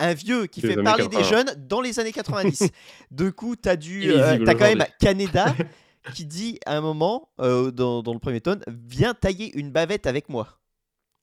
[0.00, 1.28] Un vieux qui Des fait parler des 80.
[1.28, 2.68] jeunes dans les années 90.
[3.10, 4.84] du coup, t'as euh, t'as quand même.
[5.00, 5.54] Canada
[6.14, 10.06] qui dit à un moment euh, dans, dans le premier tome, viens tailler une bavette
[10.06, 10.58] avec moi.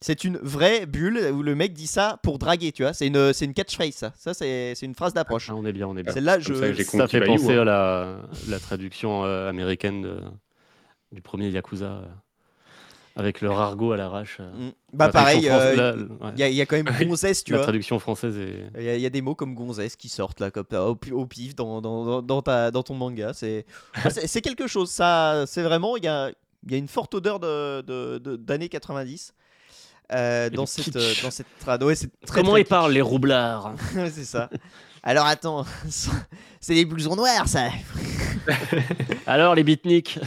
[0.01, 2.93] C'est une vraie bulle où le mec dit ça pour draguer, tu vois.
[2.93, 4.13] C'est une, c'est une catchphrase, ça.
[4.17, 5.49] Ça, c'est, c'est une phrase d'approche.
[5.49, 6.13] Ah, on est bien, on est bien.
[6.13, 6.53] Celle-là, je.
[6.84, 7.61] ça fait penser hein.
[7.61, 8.17] à la,
[8.47, 10.21] la traduction euh, américaine de-
[11.11, 12.05] du premier Yakuza euh,
[13.16, 14.38] avec leur argot à l'arrache.
[14.39, 14.68] euh.
[14.70, 14.72] Mm.
[14.93, 16.34] Bah, La pareil, euh, la- ouais.
[16.38, 17.63] il y, a- quand même gonzesse, tu La vois.
[17.66, 18.66] traduction française est.
[18.78, 20.95] Il y, a- il y a des mots comme gonzesse qui sortent là, comme au,
[20.95, 23.32] pi- au pif dans, dans, dans- dans ta, dans ton manga.
[23.34, 23.66] C'est,
[24.41, 24.89] quelque chose.
[24.91, 25.95] Ça, c'est vraiment.
[25.97, 26.30] Il y a,
[26.66, 29.34] il y a une forte odeur de, de- de- d'années 90
[30.13, 31.82] euh, dans, cette, euh, dans cette trad.
[31.84, 34.49] Ouais, c'est très, Comment très ils parlent, les roublards c'est ça.
[35.03, 35.66] Alors attends,
[36.59, 37.70] c'est des blousons noirs ça.
[39.28, 40.20] Alors, les beatniks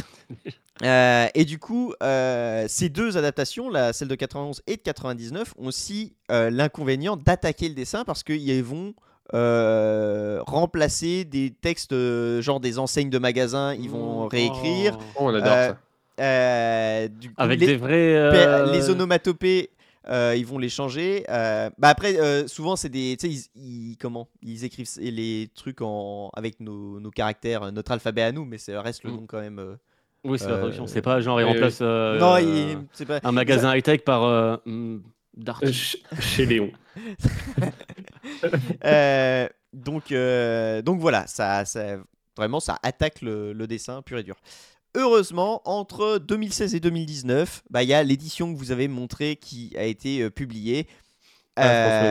[0.84, 5.54] Euh, et du coup, euh, ces deux adaptations, la, celle de 91 et de 99,
[5.58, 8.94] ont aussi euh, l'inconvénient d'attaquer le dessin parce qu'ils vont
[9.34, 14.28] euh, remplacer des textes euh, genre des enseignes de magasins, ils vont Oh.
[14.28, 14.96] réécrire.
[15.16, 15.78] Oh, on adore Euh, ça.
[16.20, 18.14] Euh, du coup, Avec les, des vrais.
[18.16, 19.70] euh, les onomatopées,
[20.08, 21.24] euh, ils vont les changer.
[21.28, 25.48] Euh, bah après, euh, souvent c'est des, tu sais, ils, ils- comment, ils écrivent les
[25.54, 29.14] trucs en avec nos, nos caractères, notre alphabet à nous, mais ça reste le Mm.
[29.16, 29.76] nom quand même.
[30.24, 30.86] Euh, Oui, c'est la euh, traduction.
[30.86, 33.20] C'est pas genre, euh, non, euh, il- c'est pas.
[33.22, 34.24] un magasin high-tech par.
[34.24, 34.56] euh.
[34.66, 34.98] Euh,
[36.20, 36.70] Chez Léon.
[38.84, 41.98] Euh, donc, euh, donc voilà, ça, ça-
[42.36, 44.36] vraiment, ça attaque le, le dessin pur et dur.
[44.94, 49.72] Heureusement, entre 2016 et 2019, bah, il y a l'édition que vous avez montrée qui
[49.76, 50.88] a été euh, publiée.
[51.56, 51.68] Ah,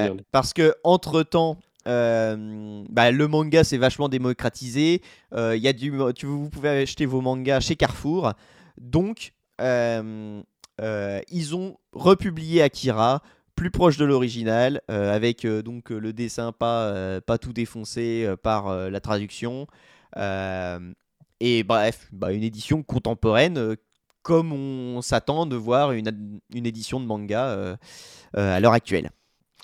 [0.09, 1.57] Euh, parce que entre temps,
[1.87, 5.01] le manga s'est vachement démocratisé.
[5.33, 8.33] Euh, y a du, vous pouvez acheter vos mangas chez Carrefour.
[8.77, 10.41] Donc, euh,
[10.81, 13.23] euh, ils ont republié Akira
[13.55, 17.53] plus proche de l'original, euh, avec euh, donc euh, le dessin pas, euh, pas tout
[17.53, 19.65] défoncé euh, par euh, la traduction.
[20.15, 20.93] Euh,
[21.39, 23.75] et bref, bah, une édition contemporaine, euh,
[24.21, 27.75] comme on s'attend de voir une, une édition de manga euh,
[28.37, 29.09] euh, à l'heure actuelle.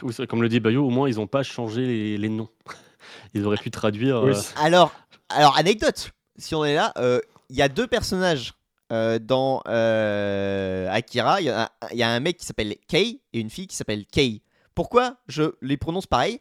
[0.04, 2.50] Oui, comme le dit Bayo, au moins, ils n'ont pas changé les, les noms.
[3.34, 4.22] Ils auraient pu traduire.
[4.24, 4.94] Oui, euh, Alors,
[5.30, 8.54] alors anecdote, si on est là, euh, il y a deux personnages
[8.92, 11.42] euh, dans euh, Akira.
[11.42, 13.68] Il y, a un- il y a un mec qui s'appelle Kei et une fille
[13.68, 14.42] qui s'appelle Kei.
[14.76, 16.40] Pourquoi je les prononce pareil?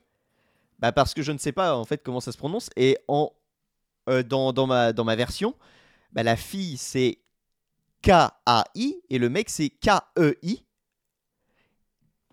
[0.78, 2.68] Bah Parce que je ne sais pas en fait comment ça se prononce.
[2.76, 3.30] Et en,
[4.08, 5.54] euh, dans, dans, ma, dans ma version,
[6.12, 7.18] bah, la fille c'est
[8.02, 10.64] K-A-I et le mec c'est K-E-I.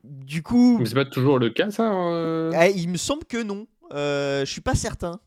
[0.04, 3.42] Du coup, Mais c'est pas toujours le cas, ça euh eh, il me semble que
[3.42, 3.68] non.
[3.94, 5.20] Euh, je suis pas certain.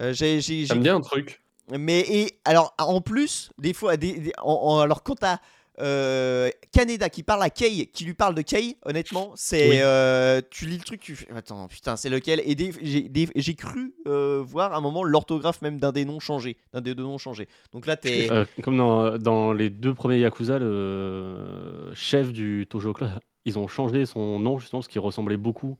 [0.00, 1.42] Euh, j'ai, j'ai- Ça j'ai- me dit un truc.
[1.70, 5.38] Mais et alors en plus, des fois, des, des- en- en- alors quand t'as
[5.78, 9.68] euh, Kaneda qui parle à Kei, qui lui parle de Kei, honnêtement, c'est.
[9.68, 9.76] Oui.
[9.80, 11.26] euh, tu lis le truc, tu fais.
[11.34, 12.40] Attends, putain, c'est lequel?
[12.46, 16.04] Et des- j'ai des- j'ai cru euh, voir à un moment l'orthographe même d'un des
[16.06, 17.46] noms changé, d'un des deux noms changé.
[17.72, 18.30] Donc là, t'es.
[18.30, 23.10] Euh, comme dans, dans les deux premiers Yakuza, le chef du Tojo Club,
[23.46, 25.78] ils ont changé son nom justement parce qu'il ressemblait beaucoup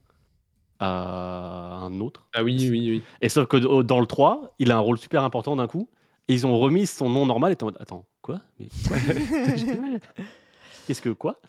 [0.79, 2.27] à un autre.
[2.33, 3.03] Ah oui, oui, oui.
[3.21, 5.87] Et sauf que au- dans le 3, il a un rôle super important d'un coup.
[6.27, 8.41] Et ils ont remis son nom normal et en mode, Attends, quoi?
[8.59, 8.97] Mais quoi?
[10.87, 11.39] Qu'est-ce que quoi?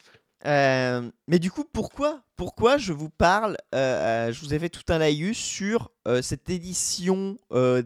[0.47, 4.69] Euh, mais du coup, pourquoi, pourquoi je vous parle euh, euh, Je vous ai fait
[4.69, 7.83] tout un laïus sur euh, cette édition euh,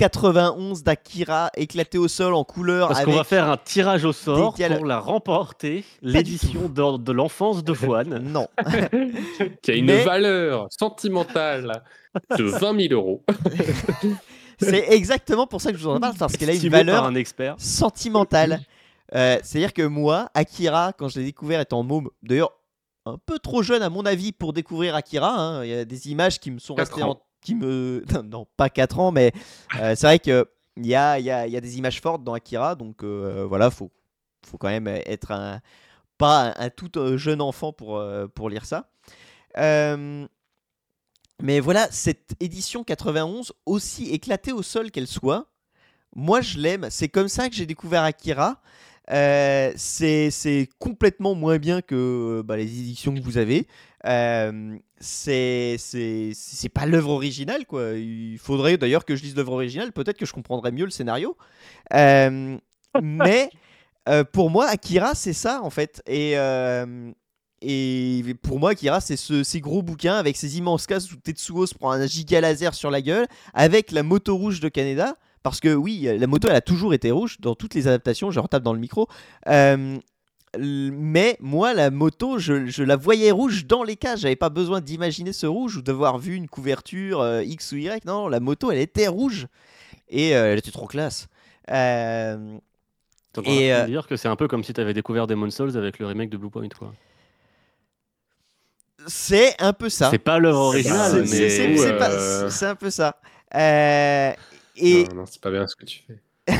[0.00, 2.88] 91 d'Akira éclatée au sol en couleur.
[2.88, 7.62] Parce qu'on va faire un tirage au sort pour la remporter, l'édition d'or- de l'enfance
[7.62, 8.18] de Fouane.
[8.32, 8.48] Non.
[9.62, 11.82] Qui a une Mais- valeur sentimentale
[12.38, 13.22] de 20 000 euros.
[14.58, 17.14] C'est exactement pour ça que je vous en parle, parce qu'elle a une valeur un
[17.14, 17.56] expert.
[17.58, 18.60] sentimentale.
[19.14, 22.52] Euh, C'est-à-dire que moi, Akira, quand je l'ai découvert étant môme, d'ailleurs
[23.06, 26.10] un peu trop jeune à mon avis pour découvrir Akira, hein, il y a des
[26.10, 27.10] images qui me sont restées ans.
[27.10, 27.20] en...
[27.40, 28.04] qui me...
[28.24, 29.32] Non, pas 4 ans, mais
[29.78, 32.32] euh, c'est vrai que il y a, y, a, y a des images fortes dans
[32.32, 33.90] Akira, donc euh, voilà, faut,
[34.46, 35.60] faut quand même être un...
[36.16, 38.02] pas un, un tout euh, jeune enfant pour,
[38.34, 38.88] pour lire ça.
[41.42, 45.46] Mais voilà, cette édition 91, aussi éclatée au sol qu'elle soit,
[46.14, 46.88] moi je l'aime.
[46.90, 48.60] C'est comme ça que j'ai découvert Akira.
[49.10, 53.66] Euh, c'est complètement moins bien que bah, les éditions que vous avez.
[54.06, 55.76] Euh, c'est
[56.72, 57.92] pas l'œuvre originale quoi.
[57.96, 59.92] Il faudrait d'ailleurs que je lise l'œuvre originale.
[59.92, 61.36] Peut-être que je comprendrais mieux le scénario.
[61.94, 62.56] Euh,
[63.02, 63.50] mais
[64.08, 66.02] euh, pour moi, Akira, c'est ça en fait.
[66.06, 67.10] Et euh,
[67.62, 71.66] et pour moi, Akira, c'est ce- ces gros bouquins avec ces immenses cases où Tetsuo
[71.66, 75.16] se prend un giga laser sur la gueule, avec la moto rouge de Canada.
[75.42, 78.30] Parce que oui, la moto, elle a toujours été rouge dans toutes les adaptations.
[78.30, 79.08] Je retape dans le micro.
[79.48, 79.96] Euh,
[80.58, 84.20] mais moi, la moto, je, je la voyais rouge dans les cases.
[84.20, 88.04] J'avais pas besoin d'imaginer ce rouge ou d'avoir vu une couverture euh, X ou Y.
[88.04, 89.46] Non, la moto, elle était rouge.
[90.08, 91.28] Et euh, elle était trop classe.
[91.70, 92.58] Euh,
[93.44, 96.00] Et, euh, dire que c'est un peu comme si tu avais découvert Demon's Souls avec
[96.00, 96.68] le remake de Blue Point.
[96.76, 96.92] Quoi.
[99.06, 100.10] c'est un peu ça.
[100.10, 101.78] C'est pas l'œuvre C'est- originale, c'est- mais.
[101.92, 103.16] euh, c'est un peu ça.
[103.54, 104.32] Euh,
[104.76, 106.18] et Non, non, c'est pas bien ce que tu fais.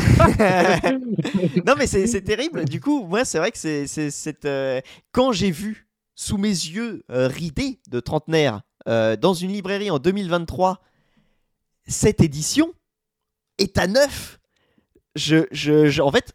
[1.66, 2.64] non mais c'est terrible.
[2.64, 4.80] Du coup, moi c'est vrai que c'est euh,
[5.12, 9.98] quand j'ai vu sous mes yeux euh, ridés de trentenaire euh, dans une librairie en
[9.98, 10.80] 2023
[11.86, 12.72] cette édition
[13.58, 14.38] est à neuf.
[15.16, 16.34] Je, je, je- en fait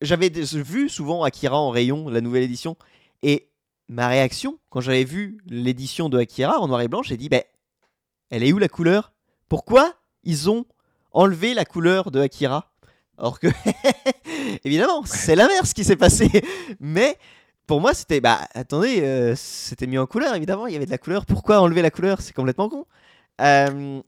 [0.00, 2.76] j'avais vu souvent Akira en rayon la nouvelle édition
[3.22, 3.48] et
[3.88, 7.42] ma réaction quand j'avais vu l'édition de Akira en noir et blanc, j'ai dit ben
[8.30, 9.12] elle est où la couleur?
[9.48, 9.94] Pourquoi
[10.24, 10.66] ils ont
[11.16, 12.70] enlevé la couleur de Akira
[13.18, 13.46] alors que,
[14.64, 16.28] évidemment, c'est l'inverse qui s'est passé.
[16.80, 17.16] Mais
[17.66, 20.90] pour moi, c'était, bah, attendez, euh, c'était mis en couleur, évidemment, il y avait de
[20.90, 21.24] la couleur.
[21.24, 22.20] Pourquoi enlever la couleur?
[22.20, 22.84] C'est complètement con.
[23.40, 24.00] Euh,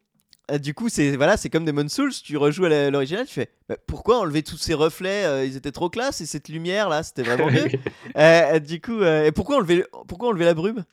[0.50, 2.12] euh, du coup, c'est voilà, c'est comme Demon Souls.
[2.22, 5.24] Tu rejoues à l'original, tu fais, bah, pourquoi enlever tous ces reflets?
[5.24, 7.68] Euh, Ils étaient trop classe et cette lumière là, c'était vraiment mieux.
[8.16, 10.84] Euh, du coup, euh, et pourquoi enlever, pourquoi enlever la brume?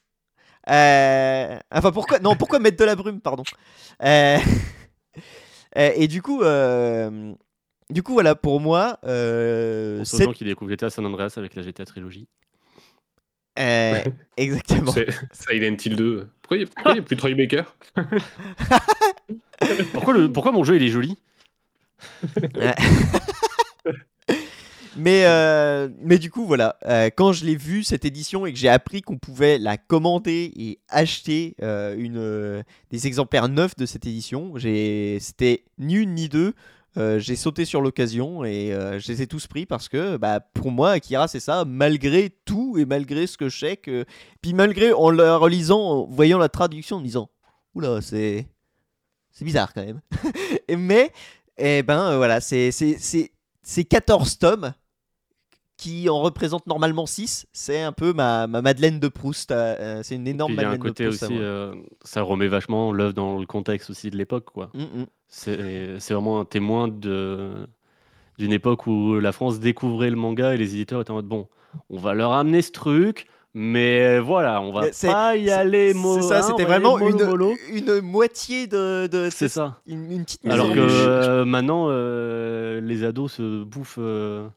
[0.68, 3.43] Enfin, pourquoi Non, pourquoi mettre de la brume, pardon?
[5.78, 7.34] Euh, et du coup, euh,
[7.89, 11.34] du coup, voilà, pour moi, euh, Pour ceux c'est gens qui découvrent GTA San Andreas
[11.38, 12.28] avec la GTA trilogie.
[13.59, 14.03] euh,
[14.38, 14.93] exactement.
[15.32, 16.28] Silent Hill 2.
[16.41, 17.63] Pourquoi il n'y a plus Troy Baker
[19.93, 21.17] Pourquoi, le, pourquoi mon jeu il est joli?
[24.95, 28.59] Mais, euh, mais du coup, voilà, euh, quand je l'ai vu cette édition et que
[28.59, 34.05] j'ai appris qu'on pouvait la commander et acheter euh, une, des exemplaires neufs de cette
[34.05, 36.53] édition, c'était ni une ni deux.
[37.17, 40.91] J'ai sauté sur l'occasion et je les ai tous pris parce que bah, pour moi,
[40.91, 43.77] Akira, c'est ça, malgré tout et malgré ce que je sais.
[43.77, 44.05] Que...
[44.41, 47.29] Puis malgré, en la relisant, en voyant la traduction, en me disant
[47.73, 48.47] Oula, c'est.
[49.31, 49.99] C'est bizarre quand même.
[50.77, 51.11] Mais,
[51.57, 52.71] eh ben voilà, c'est
[53.89, 54.73] 14 tomes
[55.78, 57.47] qui en représentent normalement 6.
[57.51, 59.51] C'est un peu ma, ma Madeleine de Proust.
[59.51, 61.23] euh, euh, c'est une énorme Puis Il y a un Madeleine côté de Proust.
[61.23, 61.73] aussi, euh,
[62.03, 64.45] ça remet vachement l'œuvre dans le contexte aussi de l'époque.
[64.53, 64.69] quoi.
[64.73, 65.06] Mm, mm.
[65.27, 67.52] C'est vraiment un témoin de
[68.38, 71.47] d'une époque où la France découvrait le manga et les éditeurs étaient en mode bon,
[71.89, 76.27] on va leur amener ce truc, mais voilà, on va pas y aller mo- C'est
[76.27, 77.53] ça, hein, c'était vraiment mollo, une, mollo.
[77.73, 79.07] une moitié de.
[79.07, 79.80] de C'est ça.
[79.88, 84.47] Une, une petite Alors que euh, maintenant, euh, les ados se bouffent euh,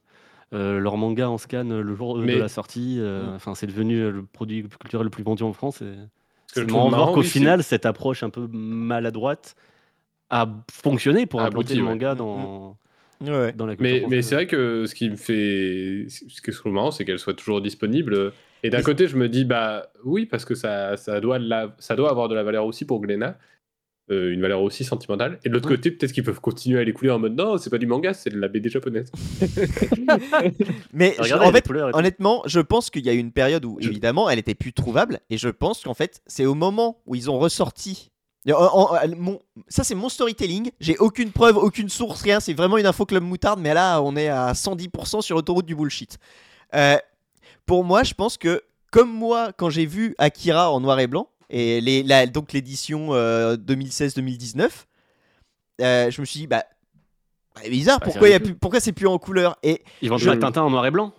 [0.54, 2.96] euh, leur manga en scan le jour Mais- de la sortie.
[2.98, 3.34] euh, Mm.
[3.36, 5.82] Enfin, c'est devenu euh, le produit culturel le plus vendu en France.
[5.82, 5.84] Et...
[5.84, 5.90] que
[6.54, 9.54] C'est je marrant trouve marrant, qu'au oui, final, cette approche un peu maladroite
[10.30, 12.76] a fonctionné pour implanter le manga Mm, dans,
[13.20, 13.52] Ouais.
[13.52, 16.06] dans la culture Mais, mais c'est vrai que ce qui me fait.
[16.08, 18.32] Ce qui est trop marrant, c'est qu'elle soit toujours disponible.
[18.62, 21.96] Et d'un côté, je me dis, bah oui, parce que ça, ça, doit, la- ça
[21.96, 23.36] doit avoir de la valeur aussi pour Glénat,
[24.10, 25.38] euh, une valeur aussi sentimentale.
[25.44, 25.76] Et de l'autre Ouais.
[25.76, 28.30] côté, peut-être qu'ils peuvent continuer à l'écouler en mode non, c'est pas du manga, c'est
[28.30, 29.10] de la BD japonaise.
[30.92, 33.78] Mais je- en les fait, honnêtement, je pense qu'il y a eu une période où,
[33.80, 35.20] Je- évidemment, elle était plus trouvable.
[35.30, 38.10] Et je pense qu'en fait, c'est au moment où ils ont ressorti.
[38.48, 40.70] En- en- en- mon- ça, c'est mon storytelling.
[40.80, 42.40] J'ai aucune preuve, aucune source, rien.
[42.40, 43.60] C'est vraiment une info club moutarde.
[43.60, 46.18] Mais là, on est à 110% sur l'autoroute du bullshit.
[46.74, 46.96] Euh,
[47.66, 51.28] pour moi, je pense que, comme moi, quand j'ai vu Akira en noir et blanc,
[51.50, 54.68] et les, la- donc l'édition euh, 2016-2019,
[55.80, 56.64] euh, je me suis dit, bah.
[57.62, 58.54] c'est bizarre, Bah, pourquoi, il y a ridicule.
[58.54, 59.56] plus, pourquoi c'est plus en couleur?
[59.62, 61.12] Et Ils vendent Je- Tintin en noir et blanc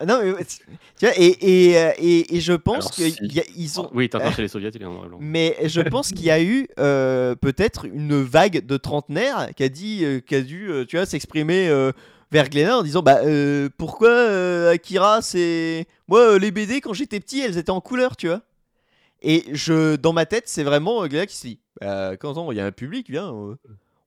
[0.00, 0.44] ah Non, mais
[0.96, 3.78] tu vois, et, et, euh, et, et je pense qu'ils si.
[3.80, 3.90] ont.
[3.92, 5.18] Oui, Tintin chez les soviets, il est en noir et blanc.
[5.20, 9.68] Mais je pense qu'il y a eu euh, peut-être une vague de trentenaires qui a
[9.68, 11.90] dit, euh, qui a dû, euh, tu vois, s'exprimer euh,
[12.30, 16.92] vers Glénat en disant, bah euh, pourquoi euh, Akira, c'est moi euh, les BD quand
[16.92, 18.42] j'étais petit, elles étaient en couleur, tu vois.
[19.22, 22.56] Et je, dans ma tête, c'est vraiment euh, Glénat qui se dit, bah, quand il
[22.56, 23.32] y a un public, viens.
[23.32, 23.56] euh,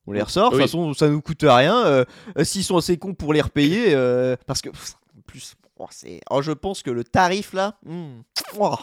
[0.08, 1.86] on les ressort, de toute façon ça nous coûte rien.
[1.86, 2.06] euh,
[2.38, 5.88] euh, S'ils sont assez cons pour les repayer, euh, parce que pff, en plus, oh,
[5.92, 8.22] c'est, oh, je pense que le tarif là, hmm,
[8.60, 8.76] oh,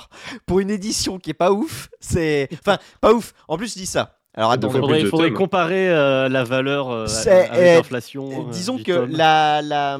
[0.46, 3.32] pour une édition qui est pas ouf, c'est, enfin pas ouf.
[3.48, 4.14] En plus, je dis ça.
[4.34, 8.48] Alors attends, Il faudrait, faudrait comparer euh, la valeur euh, avec euh, l'inflation.
[8.48, 9.10] euh, disons que tome.
[9.10, 9.98] la, la,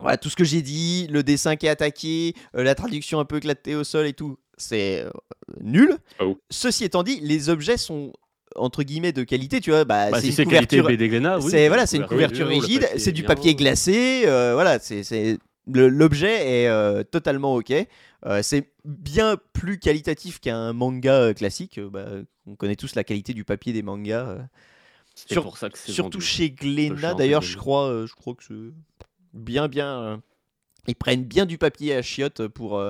[0.00, 3.24] voilà, tout ce que j'ai dit, le dessin qui est attaqué, euh, la traduction un
[3.24, 5.10] peu éclatée au sol et tout, c'est euh,
[5.60, 5.96] nul.
[6.20, 6.36] Ouf.
[6.50, 8.12] Ceci étant dit, les objets sont
[8.56, 9.84] entre guillemets de qualité, tu vois.
[9.84, 10.86] Bah, Bah, c'est si une c'est qualité couverture.
[11.38, 11.50] Oui.
[11.50, 13.28] c'est voilà, c'est une couverture, rigide, c'est est du bien.
[13.34, 15.38] papier glacé, euh, voilà, c'est
[15.70, 17.72] l'objet est euh, totalement ok.
[18.26, 21.78] Euh, c'est bien plus qualitatif qu'un manga classique.
[21.78, 22.06] Bah,
[22.46, 24.38] on connaît tous la qualité du papier des mangas,
[25.14, 26.24] sur- pour ça que surtout vendu.
[26.26, 27.14] chez Glénat.
[27.14, 29.04] D'ailleurs, je crois, je crois que c'est
[29.34, 30.22] bien, bien.
[30.88, 32.82] ils prennent bien du papier à chiottes pour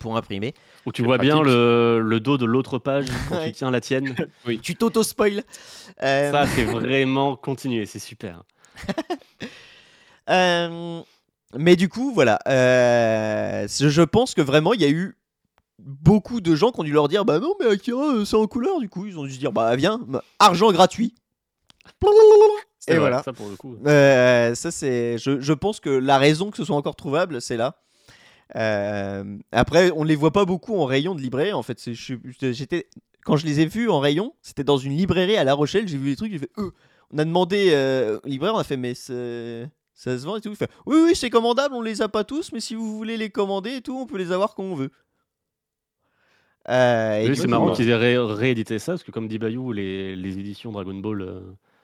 [0.00, 0.54] pour imprimer.
[0.86, 3.46] Où tu vois bien le, le dos de l'autre page quand Ouais.
[3.46, 4.16] tu tiens la tienne.
[4.62, 5.44] Tu t'auto spoil.
[6.02, 8.42] Euh, Ça, c'est vraiment continuer, c'est super.
[10.28, 11.00] Euh,
[11.56, 12.38] mais du coup, voilà.
[12.48, 15.16] euh, je pense que vraiment, il y a eu
[15.78, 18.80] beaucoup de gens qui ont dû leur dire Bah non, mais Akira, c'est en couleur.
[18.80, 20.00] Du coup, ils ont dû se dire Bah viens,
[20.38, 21.14] argent gratuit.
[22.88, 22.98] Et vrai.
[23.00, 23.22] voilà.
[23.22, 23.76] Ça, pour le coup.
[23.86, 25.18] Euh, ça, c'est.
[25.18, 27.76] Je, je pense que la raison que ce soit encore trouvable, c'est là.
[28.56, 31.52] Euh, après, on les voit pas beaucoup en rayon de librairie.
[31.52, 32.88] En fait, j'étais
[33.24, 35.86] quand je les ai vus en rayon, c'était dans une librairie à La Rochelle.
[35.88, 36.50] J'ai vu les trucs, j'ai fait.
[36.58, 36.70] Euh.
[37.12, 39.12] On a demandé euh, au libraire, on a fait mais ça
[40.18, 40.50] se vend et tout.
[40.50, 43.16] Il fait oui oui c'est commandable, on les a pas tous, mais si vous voulez
[43.16, 44.90] les commander et tout, on peut les avoir quand on veut.
[46.68, 50.14] Euh, Oui, c'est marrant qu'ils aient ré- réédité ça, parce que comme dit Bayou, les,
[50.14, 51.40] les éditions Dragon Ball euh,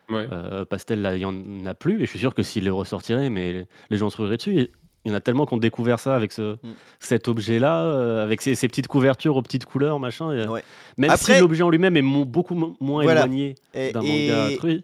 [0.08, 0.28] Ouais.
[0.30, 1.96] euh, Pastel, là, il n'y en a plus.
[1.96, 4.70] Et je suis sûr que s'ils les ressortiraient, mais les, les gens se rueraient dessus.
[5.06, 6.58] Et il y en a tellement qui ont découvert ça avec ce, Mm.
[6.98, 10.32] cet objet-là, euh, avec ces, ces petites couvertures aux petites couleurs, machin.
[10.32, 10.64] et, euh, Ouais.
[10.98, 13.22] Même Après- si l'objet en lui-même est beaucoup mo- moins Voilà.
[13.22, 14.82] éloigné et- d'un et- manga truc.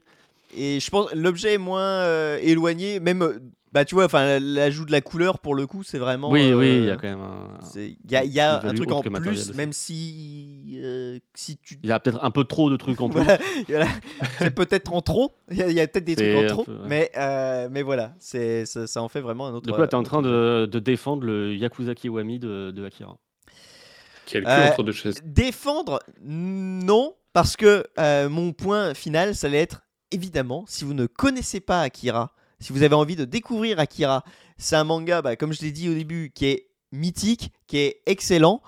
[0.57, 3.41] Et je pense l'objet est moins euh, éloigné, même
[3.73, 6.31] bah tu vois, enfin l'ajout de la couleur pour le coup, c'est vraiment.
[6.31, 7.59] Oui, oui, il y euh, a quand même un...
[7.75, 11.93] Il y a, y un truc en plus, même si euh, si tu Il y
[11.93, 13.23] a peut-être un peu trop de trucs en plus.
[13.69, 13.89] Voilà,
[14.39, 15.35] c'est peut-être en trop.
[15.51, 16.87] Il y a, peut-être des trucs en trop, peu, ouais.
[16.87, 19.67] mais euh, mais voilà, c'est ça, ça en fait vraiment un autre.
[19.67, 23.17] De quoi tu es en train de, de défendre le Yakuza Kiwami de, de Akira
[24.27, 25.21] Quel Euh, entre deux chaises.
[25.25, 31.07] Défendre, non, parce que euh, mon point final, ça allait être évidemment, si vous ne
[31.07, 34.25] connaissez pas Akira, si vous avez envie de découvrir Akira,
[34.57, 38.03] c'est un manga, bah, comme je l'ai dit au début, qui est mythique, qui est
[38.07, 38.63] excellent,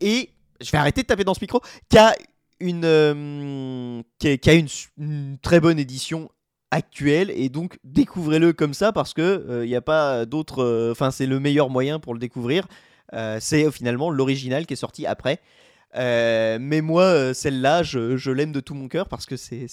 [0.00, 0.30] et
[0.60, 2.14] je vais arrêter de taper dans ce micro, qui a
[2.60, 4.02] une, euh,
[5.42, 6.30] très bonne édition
[6.70, 11.10] actuelle, et donc découvrez-le comme ça, parce que il n'y a pas d'autre, euh, enfin
[11.10, 12.66] c'est le meilleur moyen pour le découvrir.
[13.14, 15.40] Euh, c'est euh, finalement l'original qui est sorti après.
[15.96, 19.66] Euh, mais moi, euh, celle-là, je, je l'aime de tout mon cœur parce que c'est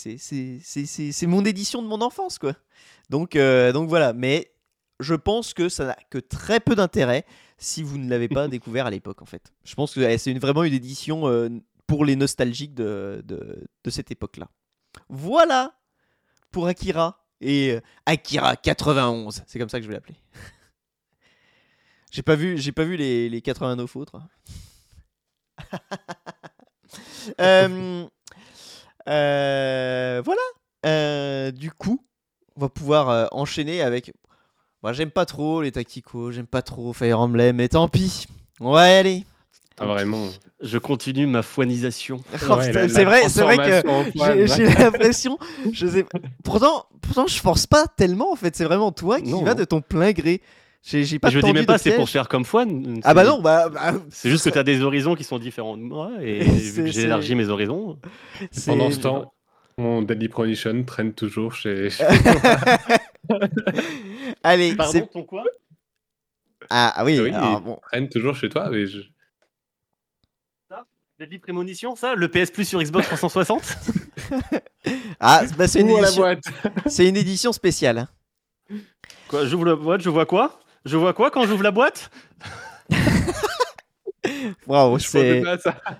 [1.27, 2.53] mon édition de mon enfance, quoi.
[3.09, 4.13] Donc, euh, donc voilà.
[4.13, 4.51] Mais
[4.99, 7.25] je pense que ça n'a que très peu d'intérêt
[7.57, 9.53] si vous ne l'avez pas découvert à l'époque, en fait.
[9.63, 11.23] Je pense que eh, c'est une- vraiment une édition
[11.87, 14.47] pour les nostalgiques de, de, de cette époque-là.
[15.09, 15.75] Voilà
[16.51, 19.43] pour Akira et Akira 91.
[19.45, 20.15] C'est comme ça que je vais l'appeler.
[22.11, 24.21] J'ai pas vu, j'ai pas vu les, les 89 autres.
[27.41, 28.05] Euh,
[29.09, 30.41] euh, voilà.
[30.85, 31.99] Euh, du coup,
[32.55, 34.13] on va pouvoir euh, enchaîner avec.
[34.83, 38.27] Moi, j'aime pas trop les tacticos, j'aime pas trop Fire Emblem, mais tant pis.
[38.59, 39.25] On va y aller.
[39.79, 40.27] Ah, vraiment.
[40.61, 42.21] Je continue ma foinisation.
[42.47, 45.37] Oh, Ouais, c'est vrai, c'est vrai que j'ai l'impression.
[45.71, 46.05] Je sais.
[46.43, 48.55] Pourtant, pourtant, je force pas tellement en fait.
[48.55, 49.59] C'est vraiment toi qui Non, vas non.
[49.59, 50.41] de ton plein gré.
[50.87, 52.99] J'ai j'ai pas je dis même pas c'est pour faire comme Fouane.
[53.03, 55.77] Ah bah non, bah, bah, C'est juste que tu as des horizons qui sont différents
[55.77, 57.97] de moi et C'est- vu que c'est- j'ai élargi mes horizons.
[58.51, 59.33] c'est- Pendant ce temps,
[59.79, 61.89] mon Deadly Premonition traîne toujours chez.
[64.43, 65.43] Allez, c'est ton quoi?
[66.69, 67.19] Ah, ah oui.
[67.19, 67.79] Oui, alors, il- bon.
[67.81, 68.69] traîne toujours chez toi.
[68.69, 68.99] Mais je...
[71.17, 73.77] Deadly Prémonition, ça Le PS Plus sur Xbox 360
[75.19, 76.25] Ah, bah, une édition.
[76.87, 77.99] C'est une édition spéciale.
[77.99, 78.07] hein.
[79.29, 80.59] Quoi J'ouvre la boîte, je vois quoi?
[80.85, 82.11] Je vois quoi quand j'ouvre la boîte?
[84.65, 85.43] Pensais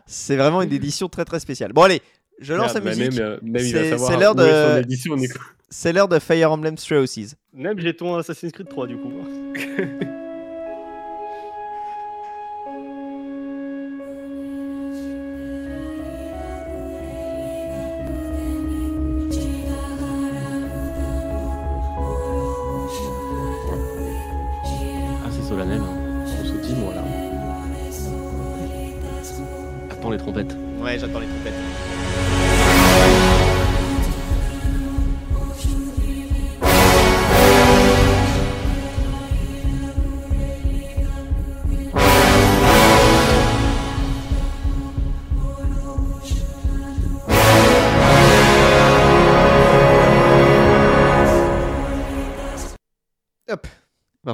[0.06, 1.74] c'est vraiment une édition très très spéciale.
[1.74, 2.02] Bon allez,
[2.40, 3.76] je lance la Merde, bah, musique.
[3.76, 4.84] Euh, l'heure de-.
[5.70, 7.36] C'est l'heure de Fire Emblem Three Houses.
[7.54, 9.12] Même j'ai ton Assassin's Creed 3 du coup.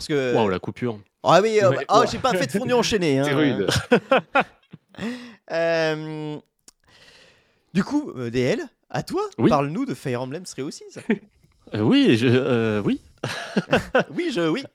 [0.02, 0.34] Parce que.
[0.36, 0.99] Waouh la coupure.
[1.23, 2.07] Ah oui, euh, Ouais, ah, ouais.
[2.11, 3.19] j'ai pas fait de fondu enchaîné.
[3.19, 3.23] Hein.
[3.26, 3.68] C'est rude.
[5.52, 6.38] Euh,
[7.73, 9.49] Du coup, euh, DL, à toi, Oui.
[9.49, 10.82] parle-nous de Fire Emblem Three Houses.
[11.73, 12.99] Euh, oui, je, oui.
[14.14, 14.65] oui, je, oui.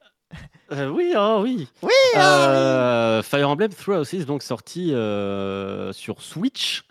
[0.73, 1.69] Euh, oui, ah oui.
[1.83, 6.85] Oui, Euh, Fire Emblem Three Houses, donc sorti euh, sur Switch,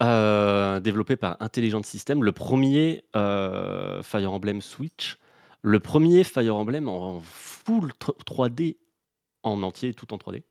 [0.00, 5.18] développé par Intelligent System, le premier Fire Emblem Switch,
[5.62, 8.76] le premier Fire Emblem en full tr- 3D
[9.42, 10.42] en entier, tout en 3D.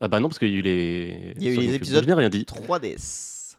[0.00, 1.66] Ah bah non, parce qu'il y a eu les, Il y a eu sur les
[1.66, 1.74] GameCube.
[1.82, 2.44] épisodes Je n'ai rien dit.
[2.44, 3.56] 3DS.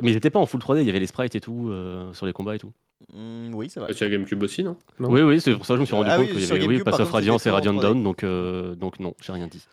[0.00, 2.12] Mais ils n'étaient pas en full 3D, il y avait les sprites et tout, euh,
[2.14, 2.72] sur les combats et tout.
[3.12, 3.92] Hmm, oui, c'est vrai.
[3.94, 5.10] Tu as GameCube aussi, non, Non.
[5.10, 6.46] Oui, oui, c'est pour ça que je me suis rendu Ah compte oui, qu'il y
[6.46, 7.80] sur avait oui, GameCube, par Pass of contre, Radiance et Radiant 3D.
[7.82, 9.66] Dawn, donc, euh, donc non, j'ai rien dit.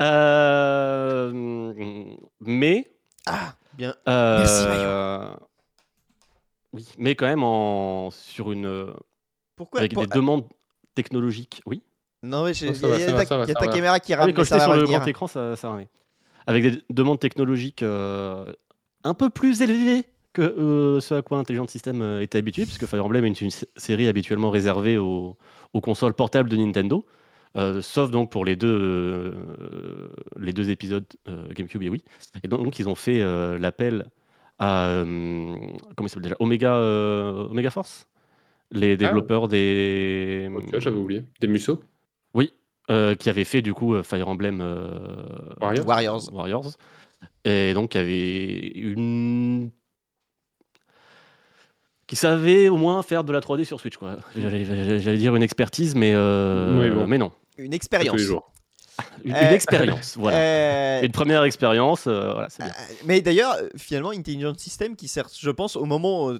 [0.00, 1.32] Euh,
[2.40, 2.90] mais.
[3.26, 3.94] Ah, bien.
[4.08, 5.46] euh, Merci,
[6.72, 8.92] Oui, mais quand même en, sur une.
[9.56, 10.44] Pourquoi avec pour- des demandes
[10.94, 11.62] technologiques.
[11.66, 11.82] Oui.
[12.22, 14.26] Non, mais Oh, il y a, va, ta- va, y a caméra qui Ah rame,
[14.28, 15.88] oui, quand mais ça sur le grand écran, ça, ça ramait.
[16.46, 18.44] Avec des demandes technologiques euh,
[19.04, 22.86] un peu plus élevées que euh, ce à quoi Intelligent System euh, était habitué, puisque
[22.86, 25.36] Fire Emblem est une série habituellement réservée aux,
[25.72, 27.04] aux consoles portables de Nintendo,
[27.56, 30.08] euh, sauf donc pour les deux, euh,
[30.38, 32.02] les deux épisodes euh, GameCube et Wii.
[32.44, 34.06] Et donc, donc, ils ont fait euh, l'appel
[34.58, 35.04] à euh,
[35.96, 38.06] comment il s'appelle déjà Omega, euh, Omega Force,
[38.72, 41.24] les développeurs des Ok, j'avais oublié.
[41.40, 41.80] Des Musso
[42.34, 42.52] oui,
[42.90, 44.88] euh, qui avait fait du coup euh, Fire Emblem euh,
[45.60, 46.32] Warriors Warriors.
[46.32, 46.70] Warriors.
[47.44, 49.70] Et donc, il y avait une.
[52.06, 53.96] qui savait au moins faire de la 3D sur Switch.
[53.96, 54.16] quoi.
[54.36, 57.06] J'allais dire une expertise, mais, euh, Oui, bon.
[57.06, 57.32] mais non.
[57.58, 58.32] Une Tous expérience.
[59.24, 60.36] Une, Euh, expérience, voilà.
[60.38, 62.72] Euh, Une première expérience, euh, voilà, c'est bien.
[63.04, 66.38] Mais d'ailleurs, finalement, Intelligent System, qui sert, je pense, au moment où,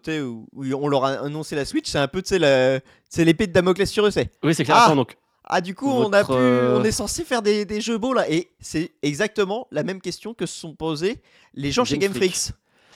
[0.54, 3.46] où on leur a annoncé la Switch, c'est un peu tu sais, la- c'est l'épée
[3.46, 4.10] de Damoclès sur eux.
[4.10, 4.30] c'est.
[4.42, 4.76] Oui, c'est clair.
[4.78, 7.80] Ah Attends, donc, Ah, du coup, on, a pu, on est censé faire des, des
[7.80, 8.28] jeux beaux là.
[8.30, 11.20] Et c'est exactement la même question que se sont posées
[11.54, 12.52] les gens chez Game Game Freaks.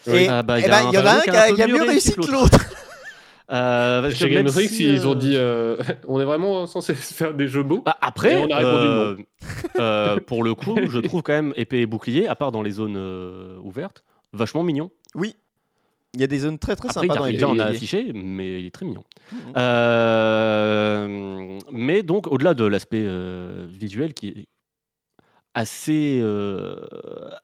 [0.06, 0.24] Oui.
[0.24, 1.62] Et Ah bah, eh il y a ben, il y en a un qui qui
[1.62, 2.58] a mieux réussi que l'autre.
[3.50, 5.76] euh, parce que Chez Game Freaks, si, ils ont euh, dit euh,
[6.08, 7.82] on est vraiment censé faire des jeux beaux.
[7.84, 9.16] Bah, après, Et on a répondu euh,
[9.78, 12.70] euh, pour le coup, je trouve quand même épée et bouclier, à part dans les
[12.70, 14.90] zones euh, ouvertes, vachement mignon.
[15.14, 15.36] Oui.
[16.14, 18.60] Il y a des zones très très Après, sympas dans les on a affiché, mais
[18.60, 19.04] il est très mignon.
[19.32, 19.38] Mhm.
[19.56, 24.46] Euh, mais donc, au-delà de l'aspect euh, visuel qui est
[25.54, 26.76] assez euh,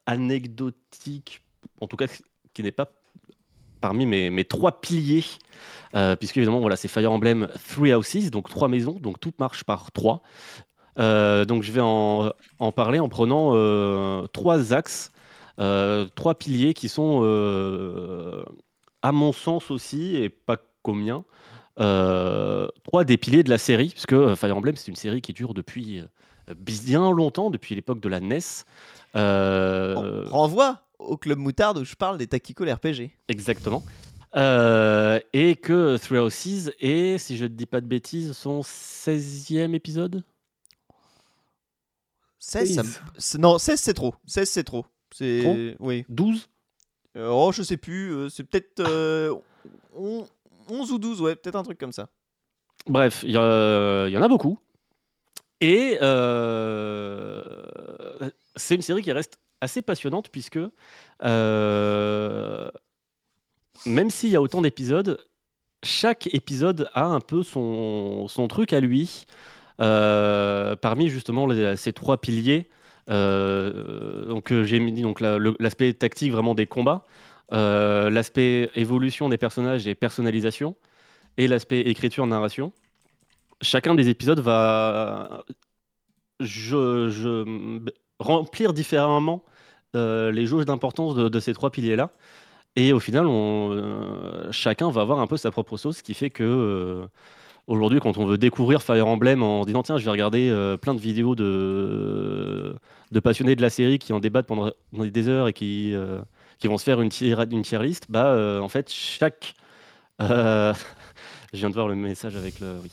[0.07, 1.43] anecdotique,
[1.81, 2.07] en tout cas
[2.55, 2.91] qui n'est pas
[3.81, 5.25] parmi mes, mes trois piliers,
[5.95, 9.65] euh, puisque évidemment, voilà, c'est Fire Emblem Three Houses, donc trois maisons, donc tout marche
[9.65, 10.23] par trois.
[10.99, 15.13] Euh, donc je vais en, en parler en prenant euh, trois axes,
[15.59, 17.23] trois piliers qui sont,
[19.03, 20.57] à mon sens aussi, et pas
[21.79, 25.55] euh, trois des piliers de la série, puisque Fire Emblem, c'est une série qui dure
[25.55, 26.03] depuis
[26.57, 28.39] bien longtemps, depuis l'époque de la NES.
[29.15, 33.11] Renvoie au Club Moutarde où je parle des Tactical RPG.
[33.29, 33.83] Exactement.
[34.37, 39.75] Euh, et que Three Houses est, si je ne dis pas de bêtises, son 16e
[39.75, 40.23] épisode?
[42.39, 44.15] 16, ça me- Non, 16 c'est trop.
[44.27, 44.85] 16 c'est trop.
[45.15, 45.77] C'est.
[45.81, 46.05] Oui.
[46.09, 46.49] 12
[47.17, 48.13] Euh, oh, je sais plus.
[48.13, 48.81] euh, c'est peut-être.
[48.81, 49.35] euh,
[49.95, 50.27] on-
[50.69, 52.09] 11 ou 12, ouais, peut-être un truc comme ça.
[52.87, 53.43] Bref, il y, en
[54.23, 54.59] a beaucoup.
[55.61, 55.97] Et
[58.57, 60.59] c'est une série qui reste assez passionnante puisque
[61.23, 62.71] euh,
[63.85, 65.19] même s'il y a autant d'épisodes,
[65.83, 69.27] chaque épisode a un peu son, son truc à lui.
[69.79, 71.47] Euh, parmi justement
[71.77, 72.71] ces trois piliers,
[73.11, 77.05] euh, donc j'ai mis donc l'aspect tactique vraiment des combats,
[77.51, 80.77] l'aspect évolution des personnages et personnalisation,
[81.37, 82.73] et l'aspect écriture narration.
[83.61, 85.45] Chacun des épisodes va
[88.19, 89.43] remplir différemment
[89.95, 92.11] euh, les jauges d'importance de, ces trois piliers-là.
[92.77, 96.13] Et au final, on, euh, chacun va avoir un peu sa propre sauce, ce qui
[96.13, 97.07] fait que euh,
[97.67, 101.01] aujourd'hui, quand on veut découvrir Fire Emblem en disant tiens, je vais regarder plein de
[101.01, 102.77] vidéos de,
[103.13, 105.95] de passionnés de la série qui en débattent pendant, des heures et qui,
[106.59, 107.35] qui vont se faire une tier,
[108.09, 109.55] bah en fait, chaque.
[110.21, 110.75] je
[111.55, 112.77] viens de voir le message avec le.
[112.83, 112.91] Oui.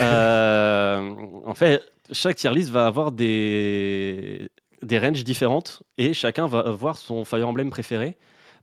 [0.00, 1.14] Euh,
[1.44, 4.48] en fait, chaque tier list va avoir des,
[4.82, 8.16] des ranges différentes et chacun va avoir son Fire Emblem préféré.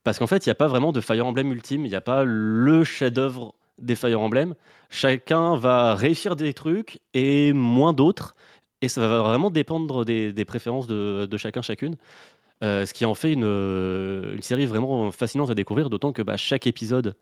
[0.04, 2.02] Parce qu'en fait, il n'y a pas vraiment de Fire Emblem ultime, il n'y a
[2.02, 4.56] pas le chef-d'œuvre des Fire Emblem.
[4.90, 8.36] Chacun va réussir des trucs et moins d'autres.
[8.82, 11.96] Et ça va vraiment dépendre des, préférences de, chacun, chacune.
[12.64, 16.38] Euh, ce qui en fait une, une série vraiment fascinante à découvrir, d'autant que bah,
[16.38, 17.16] chaque épisode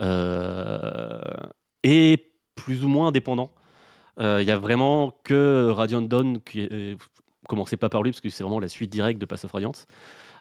[0.00, 1.20] euh,
[1.82, 3.50] est plus ou moins indépendant.
[4.20, 6.72] Euh, Il y a vraiment que Radiant Dawn qui est.
[6.72, 6.96] euh,
[7.48, 9.86] Commencez pas par lui parce que c'est vraiment la suite directe de Pass of Radiance.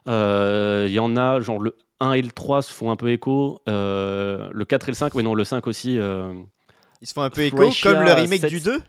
[0.08, 3.10] Euh, Il y en a, genre le 1 et le 3 se font un peu
[3.12, 3.62] écho.
[3.68, 5.98] Euh, le 4 et le 5, oui, non, le 5 aussi.
[6.00, 6.34] euh,
[7.02, 8.50] Ils se font un peu écho, comme le remake 7.
[8.50, 8.82] du 2.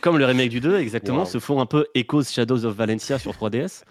[0.00, 1.24] comme le remake du 2, exactement, Wow.
[1.26, 3.84] se font un peu Echoes Shadows of Valencia sur 3DS.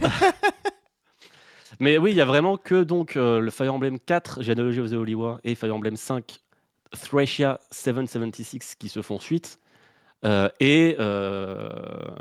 [1.80, 4.90] Mais oui, il y a vraiment que donc euh, le Fire Emblem 4, Genealogy of
[4.90, 6.38] the Holy War, et Fire Emblem 5,
[6.92, 9.58] Thracia 776 qui se font suite,
[10.24, 11.68] euh, et euh,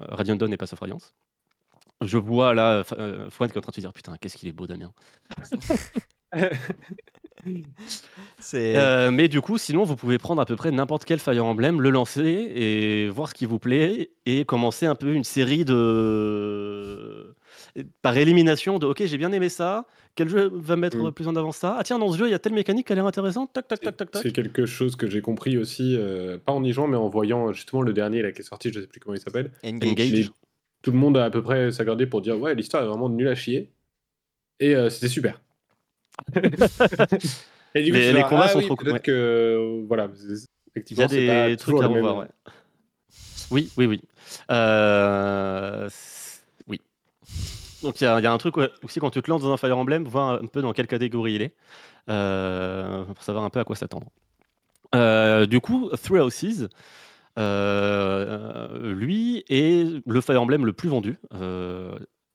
[0.10, 1.14] Radiant Dawn et Pass of Radiance.
[2.02, 4.50] Je vois là, euh, Fouad qui est en train de se dire Putain, qu'est-ce qu'il
[4.50, 4.92] est beau, Damien.
[8.54, 11.82] Euh, mais du coup, sinon, vous pouvez prendre à peu près n'importe quel Fire Emblem,
[11.82, 17.36] le lancer et voir ce qui vous plaît et commencer un peu une série de.
[18.02, 19.86] Par élimination de OK, j'ai bien aimé ça.
[20.16, 21.12] Quel jeu va mettre Mm.
[21.12, 21.76] plus en avant ça?
[21.80, 23.54] Ah, tiens, dans ce jeu, il y a telle mécanique qui a l'air intéressante.
[23.54, 24.10] Tac, tac, tac, tac.
[24.22, 27.52] C'est quelque chose que j'ai compris aussi, euh, pas en y jouant, mais en voyant
[27.54, 29.52] justement le dernier là, qui est sorti, je sais plus comment il s'appelle.
[29.64, 30.32] Engage.
[30.82, 33.28] Tout le monde a à peu près s'accordé pour dire ouais, l'histoire est vraiment nulle
[33.28, 33.72] à chier.
[34.60, 35.40] Et euh, c'était super.
[37.76, 39.00] Et du Les- suis les là, combats ah sont oui, trop cool, ouais.
[39.00, 42.18] que euh, voilà, c'est- Il y effectivement, a des trucs à revoir.
[42.18, 42.28] ouais.
[43.52, 44.02] Oui, oui.
[44.52, 45.92] Euh, Oui.
[47.84, 50.04] Donc il y, a un truc aussi quand tu te lances dans un Fire Emblem,
[50.06, 51.54] voir un peu dans quelle catégorie il est,
[52.10, 54.08] euh, pour savoir un peu à quoi s'attendre.
[54.96, 56.70] Euh, du coup, Three Houses,
[57.38, 61.20] euh, lui est le Fire Emblem le plus vendu.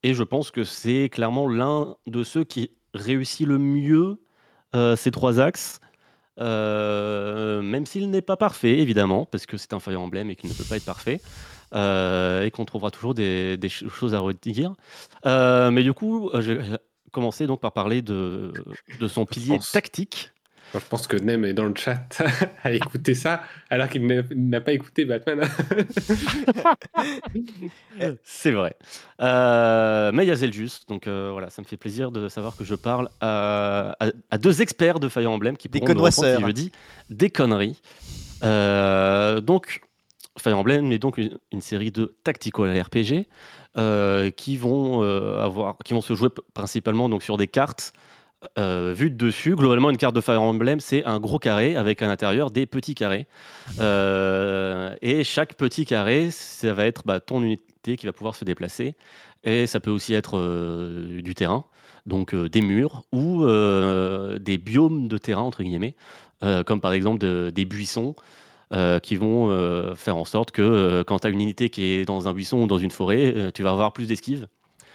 [0.04, 4.18] et je pense que c'est clairement l'un de ceux qui réussit le mieux
[4.96, 5.80] ces trois axes.
[6.38, 10.54] Même s'il n'est pas parfait, évidemment, parce que c'est un Fire Emblem et qu'il ne
[10.54, 11.20] peut pas être parfait,
[11.74, 14.74] et qu'on trouvera toujours des, des ch- choses à redire.
[15.26, 16.78] Euh, mais du coup, euh, je vais
[17.12, 18.52] commencer donc par parler de,
[19.00, 19.72] de son pilier pense.
[19.72, 20.30] tactique.
[20.74, 22.22] Je pense que Nem est dans le chat
[22.64, 25.42] à écouter ça, alors qu'il n'a- pas écouté Batman.
[28.24, 28.76] C'est vrai.
[29.20, 32.56] Euh, mais il y a Zeljus, donc euh, voilà, ça me fait plaisir de savoir
[32.56, 36.00] que je parle à, à- à deux experts de Fire Emblem qui Des pourront me
[36.00, 36.40] reprendre connoisseurs.
[36.40, 36.72] si je dis
[37.10, 37.80] des conneries.
[38.42, 39.82] Euh, donc,
[40.38, 43.26] Fire Emblem est donc une, série de tactical RPG
[43.76, 47.92] euh, qui vont euh, qui vont se jouer principalement donc sur des cartes
[48.58, 49.54] euh, vues de dessus.
[49.54, 52.94] Globalement, une carte de Fire Emblem, c'est un gros carré avec à l'intérieur des petits
[52.94, 53.26] carrés.
[53.78, 58.44] Euh, et chaque petit carré, ça va être bah, ton unité qui va pouvoir se
[58.44, 58.96] déplacer.
[59.44, 60.38] Et ça peut aussi être
[61.04, 61.64] du terrain,
[62.06, 65.96] donc des murs ou des biomes de terrain, entre guillemets,
[66.64, 68.14] comme par exemple de- des buissons.
[68.72, 71.92] Euh, qui vont euh, faire en sorte que euh, quand tu as une unité qui
[71.92, 74.48] est dans un buisson ou dans une forêt, tu vas avoir plus d'esquive.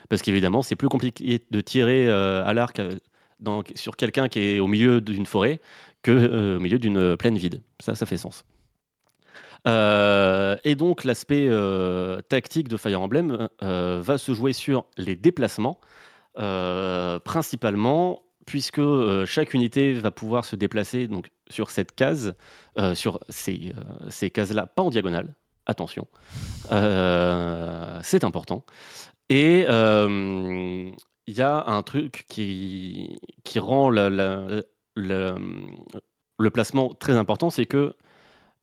[0.09, 2.81] Parce qu'évidemment, c'est plus compliqué de tirer à l'arc
[3.75, 5.59] sur quelqu'un qui est au milieu d'une forêt
[6.01, 7.61] que au milieu d'une plaine vide.
[7.79, 8.45] Ça, ça fait sens.
[9.65, 11.49] Et donc l'aspect
[12.29, 15.79] tactique de Fire Emblem va se jouer sur les déplacements,
[16.33, 18.81] principalement puisque
[19.25, 22.33] chaque unité va pouvoir se déplacer donc, sur cette case,
[22.77, 25.33] euh, sur ces, euh, ces cases-là, pas en diagonale,
[25.65, 26.07] attention,
[26.71, 28.65] Euh, c'est important.
[29.29, 33.19] Et il y a un truc qui,
[33.57, 34.63] rend le
[36.53, 37.95] placement très important, c'est que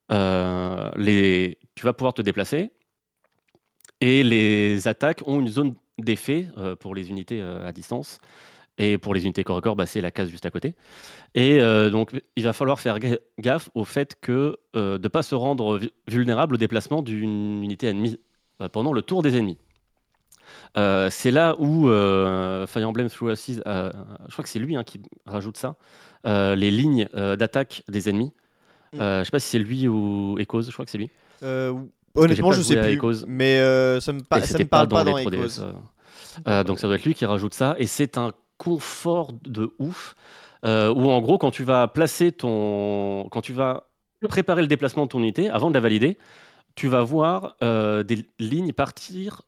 [0.09, 2.71] tu vas pouvoir te déplacer
[4.01, 6.49] et les attaques ont une zone d'effet
[6.81, 8.21] pour les unités à distance.
[8.77, 10.75] Et pour les unités corps à corps, bah, c'est la case juste à côté.
[11.37, 15.09] Et euh, donc, il va falloir faire ga- gaffe au fait que euh, de ne
[15.09, 18.19] pas se rendre vu- vulnérable au déplacement d'une unité ennemie
[18.61, 19.59] euh, pendant le tour des ennemis.
[20.77, 21.87] Euh, c'est là où
[22.67, 23.31] Fire Emblem Through
[23.67, 23.93] euh,
[24.27, 25.77] je crois que c'est lui hein, qui rajoute ça,
[26.25, 28.33] les lignes d'attaque des ennemis.
[28.93, 28.99] Mm.
[28.99, 31.11] Je sais pas si c'est lui ou Echoes, je crois que c'est lui.
[32.17, 32.93] Honnêtement, je pas sais plus.
[32.95, 33.25] Echoes.
[33.29, 33.59] Mais
[34.01, 35.63] ça me, pa- Et ça c'était me parle pas, dans 3DS, Echoes.
[36.49, 37.77] Euh, donc ça doit être lui qui rajoute ça.
[37.79, 40.15] Et c'est un confort de ouf.
[40.65, 43.29] euh, où en gros, quand tu vas placer ton.
[43.31, 43.89] Quand tu vas
[44.29, 46.17] préparer le déplacement de ton unité, avant de la valider,
[46.75, 49.43] tu vas voir euh, des lignes partir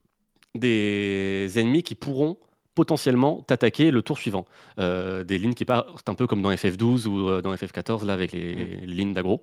[0.55, 2.39] des ennemis qui pourront
[2.75, 4.45] potentiellement t'attaquer le tour suivant.
[4.79, 8.33] Euh, des lignes qui partent un peu comme dans FF12 ou dans FF14, là, avec
[8.33, 9.43] les, les lignes d'aggro.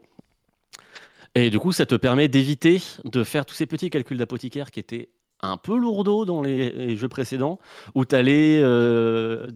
[1.36, 4.80] Et du coup, ça te permet d'éviter de faire tous ces petits calculs d'apothicaire qui
[4.80, 5.10] étaient
[5.44, 7.60] un peu lourdeaux dans les, les jeux précédents,
[7.96, 9.48] où tu allais euh,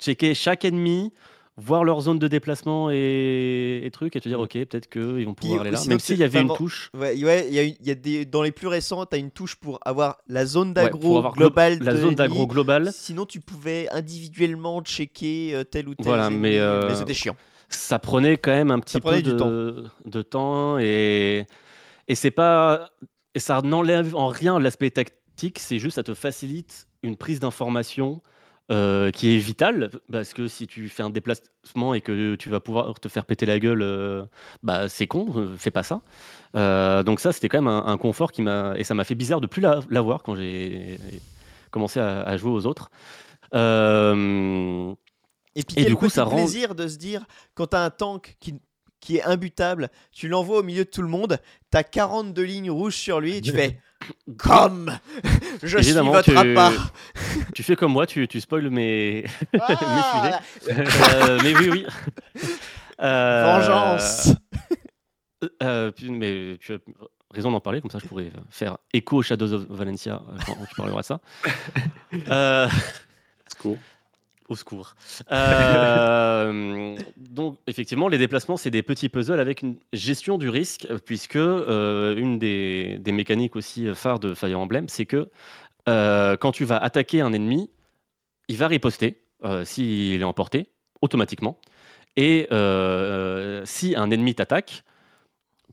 [0.00, 1.12] checker chaque ennemi,
[1.56, 5.34] voir leur zone de déplacement et, et trucs, et te dire, ok, peut-être qu'ils vont
[5.34, 5.82] pouvoir Puis, aller là.
[5.86, 8.42] Même s'il y avait une touche, Ouais, ouais, il y a, y a des, dans
[8.42, 11.78] les plus récents, tu as une touche pour avoir la zone ouais, avoir glo- globale.
[11.80, 12.46] la zone l'ennemi.
[12.48, 16.06] globale, Sinon, tu pouvais individuellement checker euh, tel ou tel.
[16.06, 17.36] Voilà, ennemi, mais, euh, mais c'était chiant.
[17.68, 21.46] ça prenait quand même un petit peu du de, de temps et,
[22.08, 22.90] et c'est pas
[23.36, 24.90] et ça n'enlève en rien l'aspect
[25.56, 28.22] c'est juste ça te facilite une prise d'information
[28.70, 32.60] euh, qui est vitale parce que si tu fais un déplacement et que tu vas
[32.60, 34.24] pouvoir te faire péter la gueule, euh,
[34.62, 36.00] bah c'est con, euh, fais pas ça.
[37.02, 39.40] Donc ça c'était quand même un, un confort qui m'a et ça m'a fait bizarre
[39.42, 40.98] de plus la- l'avoir quand j'ai
[41.70, 42.90] commencé à, à jouer aux autres.
[45.56, 47.24] Et puis, et du coup, ça rend- plaisir de se dire,
[47.54, 48.54] quand tu as un tank qui,
[49.00, 51.38] qui est imbutable, tu l'envoies au milieu de tout le monde,
[51.70, 53.80] tu as 42 lignes rouges sur lui et tu fais
[54.38, 54.98] Comme
[55.62, 56.72] Je suis Évidemment, votre tu- appât
[57.54, 59.24] tu fais comme moi, tu, tu spoil mes,
[59.60, 61.86] Ah, Euh, mais oui, oui.
[63.02, 64.28] Euh, Vengeance
[65.62, 66.78] euh, mais tu as
[67.32, 70.74] raison d'en parler, comme ça je pourrais faire écho au Shadows of Valencia quand tu
[70.76, 71.20] parleras de ça.
[72.28, 72.68] Euh,
[73.52, 73.78] Secours.
[74.48, 74.94] Au secours.
[75.32, 81.36] Euh, donc, effectivement, les déplacements, c'est des petits puzzles avec une gestion du risque, puisque
[81.36, 85.28] euh, une des, mécaniques aussi euh, phares de Fire Emblem, c'est que
[85.86, 87.70] quand tu vas attaquer un ennemi,
[88.48, 89.20] il va riposter
[89.64, 90.70] s'il est emporté,
[91.02, 91.58] automatiquement.
[92.16, 92.48] Et
[93.66, 94.82] si un ennemi t'attaque,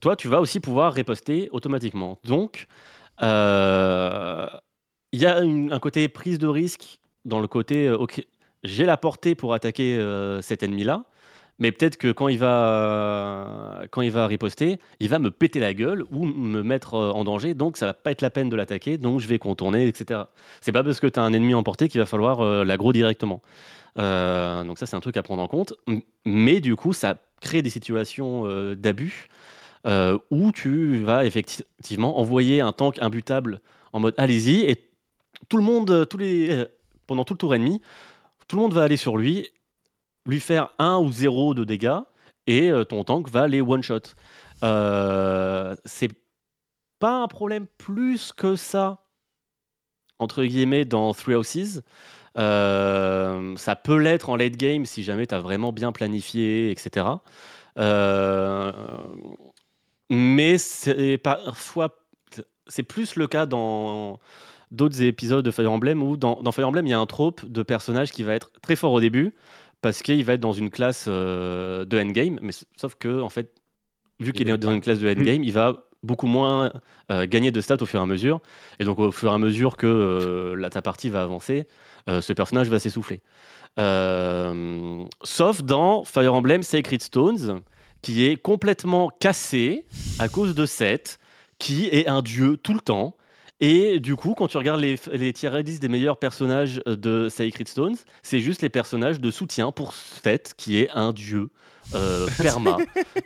[0.01, 2.19] toi, tu vas aussi pouvoir riposter automatiquement.
[2.25, 2.67] Donc,
[3.21, 3.25] il
[5.13, 7.89] y a un côté prise de risque dans le côté,
[8.63, 11.05] j'ai la portée pour attaquer euh, cet ennemi-là,
[11.61, 15.75] mais peut-être que quand il va quand il va riposter, il va me péter la
[15.75, 18.55] gueule ou me mettre euh, en danger, donc ça va pas être la peine de
[18.55, 20.21] l'attaquer, donc je vais contourner, etc.
[20.59, 23.43] C'est pas parce que tu as un ennemi emporté qu'il va falloir euh, l'aggro directement.
[23.99, 25.75] Euh, donc ça, c'est un truc à prendre en compte.
[26.25, 29.27] Mais du coup, ça crée des situations d'abus
[30.31, 33.61] où tu vas effectivement envoyer un tank imbutable
[33.93, 34.89] en mode allez-y et
[35.47, 36.65] tout le monde, tous les,
[37.05, 37.81] pendant tout le tour ennemi,
[38.47, 39.49] tout le monde va aller sur lui,
[40.25, 41.99] lui faire 1 ou 0 de dégâts
[42.47, 44.01] et euh, ton tank va les one-shot.
[44.63, 46.11] Euh, c'est
[46.99, 49.03] pas un problème plus que ça,
[50.19, 51.81] entre guillemets, dans Three Houses.
[52.37, 57.07] Euh, ça peut l'être en late game si jamais tu as vraiment bien planifié, etc.
[57.77, 58.71] Euh,
[60.09, 61.97] mais c'est parfois
[62.67, 64.19] c'est plus le cas dans
[64.71, 67.45] d'autres épisodes de Fire Emblem où dans, dans Fire Emblem il y a un trope
[67.45, 69.33] de personnage qui va être très fort au début
[69.81, 73.51] parce qu'il va être dans une classe euh, de endgame, mais sauf que en fait
[74.19, 76.71] vu qu'il est dans une classe de endgame, il va beaucoup moins
[77.11, 78.39] euh, gagner de stats au fur et à mesure,
[78.79, 81.67] et donc au fur et à mesure que euh, la, ta partie va avancer,
[82.07, 83.21] ce personnage va s'essouffler.
[83.77, 87.61] Sauf dans Fire Emblem Sacred Stones,
[88.01, 89.85] qui est complètement cassé
[90.19, 91.19] à cause de Seth,
[91.59, 93.15] qui est un dieu tout le temps.
[93.63, 97.67] Et du coup, quand tu regardes les, les tier des meilleurs personnages euh, de Sacred
[97.67, 101.49] Stones, c'est juste les personnages de soutien pour Seth, qui est un dieu
[101.93, 102.77] euh, perma.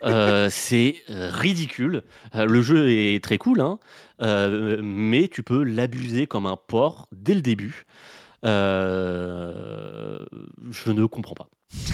[0.03, 2.03] Euh, c'est euh, ridicule.
[2.36, 3.80] Euh, le jeu est très cool, hein,
[4.22, 7.86] euh, mais tu peux l'abuser comme un porc dès le début.
[8.45, 10.20] Euh,
[10.72, 11.48] je ne comprends pas.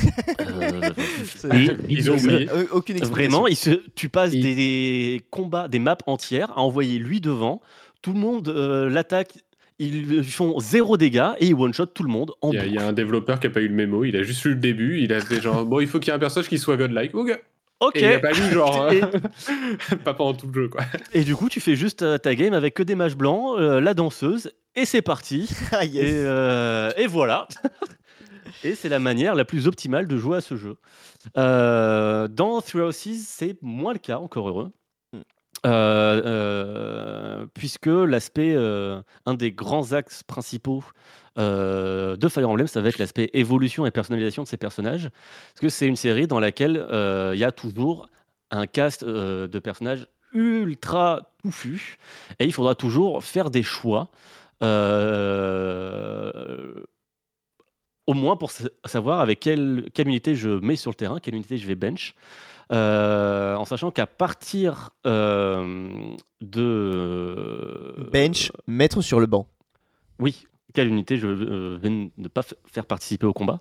[1.45, 2.49] Euh, Ils ont oublié.
[2.71, 2.97] Aucune.
[3.05, 7.61] Vraiment, il se, tu passes Il- des combats, des maps entières à envoyer lui devant.
[8.01, 9.33] Tout le monde euh, l'attaque.
[9.79, 12.71] Ils font zéro dégâts et il one-shot tout le monde en Il y, a, il
[12.73, 12.89] y a boucle.
[12.89, 15.11] un développeur qui a pas eu le mémo, il a juste lu le début, il
[15.11, 17.15] a fait genre bon il faut qu'il y ait un personnage qui soit godlike.
[17.15, 17.41] Ok.
[17.79, 17.95] Ok.
[17.95, 18.91] Et il a pas mis genre.
[18.93, 19.01] Et-
[20.03, 20.81] pas pendant tout le jeu, quoi.
[21.13, 23.81] Et du coup, tu fais juste euh, ta game avec que des mages blancs, euh,
[23.81, 25.49] la danseuse, et c'est parti.
[25.71, 26.03] Ah, yes.
[26.03, 27.47] Et, euh, et voilà.
[28.63, 30.75] et c'est la manière la plus optimale de jouer à ce jeu.
[31.39, 34.69] Euh, dans Three Houses, c'est moins le cas, encore heureux.
[35.65, 40.83] Euh, euh, puisque l'aspect, euh, un des grands axes principaux
[41.37, 45.09] de Fire Emblem, ça va être l'aspect évolution et personnalisation de ces personnages.
[45.53, 46.85] Parce que c'est une série dans laquelle
[47.33, 48.09] il y a toujours
[48.51, 51.97] un cast de personnages ultra touffu
[52.39, 54.09] et il faudra toujours faire des choix
[58.07, 61.35] au moins pour sa- savoir avec quelle, quelle unité je mets sur le terrain, quelle
[61.35, 62.15] unité je vais bench.
[62.71, 69.45] Euh, en sachant qu'à partir euh, de Bench, mettre sur le banc.
[70.19, 73.59] oui, quelle unité je euh, vais ne pas faire participer au combat.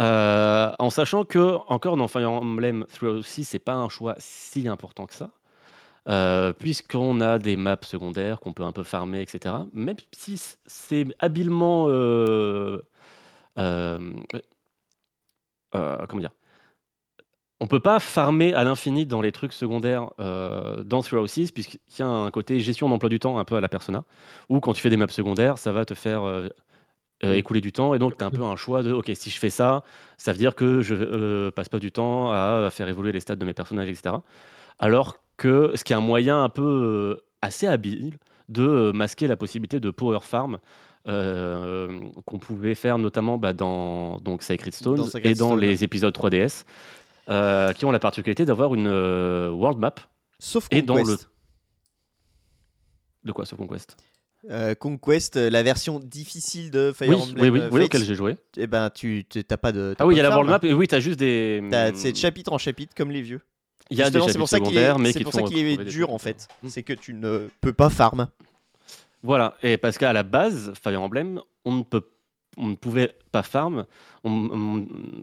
[0.00, 4.68] Euh, en sachant que, encore dans Fire Emblem Three aussi, c'est pas un choix si
[4.68, 5.30] important que ça.
[6.08, 9.54] Euh, Puisqu'on a des maps secondaires qu'on peut un peu farmer, etc.
[9.72, 11.86] Même si c'est habilement.
[11.88, 12.82] euh,
[13.58, 14.12] euh,
[15.74, 16.32] euh, comment dire
[17.62, 21.78] on peut pas farmer à l'infini dans les trucs secondaires euh, dans Three Houses, puisqu'il
[21.98, 24.04] y a un côté gestion d'emploi du temps un peu à la persona,
[24.48, 26.48] où quand tu fais des maps secondaires, ça va te faire euh,
[27.24, 29.30] euh, écouler du temps, et donc tu as un peu un choix de, ok, si
[29.30, 29.84] je fais ça,
[30.16, 33.36] ça veut dire que je euh, passe pas du temps à faire évoluer les stats
[33.36, 34.16] de mes personnages, etc.
[34.80, 38.14] Alors que ce qui est un moyen un peu euh, assez habile
[38.48, 40.58] de masquer la possibilité de power farm
[41.04, 45.60] qu'on pouvait faire notamment bah, dans donc, Sacred Stones Dans Sacred et dans Stone.
[45.60, 46.64] les épisodes 3DS,
[47.28, 49.94] euh, qui ont la particularité d'avoir une euh, world map.
[50.38, 51.28] Sauf Et dans le- Conquest.
[53.24, 53.96] De quoi ce Conquest
[54.50, 58.04] Euh, Conquest, la version difficile de Fire Oui, Emblem oui, oui, euh, oui, Fates, auquel
[58.04, 58.36] j'ai joué.
[58.56, 59.94] eh ben, tu t'as pas de.
[59.96, 61.20] t'as Ah oui, il pas y a la world map, et oui, tu as juste
[61.20, 61.62] des.
[61.70, 63.40] T'as- C'est chapitre en chapitre comme les vieux.
[63.90, 65.58] Il y a des c'est chapitres pour ça qu'il secondaires, est, mais pour ça qu'il
[65.66, 66.48] est dur en fait.
[66.62, 66.68] Mm.
[66.70, 68.26] C'est que tu ne peux pas farm.
[69.22, 72.02] Voilà, et parce qu'à la base, Fire Emblem, on ne peut
[72.56, 73.86] on ne pouvait pas farm.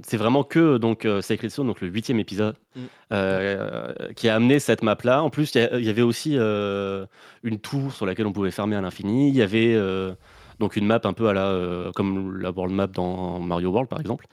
[0.04, 2.80] C'est vraiment que donc euh, Sacred Stone, donc le huitième épisode, Mm.
[3.14, 5.24] euh, qui a amené cette map-là.
[5.24, 7.06] En plus, il y avait aussi euh,
[7.44, 9.30] une tour sur laquelle on pouvait farmer à l'infini.
[9.30, 10.14] Il y avait euh,
[10.60, 14.00] donc une map un peu à la comme la world map dans Mario World par
[14.00, 14.28] exemple,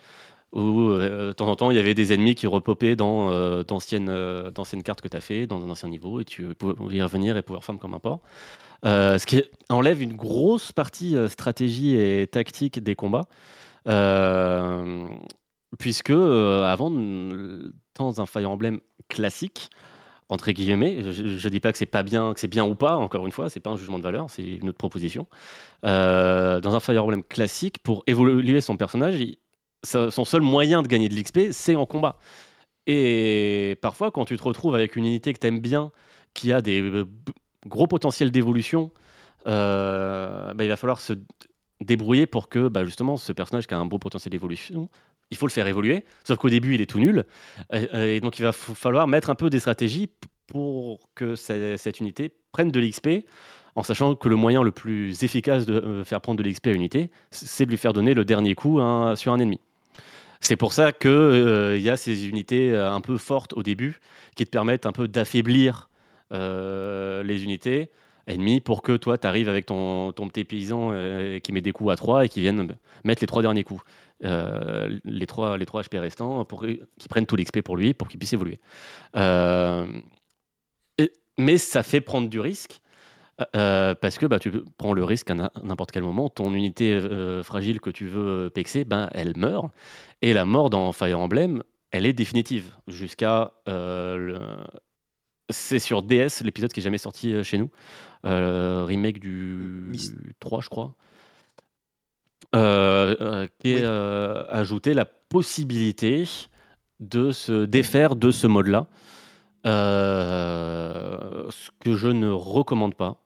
[0.52, 3.30] où de temps en temps il y avait des ennemis qui repopaient dans
[3.62, 4.10] d'anciennes
[4.84, 7.42] cartes que tu as fait dans un ancien niveau et tu pouvais y revenir et
[7.42, 8.20] pouvoir farm comme un porc.
[8.84, 13.26] Euh, ce qui enlève une grosse partie euh, stratégie et tactique des combats.
[13.88, 15.06] Euh,
[15.78, 19.70] puisque avant, dans un Fire Emblem classique,
[20.28, 22.96] entre guillemets, je ne dis pas que c'est pas bien, que c'est bien ou pas,
[22.96, 25.26] encore une fois, c'est pas un jugement de valeur, c'est une autre proposition.
[25.82, 29.24] Dans un Fire Emblem classique, pour évoluer son personnage,
[29.84, 32.18] son seul moyen de gagner de l'XP, c'est en combat.
[32.86, 35.92] Et parfois, quand tu te retrouves avec une unité que tu aimes bien,
[36.34, 37.04] qui a des
[37.66, 38.90] gros potentiels d'évolution,
[39.46, 41.12] euh, bah, il va falloir se
[41.80, 44.88] débrouiller pour que bah, justement ce personnage qui a un beau potentiel d'évolution,
[45.30, 46.04] il faut le faire évoluer.
[46.24, 47.24] Sauf qu'au début, il est tout nul.
[47.72, 50.08] Et, et donc, il va falloir mettre un peu des stratégies
[50.46, 53.26] pour que ce- cette unité prenne de l'XP,
[53.74, 56.70] en sachant que le moyen le plus efficace de euh, faire prendre de l'XP à
[56.70, 59.60] une unité, c'est de lui faire donner le dernier coup hein, sur un ennemi.
[60.40, 64.00] C'est pour ça qu'il y a ces unités euh, un peu fortes au début
[64.36, 65.95] qui te permettent un peu d'affaiblir euh,
[66.30, 67.90] les unités
[68.26, 71.72] ennemies pour que toi, tu arrives avec ton, ton petit paysan euh, qui met des
[71.72, 72.68] coups à 3 et qui viennent
[73.04, 73.82] mettre les trois derniers coups.
[74.24, 76.80] Euh, les, trois, les trois HP restants pour qu'ils
[77.10, 78.58] prennent tout l'XP pour lui pour qu'il puisse évoluer.
[79.14, 79.86] Euh,
[81.38, 82.80] mais ça fait prendre du risque.
[83.54, 87.42] euh, parce que bah, tu prends le risque à n'importe quel moment, ton unité euh,
[87.42, 89.70] fragile que tu veux pexer, ben, elle meurt.
[90.22, 92.74] Et la mort dans Fire Emblem, elle est définitive.
[92.88, 93.52] Jusqu'à.
[95.50, 97.70] C'est sur DS, l'épisode qui est jamais sorti euh, chez nous.
[98.24, 100.94] Euh, remake du Mis- 3, je crois.
[102.54, 104.44] Euh, qui est Oui.
[104.50, 106.24] ajouté la possibilité
[107.00, 108.86] de se défaire de ce mode-là.
[111.50, 113.22] Ce que je ne recommande pas.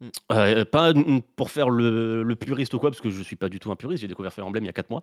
[0.00, 0.06] Mm.
[0.32, 0.92] Euh, pas
[1.36, 3.76] pour faire le, le puriste ou quoi, parce que je suis pas du tout un
[3.76, 5.02] puriste, j'ai découvert Fire Emblem il y a 4 mois.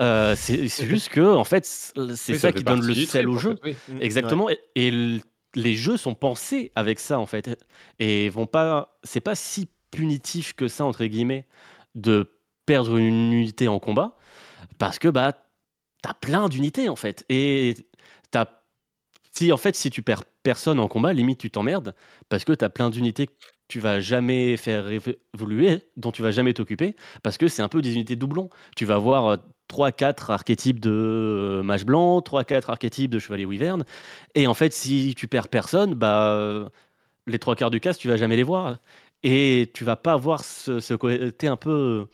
[0.00, 3.38] Euh, c'est juste que, en fait, c'est Oui, ça, fait qui donne le sel au
[3.38, 3.56] jeu.
[3.64, 3.76] oui.
[3.88, 4.48] Mm, Exactement.
[4.74, 5.20] Et,
[5.54, 7.50] les jeux sont pensés avec ça en fait,
[7.98, 8.98] et vont pas.
[9.04, 11.46] C'est pas si punitif que ça entre guillemets
[11.94, 12.30] de
[12.66, 14.16] perdre une unité en combat,
[14.78, 15.34] parce que bah
[16.02, 17.76] t'as plein d'unités en fait, et
[18.30, 18.46] t'as
[19.32, 21.94] si en fait si tu perds personne en combat, limite tu t'emmerdes
[22.28, 23.32] parce que t'as plein d'unités que
[23.68, 27.68] tu vas jamais faire évo- évoluer, dont tu vas jamais t'occuper, parce que c'est un
[27.68, 28.50] peu des unités doublons.
[28.76, 29.36] Tu vas avoir euh,
[29.68, 33.84] 3-4 archétypes de mage blanc, 3-4 archétypes de chevalier wyvern.
[34.34, 36.68] Et en fait, si tu perds personne, bah, euh,
[37.26, 38.78] les trois quarts du cast, tu vas jamais les voir.
[39.22, 42.10] Et tu vas pas avoir ce, ce côté un peu euh,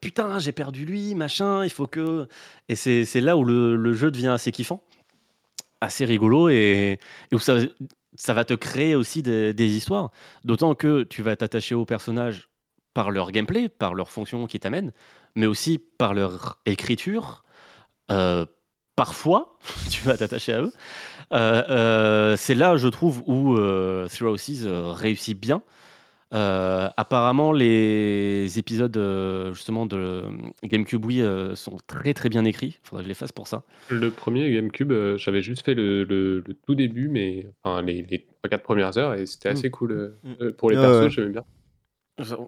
[0.00, 2.28] putain, j'ai perdu lui, machin, il faut que.
[2.68, 4.82] Et c'est là où le, le jeu devient assez kiffant,
[5.80, 6.98] assez rigolo et,
[7.30, 7.58] et où ça,
[8.14, 10.10] ça va te créer aussi des, des histoires.
[10.44, 12.47] D'autant que tu vas t'attacher aux personnages
[12.98, 14.90] par leur gameplay, par leur fonction qui t'amène,
[15.36, 17.44] mais aussi par leur écriture.
[18.10, 18.44] Euh,
[18.96, 19.56] parfois,
[19.88, 20.72] tu vas t'attacher à eux.
[21.32, 25.62] Euh, euh, c'est là, je trouve, où euh, Zero Seas euh, réussit bien.
[26.34, 30.24] Euh, apparemment, les épisodes euh, justement de
[30.64, 32.80] GameCube Wii euh, sont très très bien écrits.
[32.82, 33.62] Faudrait que je les fasse pour ça.
[33.90, 38.02] Le premier GameCube, euh, j'avais juste fait le, le- le tout début, mais enfin les,
[38.02, 39.52] les 3-4 premières heures, et c'était Mm.
[39.52, 39.92] assez cool.
[39.92, 40.50] euh, Mm.
[40.52, 41.44] pour les persos, j'aimais bien.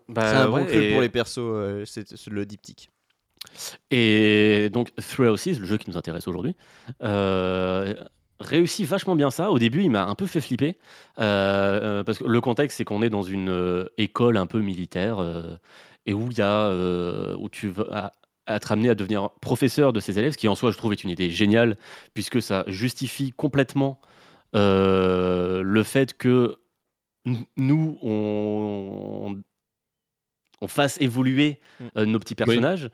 [0.09, 2.91] Bah, c'est un bon ouais, et- pour les persos, euh, c'est le diptyque.
[3.91, 6.55] Et donc, Thrill Seas, le jeu qui nous intéresse aujourd'hui,
[7.03, 7.95] euh,
[8.39, 9.51] réussit vachement bien ça.
[9.51, 10.77] Au début, il m'a un peu fait flipper.
[11.19, 15.19] euh, parce que le contexte, c'est qu'on est dans une école un peu militaire
[16.07, 16.71] et où, y a,
[17.37, 18.15] où tu vas
[18.47, 21.05] être amené à devenir professeur de ces élèves, ce qui en soi, je trouve, est
[21.05, 21.77] une idée géniale,
[22.15, 24.01] puisque ça justifie complètement
[24.55, 26.57] le fait que
[27.57, 29.41] nous, on,
[30.61, 31.85] on fasse évoluer Mm.
[31.97, 32.91] euh, nos petits personnages.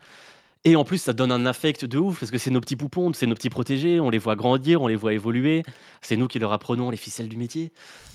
[0.64, 3.12] Et en plus, ça donne un affect de ouf parce que c'est nos petits poupons,
[3.12, 4.01] c'est nos petits protégés.
[4.01, 5.62] On les voit grandir, on les voit évoluer.
[6.01, 7.72] C'est nous qui leur apprenons les ficelles du métier.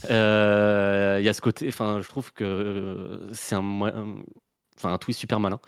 [0.10, 3.62] Euh, Il y a ce côté, enfin, je trouve que euh, c'est un,
[4.78, 5.60] enfin, un twist super malin.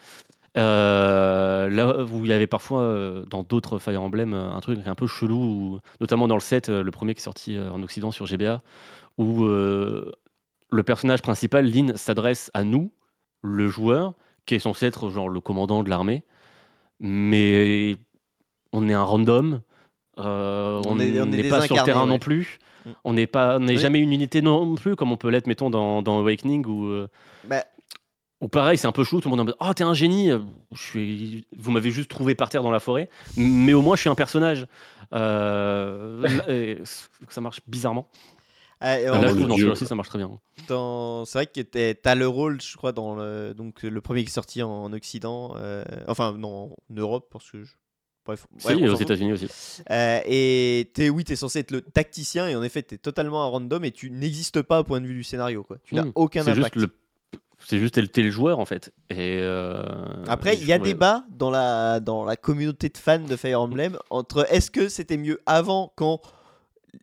[0.57, 4.79] Euh, là où il y avait parfois euh, dans d'autres Fire Emblem euh, un truc
[4.85, 7.71] un peu chelou, où- notamment dans le 7, euh, le premier qui est sorti euh,
[7.71, 8.61] en Occident sur GBA,
[9.17, 10.11] où euh,
[10.69, 12.91] le personnage principal, Lynn, s'adresse à nous,
[13.43, 14.13] le joueur,
[14.45, 16.23] qui est censé être genre le commandant de l'armée,
[16.99, 17.97] mais
[18.71, 19.61] on est un random.
[20.19, 22.09] euh, On on est- on est n'est pas sur le terrain ouais.
[22.09, 22.59] non plus.
[22.85, 22.89] Mm.
[23.03, 23.79] On n'est pas, on n'est Oui.
[23.79, 27.07] jamais une unité non plus comme on peut l'être, mettons dans, dans Awakening où, euh,
[27.47, 27.63] Bah,
[28.41, 29.21] où pareil, c'est un peu chelou.
[29.21, 30.29] Tout le monde est en mode, oh t'es un génie.
[30.31, 30.39] euh,
[30.73, 34.01] Je suis, vous m'avez juste trouvé par terre dans la forêt, mais au moins je
[34.01, 34.67] suis un personnage.
[35.13, 36.75] Euh,
[37.29, 38.07] ça marche bizarrement.
[38.83, 40.29] Ah, en Là, je trouve dans ça marche très bien.
[40.67, 44.23] dans- c'est vrai que t'es- t'as le rôle, je crois, dans le, donc, le premier
[44.23, 47.71] qui est sorti en Occident, euh, enfin non, en Europe, parce que je...
[48.25, 48.95] Bref, Si, ouais, on aux.
[48.95, 49.47] États-Unis aussi.
[49.91, 53.47] Euh, et t'es, oui, t'es censé être le tacticien, et en effet, t'es totalement un
[53.47, 55.77] random, et tu n'existes pas au point de vue du scénario, quoi.
[55.83, 56.11] Tu n'as Mm.
[56.15, 56.75] aucun C'est juste impact.
[56.77, 56.89] le,
[57.59, 58.93] c'est juste t'es le- joueur en fait.
[59.09, 59.83] Et euh,
[60.27, 63.35] Après, il y a je trouvais- débat dans la, dans la communauté de fans de
[63.35, 66.21] Fire Emblem entre est-ce que c'était mieux avant quand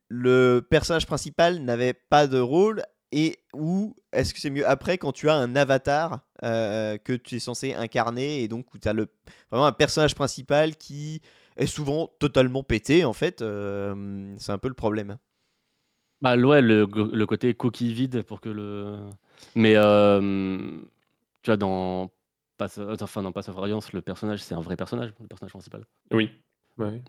[0.08, 5.12] le personnage principal n'avait pas de rôle et ou est-ce que c'est mieux après quand
[5.12, 8.92] tu as un avatar euh, que tu es censé incarner et donc où tu as
[8.92, 9.08] le,
[9.50, 11.20] vraiment un personnage principal qui
[11.56, 13.42] est souvent totalement pété en fait.
[13.42, 15.18] euh, c'est un peu le problème.
[16.22, 18.98] Bah ouais, le, le côté coquille vide pour que le.
[19.54, 20.20] Mais euh,
[21.42, 22.10] tu vois, dans
[22.58, 25.86] Pass, enfin, dans Pass of Radiance, le personnage, c'est un vrai personnage, le personnage principal.
[26.12, 26.30] Oui.
[26.76, 27.02] Ouais.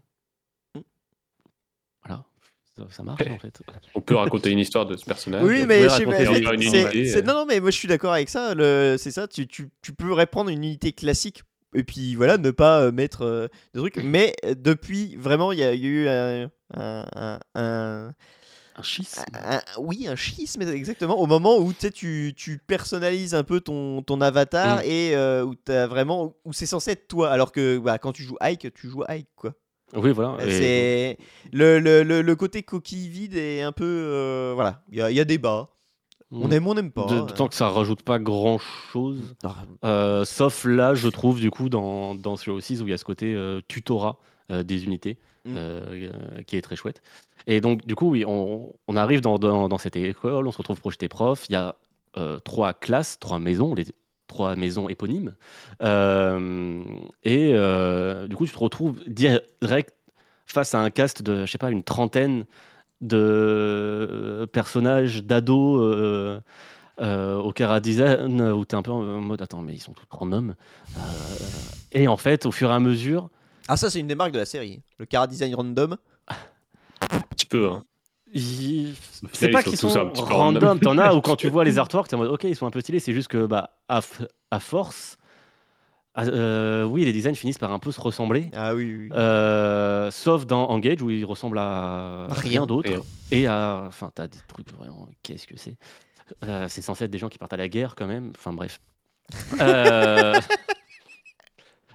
[2.89, 3.61] Ça, marche en fait.
[3.95, 5.43] On peut raconter une histoire de ce personnage.
[5.43, 7.21] Oui, mais c'est- euh.
[7.21, 8.55] non, non, mais moi je suis d'accord avec ça.
[8.55, 11.43] le- C'est ça, tu, tu, tu peux reprendre une unité classique
[11.75, 13.97] et puis voilà, ne pas euh, mettre euh, des trucs.
[14.03, 18.13] Mais euh, depuis, vraiment, il y a eu un, un, un- un-
[18.77, 19.21] Un schisme.
[19.33, 21.19] un- oui, un schisme exactement.
[21.19, 24.85] Au moment où tu tu, personnalises un peu ton, ton avatar Mm.
[24.85, 28.23] et euh, où t'as vraiment où c'est censé être toi, alors que bah, quand tu
[28.23, 29.53] joues Ike, tu joues Ike quoi.
[29.95, 30.37] Oui, voilà.
[30.45, 31.17] et- C'est
[31.51, 34.81] le, le, le, le côté coquille vide est un peu euh, voilà.
[34.91, 35.69] Il y y a débat.
[36.33, 36.53] On Mm.
[36.53, 37.07] aime, on n'aime pas.
[37.07, 37.25] De- hein.
[37.25, 39.35] D'autant que ça rajoute pas grand chose.
[39.83, 42.97] Euh, sauf là, je trouve, du coup, dans, dans Zero Six, où il y a
[42.97, 44.17] ce côté euh, tutorat
[44.49, 45.55] des unités, Mm.
[46.45, 47.01] qui est très chouette.
[47.47, 50.57] Et donc, du coup, oui, on, on arrive dans, dans, dans cette école, on se
[50.59, 51.45] retrouve projeté prof.
[51.49, 51.75] Il y a
[52.45, 53.85] trois classes, trois maisons, les
[54.31, 55.33] trois maisons éponymes.
[55.83, 56.81] Euh,
[57.23, 59.93] et euh, du coup, tu te retrouves direct
[60.45, 62.45] face à un cast de, je sais pas, une trentaine
[63.01, 65.79] de euh, personnages, d'ados.
[65.81, 66.39] euh,
[66.99, 69.93] euh, au Cara Design où tu es un peu en mode attends mais ils sont
[69.93, 70.53] tous random
[70.97, 70.99] Euh,
[71.93, 73.29] et en fait au fur et à mesure
[73.67, 74.81] Ah ça c'est une des marques de la série.
[74.99, 75.97] Le cara design random.
[76.99, 77.69] Un petit peu.
[77.69, 77.83] Hein.
[78.33, 78.95] Ils-
[79.33, 80.79] c'est pas ils qu'ils sont sont petit peu random.
[80.79, 82.71] t'en as ou quand tu vois les artworks t'es en mode ok ils sont un
[82.71, 84.01] peu stylés c'est juste que bah à,
[84.59, 85.17] force
[86.13, 88.49] à- euh, oui les designs finissent par un peu se ressembler.
[88.53, 88.95] Ah oui.
[88.99, 89.09] oui.
[89.13, 92.49] Euh, sauf dans Engage où ils ressemblent à Rien.
[92.51, 92.65] rien.
[92.65, 92.89] d'autre.
[93.31, 95.75] Et à enfin t'as des trucs vraiment qu'est-ce que c'est?
[96.45, 98.31] Euh, c'est censé être des gens qui partent à la guerre quand même.
[98.37, 98.79] Enfin bref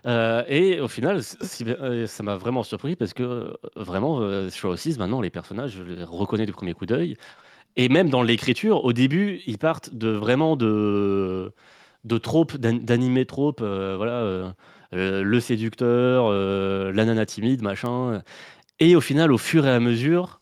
[0.06, 1.20] Euh, et au final,
[1.66, 5.82] euh, ça m'a vraiment surpris parce que euh, vraiment, sur o maintenant, les personnages, je
[5.82, 7.16] les reconnais du premier coup d'œil.
[7.76, 11.52] Et même dans l'écriture, au début, ils partent vraiment de,
[12.04, 14.54] de tropes, d'an- d'animés tropes, voilà,
[14.92, 18.22] le séducteur, la nana timide, machin.
[18.80, 20.40] Et au final, au fur et à mesure,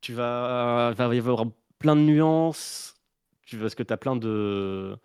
[0.00, 1.44] tu vas, va y avoir
[1.78, 2.96] plein de nuances,
[3.60, 4.96] parce que tu as plein de,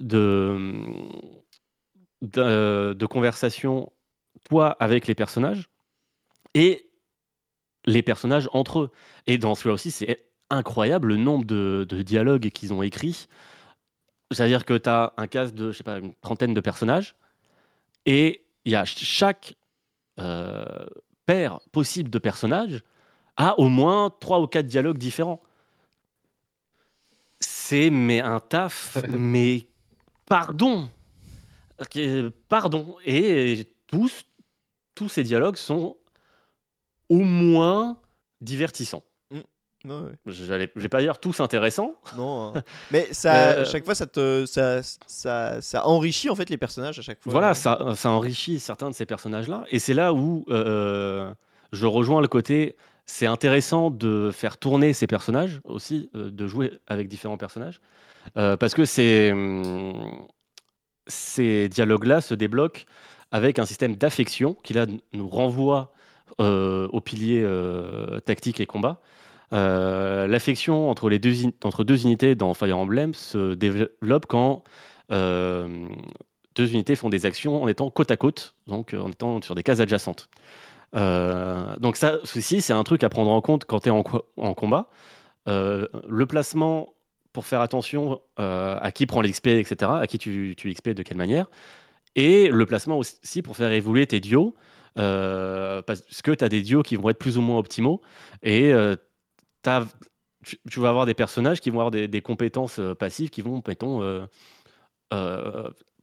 [0.00, 0.56] de,
[2.22, 3.92] de, de conversations,
[4.48, 5.68] toi, avec les personnages,
[6.54, 6.88] et
[7.84, 8.90] les personnages entre eux.
[9.26, 13.26] Et dans celui-là aussi, c'est incroyable le nombre de, de dialogues qu'ils ont écrits.
[14.30, 17.14] C'est-à-dire que tu as un cast de, je sais pas, une trentaine de personnages,
[18.06, 19.54] et il y a ch- chaque
[20.18, 20.64] euh,
[21.26, 22.82] paire possible de personnages
[23.36, 25.40] a au moins trois ou quatre dialogues différents.
[27.40, 29.66] C'est mais un taf, mais
[30.26, 30.90] pardon,
[32.48, 32.96] pardon.
[33.04, 34.24] Et tous,
[34.94, 35.96] tous ces dialogues sont
[37.08, 37.98] au moins
[38.40, 39.04] divertissants.
[39.84, 40.12] Non, ouais.
[40.26, 41.94] J'allais, je vais pas dire tous intéressants.
[42.16, 42.62] Non, hein.
[42.90, 46.56] mais ça, Euh, à chaque fois, ça te, ça, ça, ça enrichit en fait les
[46.56, 47.32] personnages à chaque fois.
[47.32, 49.64] Voilà, ça, ça enrichit certains de ces personnages-là.
[49.70, 51.32] Et c'est là où euh,
[51.72, 52.76] je rejoins le côté.
[53.06, 57.80] C'est intéressant de faire tourner ces personnages aussi, euh, de jouer avec différents personnages,
[58.36, 60.28] euh, parce que ces, hum,
[61.06, 62.82] ces dialogues-là se débloquent
[63.30, 65.92] avec un système d'affection qui là nous renvoie
[66.40, 69.00] euh, au pilier euh, tactique et combat.
[69.52, 71.44] Euh, L'affection entre les deux,
[72.04, 74.64] unités dans Fire Emblem se développe quand
[75.10, 75.88] euh,
[76.54, 79.62] deux unités font des actions en étant côte à côte, donc en étant sur des
[79.62, 80.28] cases adjacentes.
[80.94, 84.04] Donc ça, ceci, c'est un truc à prendre en compte quand tu es en,
[84.36, 84.88] en combat.
[85.46, 86.94] Le placement
[87.32, 91.02] pour faire attention euh, à qui prend l'XP, etc., à qui tu, tu XP de
[91.02, 91.46] quelle manière.
[92.14, 94.54] Et le placement aussi pour faire évoluer tes dios,
[94.98, 98.02] euh, parce que tu as des dios qui vont être plus ou moins optimaux.
[98.42, 98.96] Et euh,
[100.68, 104.26] tu, vas avoir des personnages qui vont avoir des, compétences euh, passives qui vont, mettons,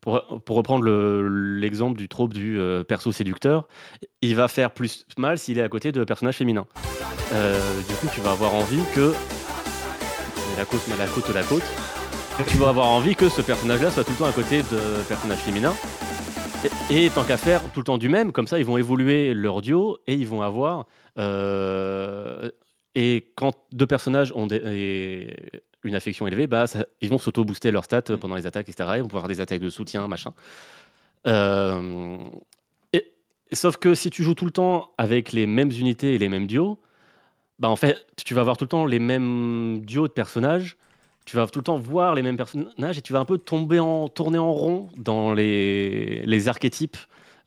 [0.01, 1.27] pour, reprendre le-
[1.60, 3.68] l'exemple du trope du perso séducteur,
[4.22, 6.68] il va faire plus mal s'il est à côté de personnages féminins.
[7.31, 9.14] Du coup, tu vas avoir envie que.
[10.60, 11.64] La côte, la côte, la côte.
[12.49, 15.38] Tu vas avoir envie que ce personnage-là soit tout le temps à côté de personnages
[15.38, 15.73] féminins.
[16.90, 19.61] Et, tant qu'à faire, tout le temps du même, comme ça, ils vont évoluer leur
[19.61, 20.86] duo et ils vont avoir.
[21.18, 22.49] euh,
[22.94, 26.65] et quand deux personnages ont une affection élevée, bah,
[26.99, 28.90] ils vont s'auto-booster leurs stats pendant les attaques, etc.
[28.98, 30.34] Ils vont pouvoir avoir des attaques de soutien, machin.
[31.26, 32.18] Euh,
[33.53, 36.48] sauf que si tu joues tout le temps avec les mêmes unités et les mêmes
[36.48, 36.81] duos,
[37.60, 40.77] bah en fait, tu vas avoir tout le temps les mêmes duos de personnages.
[41.26, 43.80] Tu vas tout le temps voir les mêmes personnages et tu vas un peu tomber
[43.80, 46.98] en tourner en rond dans les, les archétypes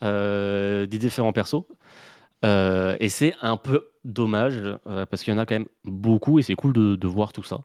[0.03, 1.65] euh, des différents persos.
[2.45, 6.39] Euh, et c'est un peu dommage euh, parce qu'il y en a quand même beaucoup
[6.39, 7.61] et c'est cool de, voir tout ça.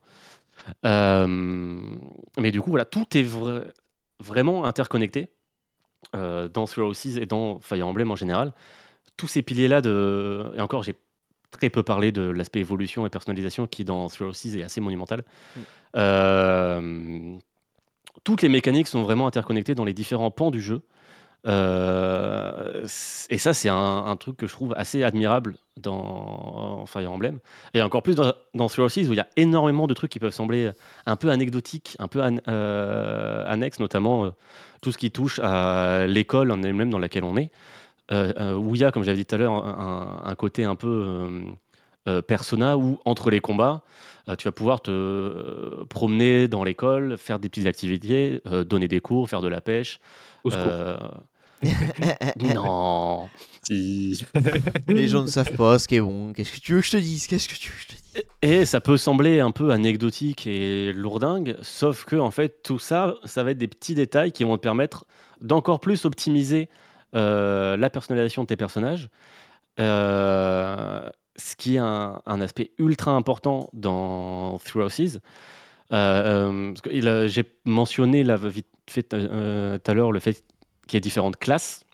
[0.84, 3.66] Mais du coup, voilà, tout est vra-
[4.20, 5.30] vraiment interconnecté
[6.14, 8.54] dans Three Houses et dans Fire Emblem en général.
[9.18, 10.52] Tous ces piliers-là, de...
[10.56, 10.96] et encore, j'ai
[11.52, 15.24] très peu parlé de l'aspect évolution et personnalisation qui, dans Three Houses, est assez monumental.
[15.56, 15.60] Mm.
[15.96, 17.36] Euh,
[18.24, 20.82] toutes les mécaniques sont vraiment interconnectées dans les différents pans du jeu.
[21.46, 22.86] Euh,
[23.30, 23.76] et ça, c'est un,
[24.06, 27.40] un truc que je trouve assez admirable dans Fire Emblem.
[27.74, 30.20] Et encore plus dans, dans Three Houses, où il y a énormément de trucs qui
[30.20, 30.72] peuvent sembler
[31.06, 34.32] un peu anecdotiques, un peu an- euh, annexes, notamment
[34.82, 37.50] tout ce qui touche à l'école en elle-même dans laquelle on est.
[38.12, 40.88] Où il y a, comme j'avais dit tout à l'heure, un, un côté un peu
[40.88, 41.42] euh,
[42.08, 43.84] euh, persona où, entre les combats,
[44.30, 49.00] euh, tu vas pouvoir te promener dans l'école, faire des petites activités, euh, donner des
[49.00, 50.00] cours, faire de la pêche.
[50.44, 50.52] Au.
[50.54, 50.98] Euh,
[52.54, 53.30] non.
[53.64, 54.26] Si.
[54.88, 56.34] Les gens ne savent pas ce qui est bon.
[56.34, 57.94] Qu'est-ce que tu veux que je te dise Qu'est-ce que tu veux que je te
[57.94, 62.80] dise Et ça peut sembler un peu anecdotique et lourdingue, sauf que en fait tout
[62.80, 65.06] ça, ça va être des petits détails qui vont te permettre
[65.42, 66.74] d'encore plus optimiser euh,
[67.14, 69.10] la personnalisation de tes personnages.
[69.80, 75.20] Euh, ce qui est un, aspect ultra important dans Three Houses.
[75.94, 80.44] Euh, euh, J'ai mentionné vite fait euh, tout à l'heure le fait
[80.88, 81.86] qu'il y ait différentes classes.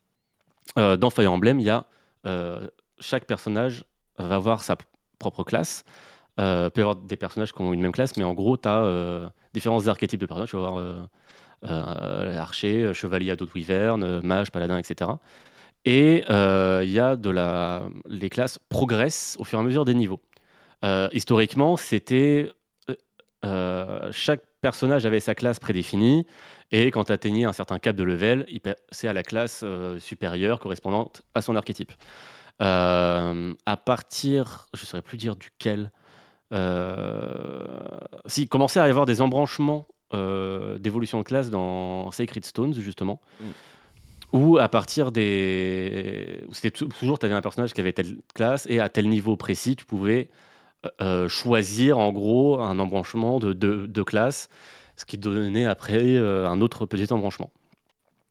[0.77, 1.85] Euh, dans Fire Emblem, il y a
[2.25, 2.67] euh,
[2.99, 3.83] chaque personnage
[4.17, 4.77] va avoir sa
[5.19, 5.83] propre classe.
[6.39, 8.67] Euh, peut y avoir des personnages qui ont une même classe, mais en gros, tu
[8.67, 10.55] as différents archétypes de personnages.
[10.55, 11.05] Euh, euh,
[11.65, 15.11] archer, euh, chevalier à dos de mage, paladin, etc.
[15.85, 17.83] Et euh, il y a de la...
[18.07, 20.21] les classes progressent au fur et à mesure des niveaux.
[20.85, 22.51] Euh, historiquement, c'était
[24.11, 26.25] chaque personnage avait sa classe prédéfinie
[26.71, 29.65] Et quand tu atteignais un certain cap de level, il passait à la classe
[29.99, 31.91] supérieure correspondante à son archétype.
[32.59, 35.91] À partir, je ne saurais plus dire duquel,
[36.53, 37.63] euh,
[38.27, 43.19] si, commençait à y avoir des embranchements d'évolution de classe dans Sacred Stones, justement.
[43.39, 43.45] Mm.
[44.33, 46.43] Ou à partir des.
[46.51, 49.37] C'était tou- toujours, tu avais un personnage qui avait telle classe, et à tel niveau
[49.37, 50.29] précis, tu pouvais
[51.01, 54.49] euh, choisir, en gros, un embranchement de deux de classes,
[54.97, 57.51] ce qui donnait après euh, un autre petit embranchement.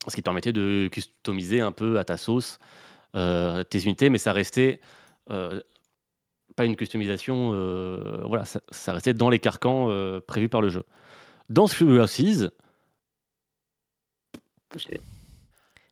[0.09, 2.59] Ce qui te permettait de customiser un peu à ta sauce
[3.15, 4.81] euh, tes unités, mais ça restait
[5.31, 5.61] euh,
[6.57, 10.69] pas une customisation, euh, voilà, ça, ça restait dans les carcans euh, prévus par le
[10.69, 10.83] jeu.
[11.53, 12.51] Dans Furiouses,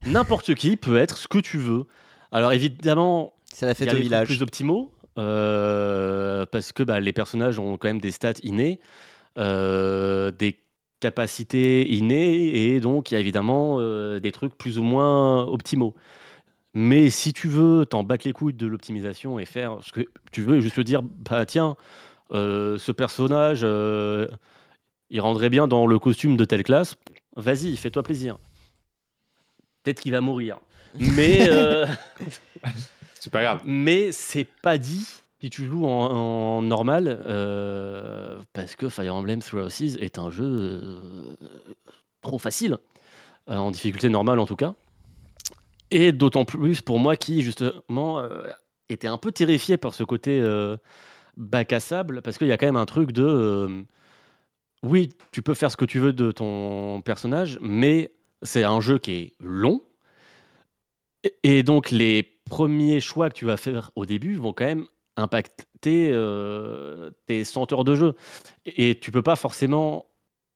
[0.07, 1.85] n'importe qui peut être ce que tu veux.
[2.32, 4.27] Alors évidemment, C'est la il fête y a au village.
[4.28, 8.81] plus optimaux, euh, parce que bah, les personnages ont quand même des stats innées,
[9.37, 10.59] euh, des
[11.01, 15.95] capacités innées, et donc il y a évidemment euh, des trucs plus ou moins optimaux.
[16.73, 20.43] Mais si tu veux t'en battre les couilles de l'optimisation et faire ce que tu
[20.43, 21.77] veux, et juste te dire, bah tiens,
[22.32, 24.28] euh, ce personnage, euh,
[25.11, 26.97] il rendrait bien dans le costume de telle classe,
[27.37, 28.39] vas-y, fais-toi plaisir.
[29.82, 30.59] Peut-être qu'il va mourir.
[30.95, 31.87] Mais, euh,
[33.15, 33.61] C'est pas grave.
[33.65, 35.07] mais c'est pas dit
[35.41, 40.31] si tu joues en, en normal, euh, parce que Fire Emblem Three Houses est un
[40.31, 41.01] jeu euh,
[42.20, 42.77] trop facile,
[43.47, 44.74] en difficulté normale en tout cas.
[45.91, 48.23] Et d'autant plus pour moi qui, justement,
[48.89, 50.41] était un peu terrifié par ce côté
[51.37, 53.85] bac à sable, parce qu'il y a quand même un truc de...
[54.82, 58.12] oui, tu peux faire ce que tu veux de ton personnage, mais
[58.43, 59.82] c'est un jeu qui est long.
[61.43, 64.86] Et- donc, les premiers choix que tu vas faire au début vont quand même
[65.16, 68.15] impacter euh, tes 100 heures de jeu.
[68.66, 70.07] Et tu peux pas forcément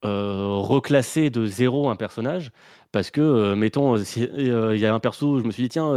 [0.05, 2.51] euh, reclasser de zéro un personnage
[2.93, 5.93] parce que, euh, mettons, il y a un perso, je me suis dit, tiens,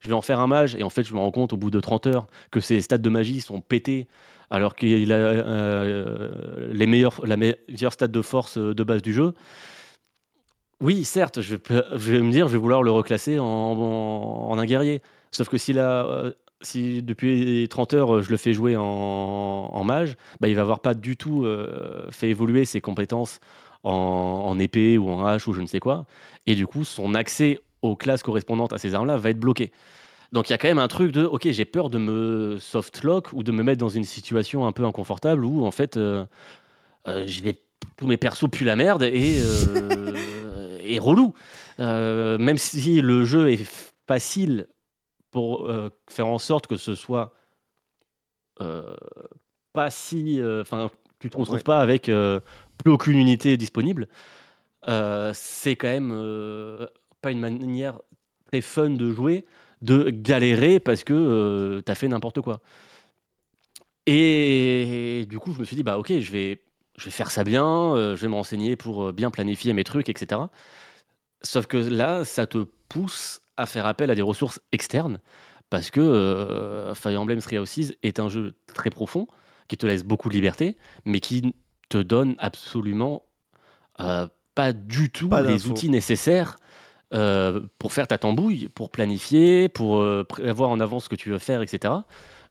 [0.00, 1.70] je vais en faire un mage, et en fait, je me rends compte au bout
[1.70, 4.08] de 30 heures que ses stats de magie sont pétés
[4.50, 9.34] alors qu'il a euh, les meilleurs, la meilleure de force euh, de base du jeu.
[10.80, 15.00] Oui, certes, je vais, me dire, je vais vouloir le reclasser en, un guerrier.
[15.30, 20.54] Sauf que euh, si depuis 30 heures, je le fais jouer en, mage, bah, il
[20.56, 23.40] va avoir pas du tout euh, fait évoluer ses compétences
[23.82, 26.06] en, en épée ou en hache ou je ne sais quoi.
[26.46, 29.72] Et du coup, son accès aux classes correspondantes à ces armes-là va être bloqué.
[30.34, 33.32] Donc il y a quand même un truc de, ok, j'ai peur de me softlock
[33.32, 36.26] ou de me mettre dans une situation un peu inconfortable où en fait, euh,
[37.06, 37.62] euh, je vais
[37.96, 41.34] tous mes persos puent la merde et, euh, et relou.
[41.78, 43.64] Même si le jeu est
[44.08, 44.66] facile
[45.30, 45.70] pour
[46.10, 47.32] faire en sorte que ce soit
[49.72, 50.40] pas si.
[50.60, 50.90] Enfin,
[51.20, 51.62] tu te retrouves Ouais.
[51.62, 54.08] pas avec plus aucune unité disponible.
[54.84, 56.88] c'est quand même
[57.20, 58.00] pas une manière
[58.46, 59.44] très fun de jouer,
[59.84, 62.60] de galérer parce que tu as fait n'importe quoi.
[64.06, 66.62] Et du coup, je me suis dit, bah ok, je vais,
[66.98, 69.84] je vais faire ça bien, euh, je vais me renseigner pour euh, bien planifier mes
[69.84, 70.42] trucs, etc.
[71.42, 75.20] Sauf que là, ça te pousse à faire appel à des ressources externes
[75.70, 79.26] parce que euh, Fire Emblem Three Houses est un jeu très profond
[79.68, 81.54] qui te laisse beaucoup de liberté, mais qui
[81.88, 83.24] te donne absolument
[84.00, 86.58] euh, pas du tout Pas les outils nécessaires
[87.14, 91.30] euh, pour faire ta tambouille, pour planifier, pour euh, prévoir en avance ce que tu
[91.30, 91.94] veux faire, etc.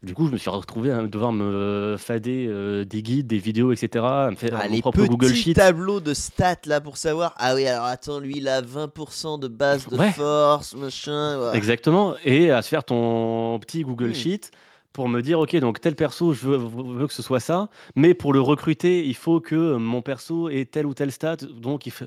[0.03, 3.71] Du coup, je me suis retrouvé à devoir me fader euh, des guides, des vidéos,
[3.71, 4.03] etc.
[4.05, 5.53] À me faire Ah, mon les propre Google Sheet.
[5.53, 7.33] tableaux de stats là pour savoir.
[7.37, 10.11] Ah oui, alors attends, lui il a 20% de base de Ouais.
[10.11, 11.53] force, machin.
[11.53, 14.13] Exactement, et à se faire ton petit Google Hmm.
[14.13, 14.51] Sheet
[14.91, 18.13] pour me dire, ok, donc tel perso, je veux, veux que ce soit ça, mais
[18.13, 21.91] pour le recruter, il faut que mon perso ait tel ou tel stat, donc il
[21.93, 22.05] faut,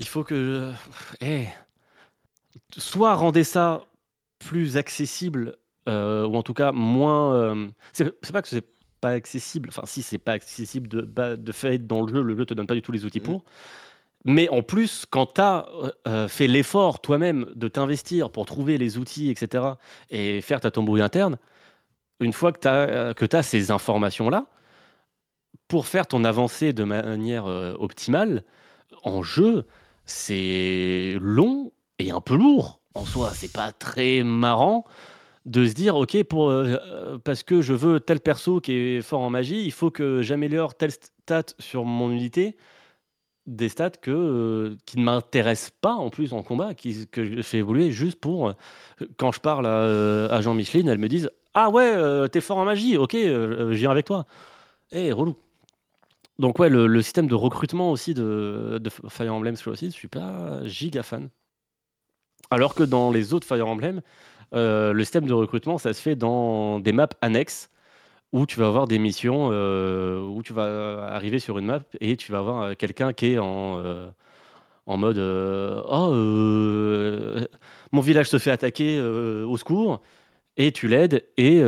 [0.00, 0.70] il faut que...
[1.22, 1.46] eh,
[2.76, 3.84] soit rendez ça
[4.38, 5.56] plus accessible,
[5.88, 7.34] euh, ou en tout cas moins...
[7.34, 8.66] euh, c'est pas que c'est
[9.00, 11.00] pas accessible, enfin si c'est pas accessible de,
[11.36, 13.24] de fait dans le jeu, le jeu te donne pas du tout les outils Mhm.
[13.24, 13.44] pour,
[14.24, 15.66] mais en plus, quand tu as
[16.28, 19.64] fait l'effort toi-même de t'investir pour trouver les outils, etc.,
[20.10, 21.38] et faire ta tambouille interne,
[22.20, 24.46] une fois que tu as, que as ces informations-là,
[25.68, 28.44] pour faire ton avancée de manière euh, optimale,
[29.02, 29.66] en jeu,
[30.04, 31.72] c'est long
[32.10, 33.30] un peu lourd en soi.
[33.34, 34.84] C'est pas très marrant
[35.46, 39.02] de se dire, ok, pour, euh, euh, parce que je veux tel perso qui est
[39.02, 42.56] fort en magie, il faut que j'améliore telle stat sur mon unité
[43.46, 47.42] des stats que, euh, qui ne m'intéressent pas en plus en combat, qui, que je
[47.42, 48.54] fais évoluer juste pour.
[49.16, 52.96] quand je parle à, Jean Micheline, elles me disent Ah ouais, t'es fort en magie,
[52.96, 54.26] ok, viens avec toi.
[54.92, 55.36] Eh, relou.
[56.38, 60.64] Donc ouais, le, système de recrutement aussi de, Fire Emblem Three Houses, je suis pas
[60.64, 61.28] giga fan.
[62.52, 64.02] Alors que dans les autres Fire Emblem,
[64.54, 67.70] euh, le système de recrutement, ça se fait dans des maps annexes
[68.32, 72.16] où tu vas avoir des missions euh, où tu vas arriver sur une map et
[72.16, 73.82] tu vas avoir euh, quelqu'un qui est en,
[74.86, 76.12] en mode Oh,
[77.92, 80.02] mon village se fait attaquer, au secours.
[80.58, 81.64] Et tu l'aides et tu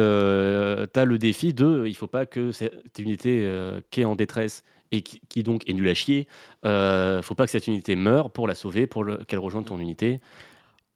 [1.01, 3.51] as le défi de il faut pas que cette unité
[3.90, 6.28] qui est en détresse et qui, donc est nulle à chier,
[6.65, 9.78] euh, faut pas que cette unité meure pour la sauver, pour le- qu'elle rejoigne ton
[9.78, 10.20] unité.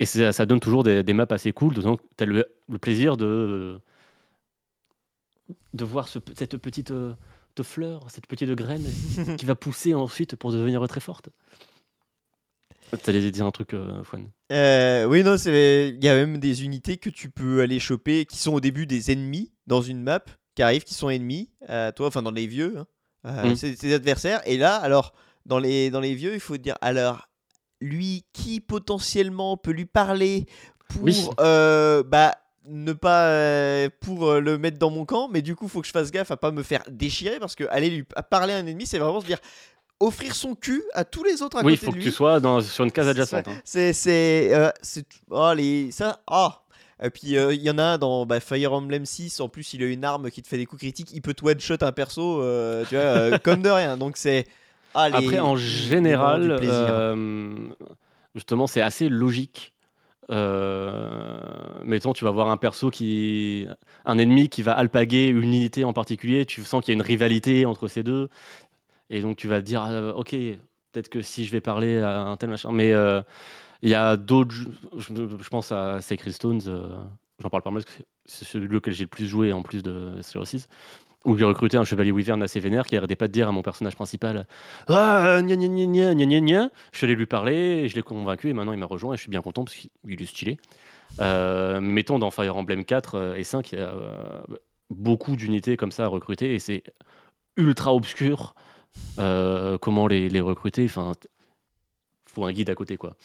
[0.01, 3.17] Et ça donne toujours des, des maps assez cool, donc tu as le, le plaisir
[3.17, 3.81] de,
[5.75, 7.15] de voir ce, cette petite euh,
[7.57, 8.85] de fleur, cette petite graine
[9.39, 11.31] qui va pousser ensuite pour devenir très forte.
[13.03, 14.31] T'allais dire un truc, euh, Fouane?
[14.51, 18.39] Euh, oui, non, il y a même des unités que tu peux aller choper qui
[18.39, 22.07] sont au début des ennemis dans une map qui arrivent, qui sont ennemis, euh, toi,
[22.07, 22.87] enfin dans les vieux, hein.
[23.27, 23.57] Euh, Mm.
[23.57, 24.41] c'est tes adversaires.
[24.47, 25.13] Et là, alors
[25.45, 27.29] dans les dans les vieux, il faut dire alors
[27.81, 30.47] lui qui potentiellement peut lui parler
[30.89, 31.27] pour Oui.
[31.41, 32.35] euh, bah
[32.71, 35.87] ne pas euh, pour euh, le mettre dans mon camp, mais du coup, faut que
[35.87, 38.67] je fasse gaffe à pas me faire déchirer parce que aller lui parler à un
[38.67, 39.39] ennemi, c'est vraiment se dire
[40.01, 42.61] offrir son cul à tous les autres à Oui, il faut que tu sois dans,
[42.61, 43.49] sur une case adjacente.
[43.49, 43.61] hein.
[43.65, 46.63] C'est c'est euh, c'est oh les ça ah
[47.03, 49.83] et puis il y en a un dans bah, Fire Emblem 6 en plus il
[49.83, 51.93] a une arme qui te fait des coups critiques il peut te one shot un
[51.93, 52.43] perso
[52.89, 54.47] tu vois comme de rien donc c'est
[54.95, 57.55] après, en général, euh,
[58.35, 59.75] justement, c'est assez logique.
[60.31, 61.41] Euh,
[61.85, 63.67] mettons, tu vas voir un perso qui.
[64.05, 67.07] un ennemi qui va alpaguer une unité en particulier, tu sens qu'il y a une
[67.07, 68.29] rivalité entre ces deux.
[69.11, 72.21] Et donc, tu vas te dire, euh, ok, peut-être que si je vais parler à
[72.21, 72.73] un tel machin.
[72.73, 72.93] Mais
[73.83, 74.55] il y a d'autres.
[74.97, 76.61] Je, pense à Sacred Stones,
[77.39, 79.83] j'en parle pas mal parce que c'est celui auquel j'ai le plus joué en plus
[79.83, 80.69] de Zero 6.
[81.29, 83.61] Ou lui recruter un chevalier wyvern assez vénère qui arrêtait pas de dire à mon
[83.61, 84.47] personnage principal
[84.89, 88.49] Ah, euh, gna gna gna gna gna Je suis allé lui parler, je l'ai convaincu
[88.49, 90.57] et maintenant il m'a rejoint et je suis bien content parce qu'il est stylé.
[91.21, 94.41] Euh, mettons dans Fire Emblem 4 euh, et 5, il y a euh,
[94.89, 96.83] beaucoup d'unités comme ça à recruter et c'est
[97.59, 98.55] ultra obscur
[99.19, 100.87] euh, comment les, les, recruter.
[100.87, 101.13] Enfin,
[102.27, 103.17] faut un guide à côté quoi.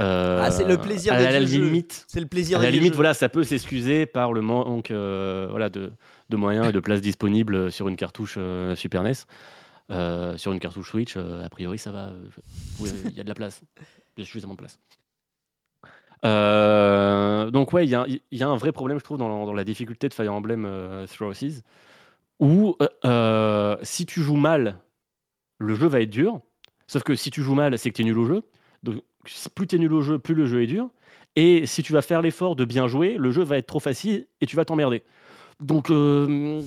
[0.00, 2.04] Euh, ah, c'est le plaisir à la, limite.
[2.08, 2.58] C'est le plaisir.
[2.58, 2.96] À la limite, jeux.
[2.96, 5.92] voilà, ça peut s'excuser par le manque, euh, voilà, de
[6.30, 9.12] de moyens et de places disponibles sur une cartouche euh, Super NES.
[9.90, 12.10] Euh, sur une cartouche Switch, euh, a priori, ça va.
[12.80, 13.60] Il y a de la place.
[14.16, 14.78] Il y a suffisamment de place.
[17.52, 17.94] Donc, ouais, il y,
[18.42, 20.64] a- un vrai problème, je trouve, dans, la difficulté de Fire Emblem
[21.20, 21.62] Houses,
[22.40, 22.76] où
[23.82, 24.78] si tu joues mal,
[25.58, 26.40] le jeu va être dur.
[26.86, 28.42] Sauf que si tu joues mal, c'est que tu es nul au jeu.
[28.82, 29.02] Donc,
[29.54, 30.90] plus tu es nul au jeu, plus le jeu est dur.
[31.36, 34.26] Et si tu vas faire l'effort de bien jouer, le jeu va être trop facile
[34.40, 35.02] et tu vas t'emmerder.
[35.64, 36.62] Donc, euh,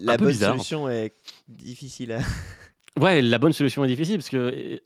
[0.00, 0.52] la un bonne bizarre.
[0.52, 1.12] solution est
[1.48, 2.20] difficile à...
[3.00, 4.78] ouais, la bonne solution est difficile parce que euh,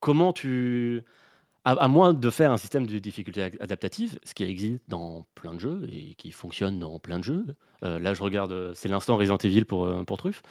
[0.00, 1.02] comment tu.
[1.64, 5.26] À, à moins de faire un système de difficulté ad- adaptative, ce qui existe dans
[5.34, 7.44] plein de jeux et qui fonctionne dans plein de jeux.
[7.84, 10.42] Euh, là, je regarde, c'est l'instant Resident Evil pour, euh, pour Truffe.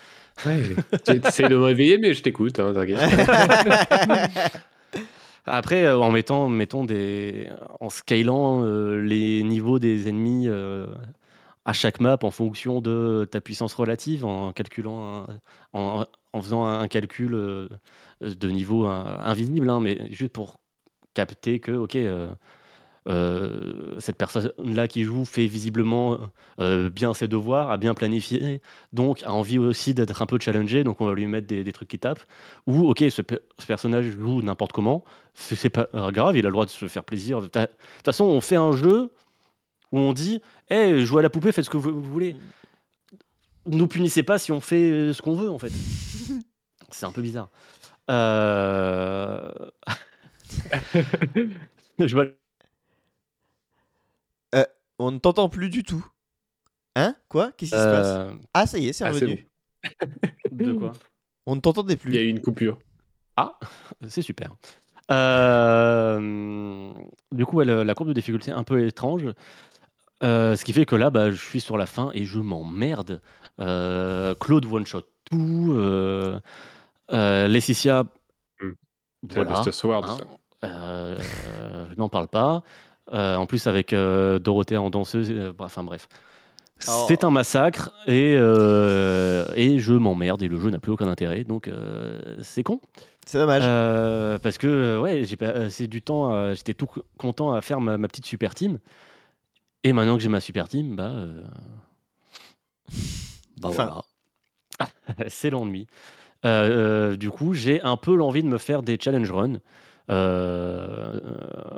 [0.46, 0.62] Ouais,
[1.08, 3.00] J'essaie de me réveiller, mais je t'écoute, hein, t'inquiète.
[5.46, 7.50] Après, euh, en mettant, mettons des,
[7.80, 10.88] en scalant euh, les niveaux des ennemis euh,
[11.66, 15.28] à chaque map en fonction de ta puissance relative, en calculant,
[15.74, 17.32] en, en faisant un calcul
[18.22, 20.60] de niveau invisible, hein, mais juste pour
[21.14, 21.98] capter que, ok,
[24.00, 26.18] cette personne-là qui joue fait visiblement
[26.58, 28.62] bien ses devoirs, a bien planifié,
[28.94, 31.72] donc a envie aussi d'être un peu challengé, donc on va lui mettre des, des
[31.72, 32.24] trucs qui tapent.
[32.66, 33.22] Ou, ok, ce
[33.68, 35.04] personnage joue n'importe comment,
[35.40, 37.42] c'est pas euh, grave, il a le droit de se faire plaisir.
[37.42, 37.70] De toute
[38.04, 39.12] façon, on fait un jeu
[39.92, 42.36] où on dit Hé, jouez à la poupée, faites ce que vous, vous voulez.
[43.66, 45.72] Nous punissez pas si on fait euh, ce qu'on veut, en fait.
[46.92, 47.50] C'est un peu bizarre.
[48.10, 49.52] Euh...
[52.00, 52.26] Je vois-
[55.00, 56.06] on ne t'entend plus du tout
[56.96, 57.16] hein?
[57.30, 57.52] Quoi?
[57.54, 58.08] Qu'est-ce qui se passe?
[58.08, 59.48] Euh, ah ça y est c'est Ah, c'est revenu
[60.52, 60.92] De quoi?
[61.46, 62.78] On ne t'entendait Il y a plus eu une coupure.
[63.38, 63.58] Ah,
[64.08, 64.54] c'est super.
[65.12, 66.92] Euh,
[67.32, 69.26] Du coup, ouais, la courbe de difficulté est un peu étrange.
[70.24, 73.22] Euh, ce qui fait que là, bah, je suis sur la fin et je m'emmerde.
[73.62, 75.74] Euh, Claude one-shot tout.
[75.78, 76.40] Euh,
[77.12, 78.04] euh, Laetitia,
[78.62, 78.72] Hmm.
[79.30, 79.62] voilà.
[79.62, 80.18] Hein.
[80.66, 81.18] Euh,
[81.92, 82.64] je n'en parle pas.
[83.14, 86.08] Euh, en plus, avec euh, Dorothée en danseuse, euh, bah, enfin bref.
[86.88, 87.06] Oh.
[87.08, 91.44] C'est un massacre et, euh, et je m'emmerde et le jeu n'a plus aucun intérêt,
[91.44, 92.80] donc euh, c'est con.
[93.30, 97.54] C'est dommage Euh, parce que euh, ouais, j'ai passé du temps, j'étais tout co- content
[97.54, 98.80] à faire ma, ma petite super team.
[99.84, 101.44] Et maintenant que j'ai ma super team, bah, euh,
[103.62, 104.02] Bah voilà.
[105.28, 105.88] C'est l'ennui.
[106.46, 109.60] Euh, euh, du coup, j'ai un peu l'envie de me faire des challenge runs.
[110.10, 111.20] euh,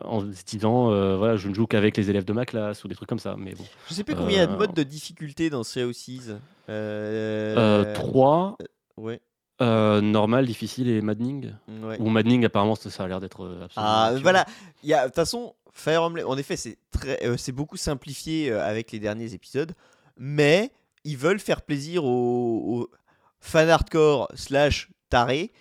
[0.05, 2.87] en se disant, euh, voilà, je ne joue qu'avec les élèves de ma classe ou
[2.87, 3.35] des trucs comme ça.
[3.37, 3.65] Mais bon.
[3.89, 5.63] Je sais plus combien il y a de Euh, modes de difficulté dans.
[5.77, 6.37] Euh...
[6.69, 8.57] Euh, 3,
[8.97, 9.19] Ouais.
[9.61, 11.53] Euh, normal, difficile et maddening.
[11.83, 11.97] ouais.
[11.99, 13.69] Ou maddening, apparemment, ça, ça a l'air d'être absolument.
[13.75, 14.23] Ah, ridicule.
[14.23, 14.45] voilà.
[14.83, 18.91] De toute façon, Fire Emblem, en effet, c'est très, euh, c'est beaucoup simplifié euh, avec
[18.91, 19.73] les derniers épisodes,
[20.17, 20.71] mais
[21.03, 22.89] ils veulent faire plaisir aux, aux
[23.39, 25.51] fans hardcore slash tarés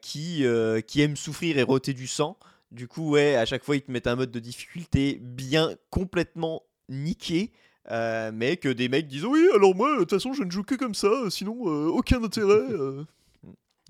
[0.00, 0.44] qui,
[0.86, 2.36] qui aiment souffrir et roter du sang.
[2.70, 6.62] Du coup, ouais, à chaque fois, ils te mettent un mode de difficulté bien complètement
[6.88, 7.52] niqué.
[7.90, 10.62] euh, mais que des mecs disent oui alors moi de toute façon je ne joue
[10.62, 13.04] que comme ça sinon euh, aucun intérêt euh.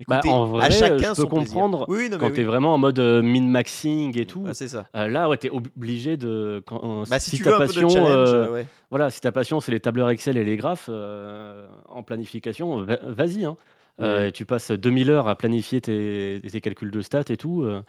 [0.07, 2.33] Bah, en vrai, à chacun je peux comprendre oui, non, mais Quand oui.
[2.33, 5.37] tu es vraiment en mode euh, min-maxing et tout, Ah, c'est ça euh, là, ouais,
[5.37, 6.61] tu es obligé de.
[6.65, 8.67] Quand, bah, si, si tu ta veux un peu passion, de challenge euh, euh, ouais.
[8.89, 12.99] Voilà, si ta passion c'est les tableurs Excel et les graphes euh, en planification, va-
[13.03, 13.45] vas-y.
[13.45, 13.57] hein.
[14.01, 14.31] Euh, Ouais.
[14.31, 17.61] tu passes 2000 heures à planifier tes, tes calculs de stats et tout.
[17.63, 17.83] euh.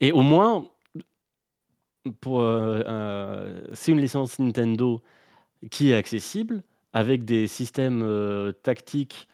[0.00, 0.64] et au moins,
[2.20, 5.02] pour, euh, euh, c'est une licence Nintendo
[5.70, 6.62] qui est accessible
[6.92, 9.28] avec des systèmes euh, tactiques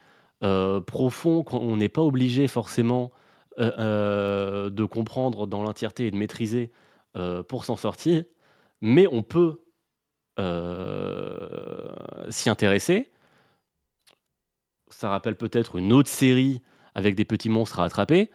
[0.45, 3.11] euh, profonds qu'on n'est pas obligé forcément
[3.59, 6.71] euh, euh, de comprendre dans l'entièreté et de maîtriser
[7.17, 8.25] euh, pour s'en sortir.
[8.81, 9.63] Mais on peut
[10.39, 11.89] euh,
[12.31, 13.11] s'y intéresser.
[14.91, 16.61] Ça rappelle peut-être une autre série
[16.95, 18.31] avec des petits monstres à attraper.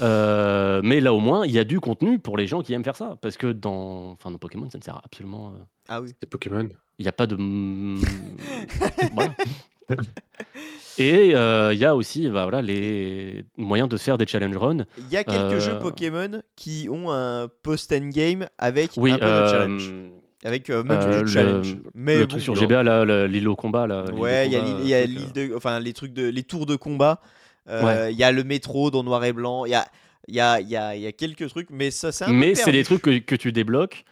[0.00, 2.84] Euh, mais là au moins, il y a du contenu pour les gens qui aiment
[2.84, 3.16] faire ça.
[3.20, 5.48] Parce que dans, enfin, dans Pokémon, ça ne sert absolument.
[5.50, 6.68] euh, ah oui C'est Pokémon.
[6.98, 7.36] Il n'y a pas de.
[9.12, 9.34] voilà.
[10.98, 14.84] Et euh, il y a aussi bah, voilà, les moyens de faire des challenge runs.
[14.98, 19.24] Il y a quelques Euh, jeux Pokémon qui ont un post-endgame avec Oui, un peu
[19.24, 19.92] de euh, challenge.
[20.44, 21.76] Avec euh, même euh, du le- challenge.
[21.94, 22.54] Mais le bon, truc sur.
[22.56, 23.86] GBA, l'île au combat.
[23.86, 27.20] Là, Ouais, il y a, l'île- de, enfin les trucs de, les tours de combat.
[27.68, 28.12] Euh, Ouais.
[28.12, 29.64] Il y a le métro dans noir et blanc.
[29.66, 29.86] Il y a,
[30.28, 32.82] y a, y a, y a quelques trucs, mais ça c'est un Mais c'est des
[32.84, 34.04] trucs que, que tu débloques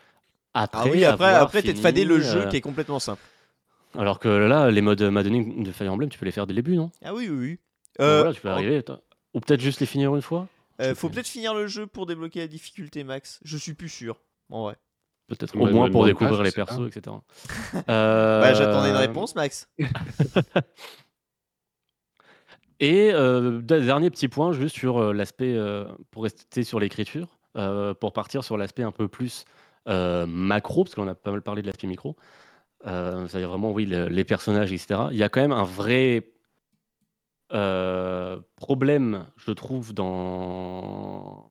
[0.54, 0.80] après.
[0.84, 3.20] Ah oui, après, après t'es fadé le jeu euh, qui est complètement simple.
[3.98, 6.62] Alors que là, les modes maddening de Fire Emblem, tu peux les faire dès le
[6.62, 6.90] début, non?
[7.04, 7.58] Ah oui, oui, oui.
[8.00, 8.82] Euh, voilà, tu peux arriver.
[9.34, 10.46] Ou peut-être juste les finir une fois
[10.80, 13.38] euh, faut peut-être finir le jeu pour débloquer la difficulté max.
[13.44, 14.16] Je suis plus sûr.
[14.48, 14.76] En vrai.
[15.28, 17.16] Peut-être au moins pour découvrir les persos, etc.
[17.88, 19.68] Euh, Bah, j'attendais une réponse, Max.
[22.80, 27.92] Et euh, dernier petit point, juste sur euh, l'aspect, euh, pour rester sur l'écriture, euh,
[27.92, 29.44] pour partir sur l'aspect un peu plus
[29.86, 32.16] euh, macro, parce qu'on a pas mal parlé de l'aspect micro,
[32.86, 35.08] euh, c'est-à-dire vraiment, oui, le- les personnages, etc.
[35.12, 36.24] Il y a quand même un vrai
[37.52, 41.50] euh, problème, je trouve, dans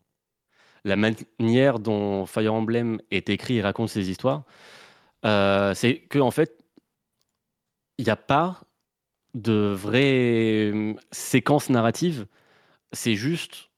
[0.85, 4.43] la manière dont Fire Emblem est écrit et raconte ses histoires.
[5.25, 6.57] Euh, c'est que, en fait,
[7.97, 8.61] il n'y a pas
[9.35, 12.27] de vraies euh, séquences narratives.
[12.93, 13.69] C'est juste.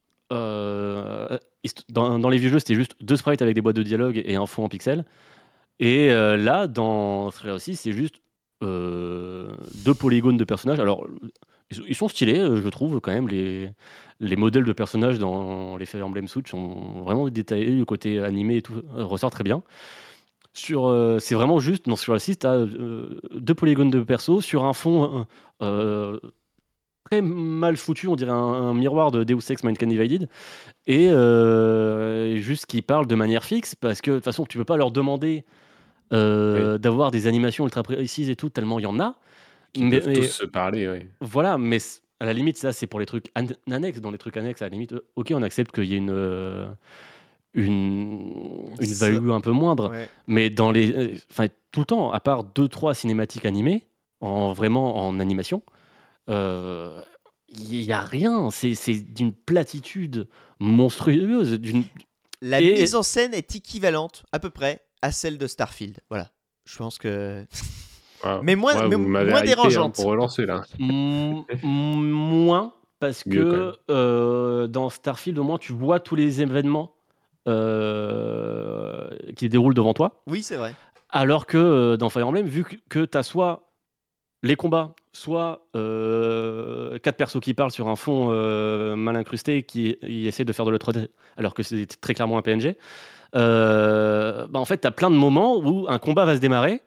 [1.89, 4.35] dans, dans les vieux jeux, c'était juste deux sprites avec des boîtes de dialogue et
[4.35, 5.05] un fond en pixels.
[5.81, 8.15] Et euh, là, dans Thriller aussi, c'est juste
[8.63, 9.51] euh,
[9.83, 10.79] deux polygones de personnages.
[10.79, 11.07] Alors,
[11.71, 13.27] ils sont- stylés, euh, je trouve, quand même.
[13.27, 13.71] Les,
[14.19, 17.75] les modèles de personnages dans les Fire Emblem Switch sont vraiment détaillés.
[17.75, 19.63] Le côté animé et tout ressort très bien.
[20.53, 24.65] Sur, c'est vraiment juste, dans sur le site, tu as deux polygones de perso sur
[24.65, 25.25] un fond
[27.09, 30.29] très mal foutu, on dirait un, miroir de Deus Ex Mankind Divided,
[30.87, 31.07] et
[32.41, 34.91] juste qui parle de manière fixe, parce que de toute façon, tu peux pas leur
[34.91, 35.45] demander
[36.13, 39.15] euh, d'avoir des animations ultra précises et tout, tellement il y en a.
[39.75, 41.07] Ils Mais- peuvent mais- tous se parler, oui.
[41.21, 41.77] voilà, mais
[42.19, 43.99] à la limite, ça, c'est pour les trucs an- annexes.
[44.01, 46.09] Dans les trucs annexes, à la limite, euh, ok, on accepte qu'il y ait une,
[46.11, 46.67] euh,
[47.53, 49.89] une, une value un peu moindre.
[49.91, 50.09] Ouais.
[50.27, 53.85] Mais dans les, euh, enfin, tout le temps, à part deux, trois cinématiques animées,
[54.19, 55.63] en vraiment en animation,
[56.29, 57.01] euh,
[57.49, 58.49] il n'y a rien.
[58.51, 60.27] C'est c'est d'une platitude
[60.59, 61.59] monstrueuse.
[61.59, 61.83] D'une,
[62.41, 65.97] La Et- mise en scène est équivalente, à peu près, à celle de Starfield.
[66.09, 66.29] Voilà.
[66.65, 67.45] Je pense que.
[68.23, 68.39] Wow.
[68.43, 69.95] Mais moins- Ouais, mais moins hein, dérangeante.
[69.95, 70.61] pour relancer là.
[70.79, 76.93] M- moins parce Mieux, que euh, dans Starfield, au moins, tu vois tous les événements
[77.47, 80.21] euh, qui se déroulent devant toi.
[80.27, 80.75] Oui, c'est vrai.
[81.09, 83.67] Alors que euh, dans Fire Emblem, vu que, tu as soit
[84.43, 89.97] les combats, soit euh, quatre persos qui parlent sur un fond euh, mal incrusté qui,
[89.99, 90.93] qui essaie de faire de l'autre
[91.37, 92.73] alors que c'est très clairement un PNG, euh,
[93.33, 96.81] bah en fait, tu as plein de moments où un combat va se démarrer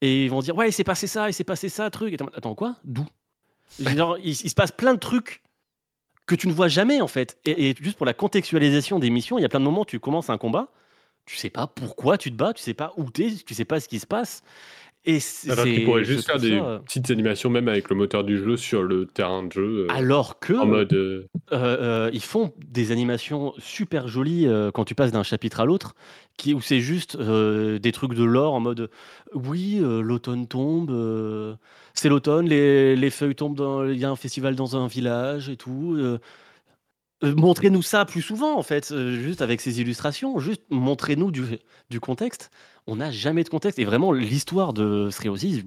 [0.00, 2.12] et ils vont dire Ouais, il s'est passé ça, il s'est passé ça, truc.
[2.12, 2.76] Et Attends, quoi?
[2.84, 3.06] D'où?
[3.78, 3.90] Il,
[4.22, 5.42] il se passe plein de trucs
[6.26, 7.38] que tu ne vois jamais en fait.
[7.44, 9.86] Et, et juste pour la contextualisation des missions, il y a plein de moments où
[9.86, 10.68] tu commences un combat,
[11.24, 13.80] tu sais pas pourquoi tu te bats, tu sais pas où t'es, tu sais pas
[13.80, 14.42] ce qui se passe.
[15.06, 15.18] Et.
[15.48, 18.56] Alors qu'ils pourraient juste faire des ça- petites animations, même avec le moteur du jeu,
[18.56, 20.52] sur le terrain de jeu, euh, Alors que.
[20.54, 20.92] en mode.
[20.92, 25.60] euh, Euh, euh, ils font des animations super jolies euh, quand tu passes d'un chapitre
[25.60, 25.94] à l'autre,
[26.36, 28.90] qui où c'est juste euh, des trucs de lore en mode
[29.32, 31.54] oui, euh, l'automne tombe, euh,
[31.94, 35.56] c'est l'automne, les, les feuilles tombent, il y a un festival dans un village et
[35.56, 35.94] tout.
[35.96, 36.18] euh,
[37.24, 41.44] euh, montrez-nous ça plus souvent en fait, euh, juste avec ces illustrations, juste montrez-nous du,
[41.90, 42.50] du contexte.
[42.86, 45.62] On n'a jamais de contexte et vraiment l'histoire de Sreosis,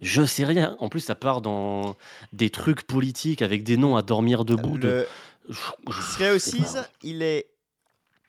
[0.00, 0.76] je sais rien.
[0.80, 1.96] En plus, ça part dans
[2.32, 4.78] des trucs politiques avec des noms à dormir debout.
[4.78, 5.06] de-
[5.48, 7.48] Le Seas, il est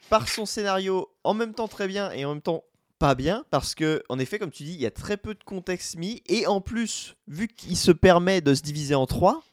[0.10, 2.64] par son scénario en même temps très bien et en même temps
[3.00, 5.44] pas bien parce que en effet comme tu dis il y a très peu de
[5.44, 9.44] contexte mis et en plus vu qu'il se permet de se diviser en trois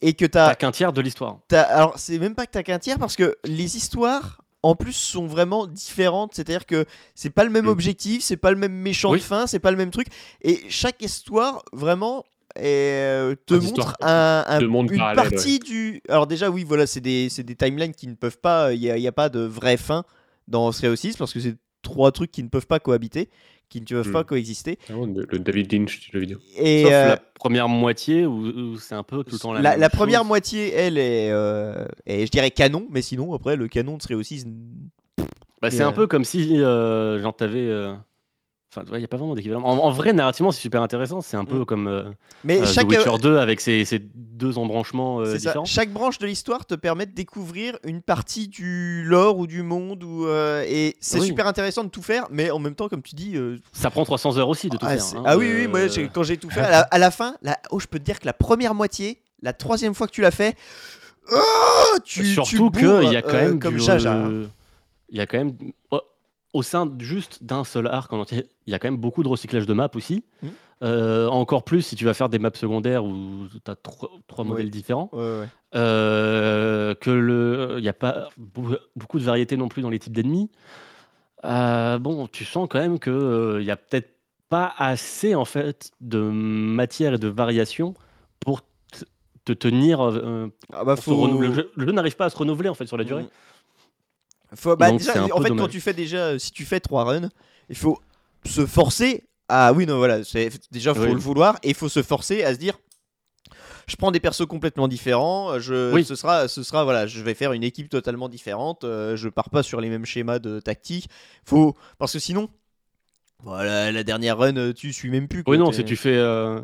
[0.00, 1.38] et que T'as t'as qu'un tiers de l'histoire.
[1.52, 5.26] Alors c'est même pas que t'as qu'un tiers parce que les histoires en plus sont
[5.26, 6.32] vraiment différentes.
[6.34, 9.18] C'est à dire que c'est pas le même objectif c'est pas le même méchant Oui.
[9.18, 10.08] de fin c'est pas le même truc.
[10.42, 12.24] Et chaque histoire vraiment
[12.58, 17.00] euh, te montre un, un- de mondes une partie du alors déjà oui voilà c'est
[17.00, 19.76] des, c'est des timelines qui ne peuvent pas il n'y a, a pas de vraie
[19.76, 20.02] fin
[20.48, 23.28] dans Stereo 6 parce que c'est trois trucs qui ne peuvent pas cohabiter
[23.68, 24.12] qui ne peuvent Mm.
[24.12, 26.38] pas coexister vraiment le le David Lynch du jeu vidéo.
[26.56, 29.60] et Sauf euh, la première moitié où, où c'est un peu tout le temps la,
[29.62, 30.28] la, même la première chose.
[30.28, 34.44] moitié, elle est, euh, est, je dirais canon, mais sinon après le canon serait aussi.
[35.60, 37.68] Bah, c'est un euh, peu comme si euh, genre t'avais.
[38.76, 39.62] Euh, Enfin, il n'y a pas vraiment d'équivalent.
[39.62, 41.20] En, en vrai, narrativement, c'est super intéressant.
[41.22, 41.64] C'est un peu Mm.
[41.64, 42.04] comme euh,
[42.44, 45.64] Mais euh, chaque, The Witcher 2 avec ses, ses deux embranchements euh, ça, différents.
[45.64, 50.04] chaque branche de l'histoire te permet de découvrir une partie du lore ou du monde
[50.04, 51.26] ou euh, et c'est Oui.
[51.28, 53.36] super intéressant de tout faire, mais en même temps, comme tu dis.
[53.36, 55.04] euh, Ça prend 300 heures aussi de tout ah, faire.
[55.18, 55.22] hein.
[55.24, 57.58] ah oui, oui, moi Euh, quand j'ai tout fait, à la, à la fin, la,
[57.70, 60.30] oh, je peux te dire que la première moitié, la troisième fois que tu l'as
[60.30, 60.56] fait,
[61.32, 62.82] oh, tu, Surtout qu'il
[63.12, 64.46] y a quand euh, même comme du, euh,
[65.08, 65.54] Il y a quand même
[65.90, 66.00] oh,
[66.54, 69.28] au sein juste d'un seul arc en entier, il y a quand même beaucoup de
[69.28, 70.24] recyclage de maps aussi.
[70.42, 70.50] Mhm.
[70.80, 74.70] Euh, encore plus si tu vas faire des maps secondaires où tu as trois, modèles
[74.70, 75.10] différents.
[75.12, 75.48] Ouais, ouais.
[75.74, 80.12] Euh, que le, il n'y a pas beaucoup de variété non plus dans les types
[80.12, 80.50] d'ennemis.
[81.44, 84.14] Euh, bon, tu sens quand même que il y a peut-être
[84.48, 87.94] pas assez en fait de matière et de variation
[88.38, 88.62] pour
[89.44, 90.00] te tenir.
[90.72, 91.64] Ah bah pour se faut renouveler.
[91.74, 93.24] Le jeu, n'arrive pas à se renouveler en fait sur la durée.
[93.24, 93.28] Mm.
[94.54, 97.28] Faut, bah, Donc, déjà, en fait, quand tu fais déjà, si tu fais trois runs,
[97.68, 98.00] il faut
[98.46, 99.72] se forcer à.
[99.72, 101.12] Oui, non, voilà, c'est déjà faut Oui.
[101.12, 102.78] le vouloir et il faut se forcer à se dire.
[103.86, 105.58] Je prends des persos complètement différents.
[105.58, 106.04] Je, Oui.
[106.04, 108.84] ce sera, ce sera, voilà, je vais faire une équipe totalement différente.
[108.84, 111.08] euh, je pars pas sur les mêmes schémas de tactique.
[111.44, 112.50] Faut, parce que sinon,
[113.42, 115.42] voilà, la dernière run, euh, tu suis même plus.
[115.44, 116.60] quoi, Oui, non, si tu fais euh,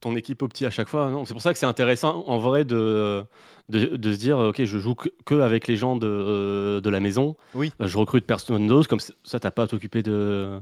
[0.00, 1.24] ton équipe au petit à chaque fois, non.
[1.24, 3.24] C'est pour ça que c'est intéressant en vrai de,
[3.68, 6.90] de, de se dire, ok, je joue que, que avec les gens de, euh, de
[6.90, 7.36] la maison.
[7.54, 7.72] Oui.
[7.80, 10.60] Euh, Je recrute personne d'autre, comme ça, t'as pas à t'occuper de,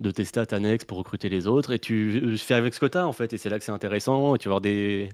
[0.00, 1.72] de tes stats annexes pour recruter les autres.
[1.72, 3.32] Et tu euh, fais avec ce que t'as, en fait.
[3.32, 4.34] Et c'est là que c'est intéressant.
[4.34, 5.08] Et tu vas avoir des,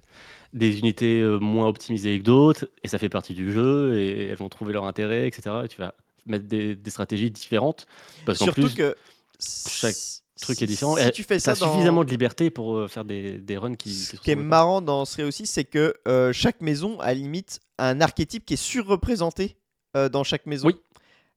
[0.52, 2.68] des unités moins optimisées que d'autres.
[2.82, 3.98] Et ça fait partie du jeu.
[3.98, 5.50] Et elles vont trouver leur intérêt, etc.
[5.64, 5.94] Et tu vas
[6.26, 7.86] mettre des, des stratégies différentes.
[8.26, 8.96] Parce qu'en Surtout plus, que
[9.40, 9.94] chaque
[10.40, 10.96] truc est différent.
[10.96, 11.72] Si tu fais ça dans...
[11.72, 13.94] suffisamment de liberté pour euh, faire des, des runs qui.
[13.94, 18.00] Ce qui est marrant dans ce aussi, c'est que euh, chaque maison a limite un
[18.00, 19.56] archétype qui est surreprésenté
[19.96, 20.68] euh, dans chaque maison.
[20.68, 20.76] Oui.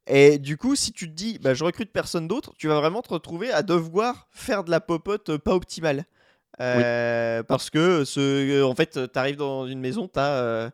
[0.08, 3.02] Et du coup, si tu te dis, bah, je recrute personne d'autre, tu vas vraiment
[3.02, 6.06] te retrouver à devoir faire de la popote pas optimale.
[6.60, 10.72] Euh, Parce que, ce, en fait, tu arrives dans une maison, tu as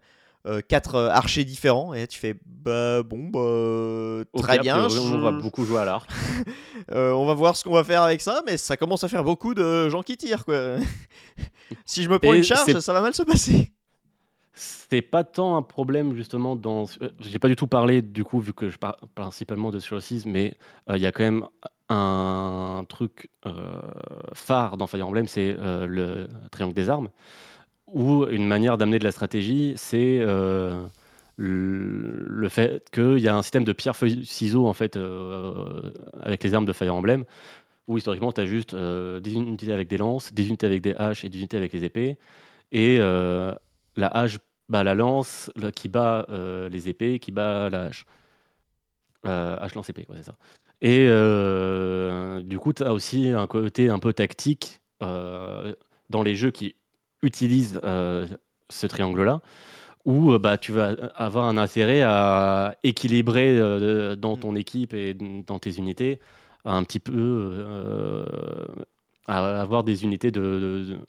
[0.68, 4.88] quatre euh, archers différents, et tu fais, bah bon, bah, euh, très a bien.
[4.88, 6.10] On va beaucoup jouer à l'arc.
[6.92, 9.24] euh, on va voir ce qu'on va faire avec ça, mais ça commence à faire
[9.24, 10.78] beaucoup de gens qui tirent, quoi.
[11.86, 13.72] si je me prends Et une charge, ça va mal se passer.
[14.54, 16.86] C'est pas tant un problème justement dans.
[17.02, 20.26] euh, J'ai pas du tout parlé du coup vu que je parle principalement de Surcease,
[20.26, 20.56] mais
[20.90, 21.46] euh, il y a quand même
[21.90, 23.82] un truc euh,
[24.34, 27.10] phare dans Fire Emblem, c'est euh, le triangle des armes,
[27.94, 30.86] où une manière d'amener de la stratégie, c'est euh,
[31.38, 35.92] le fait qu'il y a un système de pierre feuille ciseaux en fait euh,
[36.22, 37.26] avec les armes de Fire Emblem,
[37.88, 40.96] où historiquement tu as juste euh, des unités avec des lances, des unités avec des
[40.96, 42.18] haches et des unités avec les épées,
[42.72, 43.54] et euh,
[43.98, 44.40] la hache
[44.70, 46.28] bat la lance, le- qui bat
[46.72, 48.06] les épées, qui bat la hache.
[49.24, 50.36] Hache lance épée, ouais, c'est ça.
[50.82, 51.08] Et
[52.44, 56.76] du coup, tu as aussi un côté un peu tactique dans les jeux qui
[57.22, 58.28] utilisent euh,
[58.70, 59.42] ce triangle-là,
[60.06, 65.14] où euh, bah, tu vas avoir un intérêt à équilibrer euh, dans ton équipe et
[65.14, 66.20] dans tes unités,
[66.66, 68.26] un petit peu euh,
[69.28, 71.00] à avoir des unités de, de- de-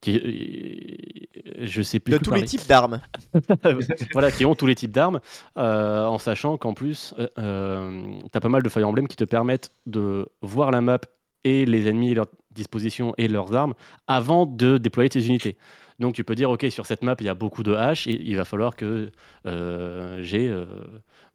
[0.00, 1.28] qui,
[1.60, 3.00] je sais plus De tous les types d'armes.
[4.12, 5.20] voilà, qui ont tous les types d'armes,
[5.56, 9.70] euh, en sachant qu'en plus, tu as pas mal de Fire Emblem qui te permettent
[9.86, 10.98] de voir la map
[11.44, 13.74] et les ennemis et leur disposition et leurs armes
[14.06, 15.56] avant de déployer tes unités.
[16.00, 18.20] Donc tu peux dire, ok, sur cette map, il y a beaucoup de haches, et
[18.20, 19.12] il va falloir que
[19.46, 20.66] euh, j'ai euh,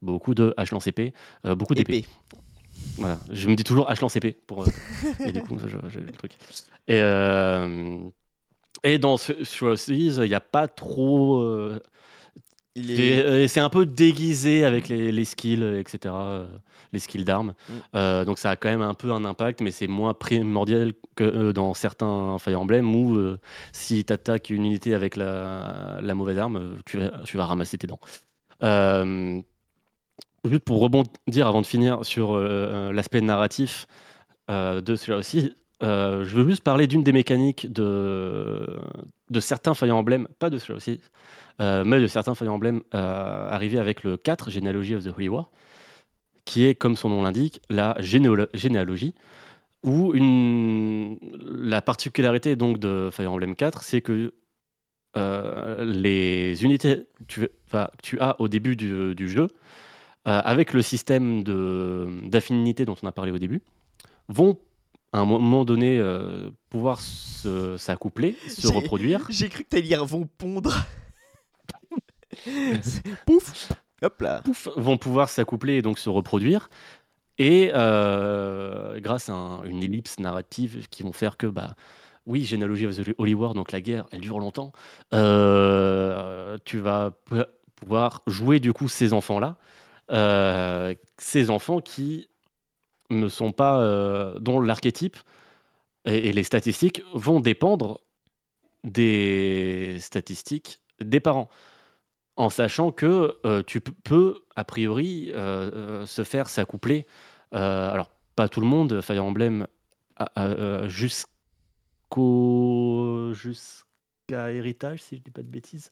[0.02, 1.14] beaucoup de haches lance épée,
[1.46, 2.00] euh, beaucoup d'épées.
[2.00, 2.08] Épée.
[2.98, 3.20] Voilà.
[3.32, 4.64] Je me dis toujours hache lance épée pour.
[4.64, 4.72] euh,
[5.26, 5.58] et du coup,
[5.90, 6.34] j'ai le truc.
[6.88, 7.00] Et,
[8.84, 11.42] et dans ce, sur il n'y a pas trop.
[12.76, 13.26] Est...
[13.26, 15.98] euh, c'est un peu déguisé avec les, les skills, euh, etc.
[16.06, 16.48] euh,
[16.94, 17.54] les skills d'armes.
[17.68, 17.74] Mm.
[17.96, 21.24] Euh, donc ça a quand même un peu un impact, mais c'est moins primordial que
[21.24, 23.38] euh, dans certains Fire Emblem où euh,
[23.72, 27.78] si tu attaques une unité avec la, la mauvaise arme, tu vas, tu vas ramasser
[27.78, 28.00] tes dents.
[30.46, 33.88] Juste pour rebondir avant de finir sur l'aspect narratif
[34.50, 38.66] de celui-là aussi, euh, je veux juste parler d'une des mécaniques de,
[39.30, 41.02] de certains Fire Emblem, pas de celui-là aussi,
[41.60, 45.30] euh, mais de certains Fire Emblem euh, arrivés avec le 4, Genealogy of the Holy
[45.30, 45.50] War,
[46.46, 49.14] qui est, comme son nom l'indique, la généalo- généalogie,
[49.84, 51.18] où une...
[51.48, 54.34] la particularité donc de Fire Emblem 4, c'est que
[55.18, 59.48] euh, les unités que tu, enfin, que tu as au début du, du jeu,
[60.26, 61.44] avec le système
[62.30, 63.62] d'affinité dont on a parlé au début,
[64.28, 64.60] vont
[65.12, 69.26] à un moment donné euh, pouvoir s'accoupler, se reproduire.
[69.30, 70.86] J'ai cru que t'allais dire vont pondre.
[73.26, 73.72] Pouf
[74.02, 74.42] Hop là.
[74.44, 76.70] pouf, vont pouvoir s'accoupler et donc se reproduire.
[77.38, 81.76] Et euh, grâce à un- une ellipse narrative qui vont faire que, bah,
[82.26, 83.02] oui, Genealogy of the
[83.54, 84.72] donc la guerre, elle dure longtemps.
[85.14, 87.44] euh, tu vas pou-
[87.76, 89.58] pouvoir jouer du coup ces enfants-là,
[90.12, 92.30] euh, ces enfants qui
[93.10, 95.18] ne sont pas, dont l'archétype
[96.06, 98.02] et les statistiques vont dépendre
[98.84, 101.50] des statistiques des parents
[102.40, 107.06] en sachant que euh, tu peux, a priori, euh, euh, se faire s'accoupler.
[107.52, 109.68] alors, pas tout le monde, Fire Emblem,
[112.10, 115.92] jusqu'au jusqu'à Héritage, si je dis pas de bêtises,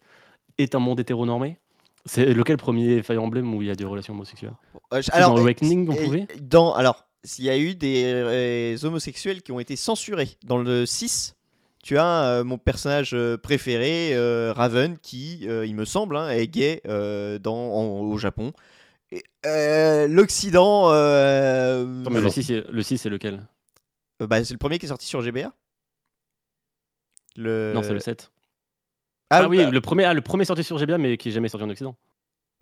[0.58, 1.58] est un monde hétéronormé.
[2.06, 4.54] C'est lequel premier Fire Emblem où il y a des relations homosexuelles?
[4.94, 9.42] Euh, je- dans Awakening, on pouvait dans, Alors, s'il y a eu des euh, homosexuels
[9.42, 11.36] qui ont été censurés dans le 6,
[11.88, 16.48] tu as euh, mon personnage euh, préféré, euh, Raven, qui, il me semble, hein, est
[16.48, 18.52] gay dans, en- au Japon.
[19.12, 19.24] Et,
[20.10, 20.92] L'Occident.
[20.92, 23.48] le 6, c'est- le 6, c'est lequel?
[24.20, 25.54] Bah, c'est le premier qui est sorti sur GBA.
[27.36, 27.72] Le...
[27.74, 28.32] Non, c'est le 7.
[29.30, 31.32] Ah, Ah, oui, bah, le premier, ah, le premier sorti sur GBA, mais qui est
[31.32, 31.96] jamais sorti en Occident.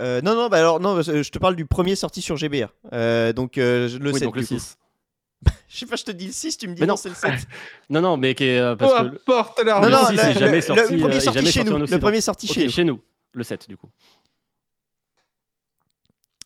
[0.02, 2.70] euh, non, non, bah alors, non, je te parle du premier sorti sur GBA.
[2.94, 4.24] Euh, donc, euh, le oui, 7.
[4.24, 4.60] donc le du coup.
[4.60, 4.78] 6.
[5.70, 6.98] Je sais pas, je te dis le 6, tu me dis Mais non, non.
[6.98, 7.32] c'est le 7.
[7.90, 8.60] Non, non, mais qui est.
[8.60, 9.08] euh, parce que...
[9.08, 11.20] importe la Non, le non, six, le, c'est jamais le- sorti, le euh, premier est
[11.22, 11.78] sorti jamais chez nous.
[11.78, 12.70] Le premier sorti chez nous.
[12.72, 13.02] chez nous,
[13.34, 13.90] le 7 du coup.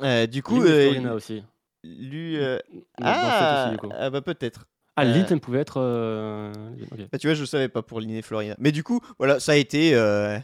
[0.01, 1.43] Euh, du coup, euh, Florina aussi.
[1.83, 2.37] lui.
[2.37, 2.57] euh,
[2.99, 3.89] Dans le 7 Ah, aussi, du coup.
[3.97, 4.65] ah, bah peut-être.
[4.95, 5.79] Ah, euh, elle pouvait être.
[5.81, 6.51] euh,
[6.91, 6.99] ok.
[7.11, 8.55] Bah, tu vois, je savais pas pour Lynn et Florina.
[8.59, 9.93] Mais du coup, voilà, ça a été.
[9.95, 10.37] euh,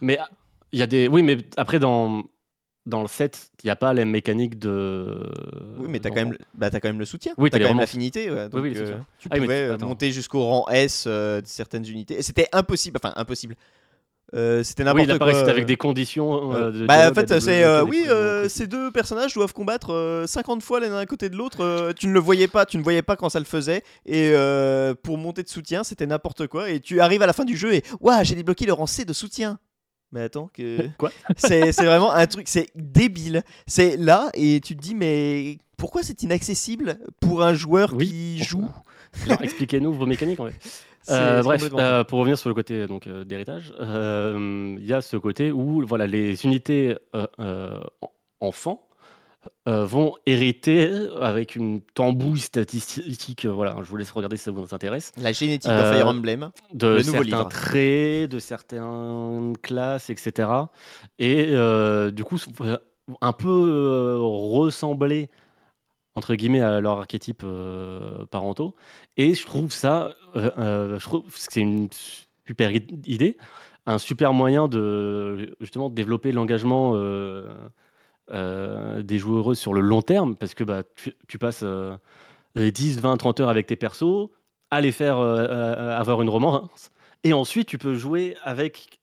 [0.00, 0.28] Mais ah,
[0.72, 1.08] il y a des.
[1.08, 2.24] Oui, mais après, dans,
[2.86, 5.28] dans le 7, il n'y a pas les mécaniques de.
[5.78, 6.36] Oui, mais t'as quand, même...
[6.54, 7.32] bah, t'as quand même le soutien.
[7.36, 8.30] Oui, t'as quand même l'affinité.
[8.30, 11.46] ouais, oui, euh, tu Ah oui, pouvais tu- euh, monter jusqu'au rang S euh, de
[11.46, 12.22] certaines unités.
[12.22, 12.98] C'était impossible.
[13.02, 13.56] Enfin, impossible.
[14.34, 15.34] Euh, c'était Oui, n'importe là, quoi.
[15.34, 16.52] c'était avec des conditions.
[16.52, 18.06] Euh, de bah, en fait, c'est euh, oui,
[18.48, 21.92] ces deux personnages doivent combattre euh, 50 fois l'un à côté de l'autre.
[21.92, 23.82] tu ne le voyais pas, tu ne voyais pas quand ça le faisait.
[24.04, 24.32] Et
[25.02, 26.70] pour monter de soutien, c'était n'importe quoi.
[26.70, 29.04] Et tu arrives à la fin du jeu et waouh, j'ai débloqué le rang C
[29.04, 29.58] de soutien.
[30.16, 31.12] Mais attends, que Quoi?
[31.36, 33.42] c'est vraiment un truc, c'est débile.
[33.66, 38.08] C'est là et tu te dis mais pourquoi c'est inaccessible pour un joueur Oui.
[38.08, 38.68] qui joue?
[39.42, 40.54] Expliquez-nous vos mécaniques en fait.
[41.08, 45.16] Euh, bref, euh, pour revenir sur le côté donc euh, d'héritage, il y a ce
[45.16, 47.80] côté où voilà les unités en-
[48.40, 48.85] enfants
[49.68, 50.90] euh, vont hériter
[51.20, 53.44] avec une tambouille statistique.
[53.44, 55.12] euh, voilà, je vous laisse regarder si ça vous intéresse.
[55.16, 56.50] la génétique de Euh, Fire Emblem.
[56.72, 57.48] De Le nouveau certains livre.
[57.48, 60.48] traits, de certaines classes, etc.
[61.18, 61.46] Et
[62.12, 62.38] du coup,
[63.20, 65.30] un peu ressembler
[66.16, 68.74] entre guillemets à leur archétype euh, parentaux.
[69.18, 71.88] Et je trouve ça, euh, euh, je trouve que c'est une
[72.46, 73.36] super idée,
[73.84, 76.94] un super moyen de justement développer l'engagement
[78.32, 80.82] euh, des joueurs sur le long terme, parce que bah,
[81.28, 81.96] tu, passes euh,
[82.56, 84.30] les 10, 20, 30 heures avec tes persos,
[84.72, 86.90] à les faire euh, euh, avoir une romance,
[87.22, 88.98] et ensuite tu peux jouer avec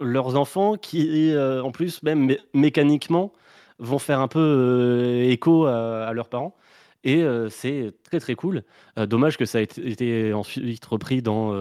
[0.00, 3.32] leurs enfants qui, en plus, même mé- mécaniquement,
[3.78, 6.54] vont faire un peu écho à, leurs parents.
[7.02, 8.62] Et c'est très très cool.
[8.96, 11.52] Dommage que ça ait été- ensuite repris dans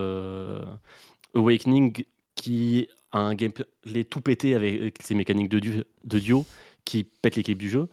[1.33, 2.03] Awakening,
[2.35, 6.45] qui a un gameplay tout pété avec ses mécaniques de, de duo
[6.87, 7.87] qui pète l'équipe du jeu.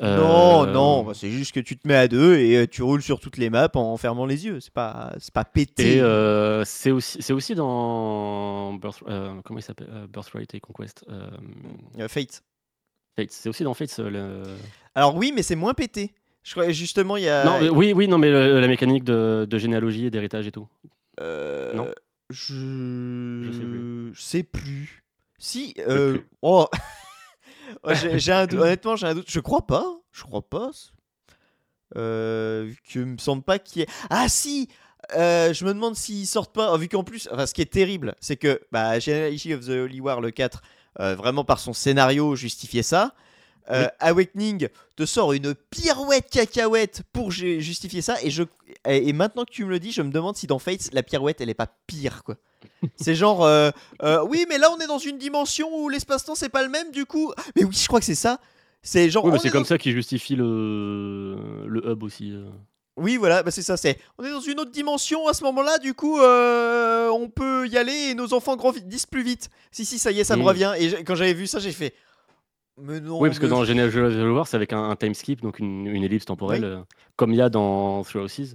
[0.00, 2.82] Non, Euh, non, bah, c'est juste que tu te mets à deux et euh, tu
[2.82, 4.58] roules sur toutes les maps en fermant les yeux.
[4.58, 6.00] C'est pas, c'est pas pété.
[6.00, 11.04] Euh, c'est aussi, c'est aussi dans Birth- euh, comment il s'appelle Birthright et Conquest.
[12.08, 12.42] Fate.
[13.16, 13.30] Fate.
[13.30, 13.96] C'est aussi dans Fate.
[13.98, 14.42] le...
[14.96, 16.14] Alors oui, mais c'est moins pété.
[16.42, 17.44] Je crois justement il y a.
[17.44, 20.52] Non, mais oui, oui, non, mais le- la mécanique de, de généalogie et d'héritage et
[20.52, 20.66] tout.
[21.20, 21.86] Non.
[22.30, 22.54] Je...
[23.44, 24.10] Je sais plus.
[24.14, 25.02] Je sais plus.
[25.38, 25.74] Si.
[25.74, 26.26] plus.
[26.40, 26.66] Oh.
[27.84, 28.60] Ouais, j'ai j'ai un doute.
[28.62, 29.26] Honnêtement, j'ai un doute.
[29.28, 29.86] Je crois pas.
[30.12, 30.70] Je crois pas.
[31.96, 33.88] Euh, que me semble pas qu'il y ait.
[34.10, 34.68] Ah si.
[35.16, 36.76] Euh, je me demande s'ils sortent pas.
[36.76, 40.00] Vu qu'en plus, enfin, ce qui est terrible, c'est que bah, Genealogy of the Holy
[40.00, 40.62] War le 4,
[41.00, 43.14] euh, vraiment par son scénario, justifiait ça.
[43.70, 48.16] Euh, Awakening te sort une pirouette cacahuète pour ju- justifier ça.
[48.22, 48.42] Et, je,
[48.84, 51.40] et maintenant que tu me le dis, je me demande si dans Fates, la pirouette,
[51.40, 52.36] elle est pas pire, quoi.
[52.96, 53.70] c'est genre, euh,
[54.02, 56.90] euh, oui, mais là, on est dans une dimension où l'espace-temps, c'est pas le même,
[56.90, 57.32] du coup.
[57.56, 58.40] Mais oui, je crois que c'est ça.
[58.82, 59.24] C'est genre.
[59.24, 62.34] Oui, mais on c'est est comme dans- ça qu'il justifie le, le hub aussi.
[62.96, 63.76] Oui, voilà, bah c'est ça.
[63.76, 63.98] C'est.
[64.18, 68.10] On est dans une autre dimension à ce moment-là, du coup, on peut y aller
[68.10, 69.48] et nos enfants grandissent plus vite.
[69.70, 70.46] Si, si, ça y est, ça me Mm.
[70.46, 70.72] revient.
[70.78, 71.94] Et quand j'avais vu ça, j'ai fait.
[72.78, 76.02] Oui, parce que dans Genealogy War, c'est avec un, un time skip, donc une, une
[76.04, 76.70] ellipse temporelle, Oui.
[76.70, 76.80] euh,
[77.16, 78.54] comme il y a dans Through Houses,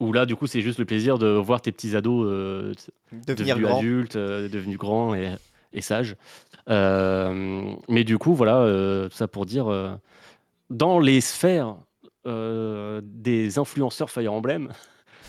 [0.00, 2.72] où là, du coup, c'est juste le plaisir de voir tes petits ados euh,
[3.26, 3.78] devenir devenus grand.
[3.78, 5.34] adultes, euh, devenus grands et,
[5.72, 6.14] et sages.
[6.68, 8.66] Euh, mais du coup, voilà,
[9.10, 9.98] tout ça pour dire,
[10.70, 11.76] dans les sphères
[12.26, 14.68] des influenceurs Fire Emblem,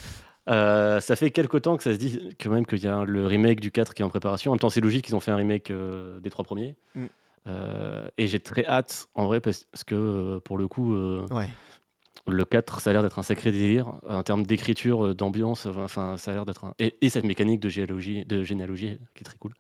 [0.48, 3.60] ça fait quelque temps que ça se dit quand même qu'il y a le remake
[3.62, 4.52] du 4 qui est en préparation.
[4.52, 5.72] En même temps, c'est logique qu'ils ont fait un remake
[6.22, 6.76] des trois premiers.
[6.96, 7.06] Mm.
[7.48, 11.48] Euh, et j'ai très hâte, en vrai, parce que euh, pour le coup, euh, Ouais.
[12.28, 15.68] le 4, ça a l'air d'être un sacré délire en termes d'écriture, d'ambiance.
[15.68, 16.74] Enfin, ça a l'air d'être un...
[16.80, 19.54] et, et cette mécanique de généalogie, de généalogie qui est très cool.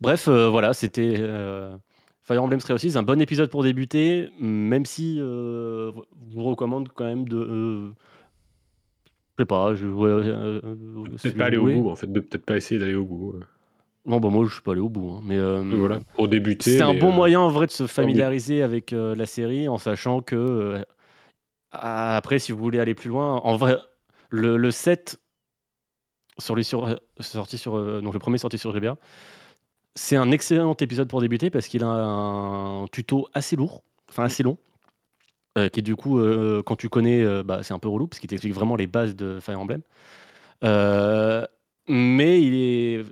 [0.00, 1.74] Bref, euh, voilà, c'était euh,
[2.24, 5.92] Fire Emblem Three Houses, un bon épisode pour débuter, même si euh,
[6.30, 7.36] je vous recommande quand même de.
[7.38, 7.88] euh,
[9.38, 9.86] je sais pas, je.
[9.86, 13.34] Peut-être pas aller au bout, en fait, de peut-être pas essayer d'aller au bout.
[14.06, 15.36] Non, bah moi je suis pas allé au bout, hein, mais.
[15.38, 16.72] euh, Voilà, pour débuter.
[16.76, 19.78] c'est un bon euh, moyen en vrai de se familiariser avec euh, la série en
[19.78, 20.84] sachant que
[21.72, 23.76] après si vous voulez aller plus loin, en vrai
[24.30, 25.18] le, le 7
[26.38, 28.96] sur les sur, sorti sur donc le premier sorti sur GBA,
[29.94, 34.42] c'est un excellent épisode pour débuter parce qu'il a un tuto assez lourd, enfin assez
[34.42, 34.58] long.
[35.72, 36.20] qui du coup,
[36.66, 39.38] quand tu connais, bah, c'est un peu relou parce qu'il t'explique vraiment les bases de
[39.40, 39.80] Fire Emblem.
[40.64, 41.44] Euh,
[41.88, 43.04] mais il est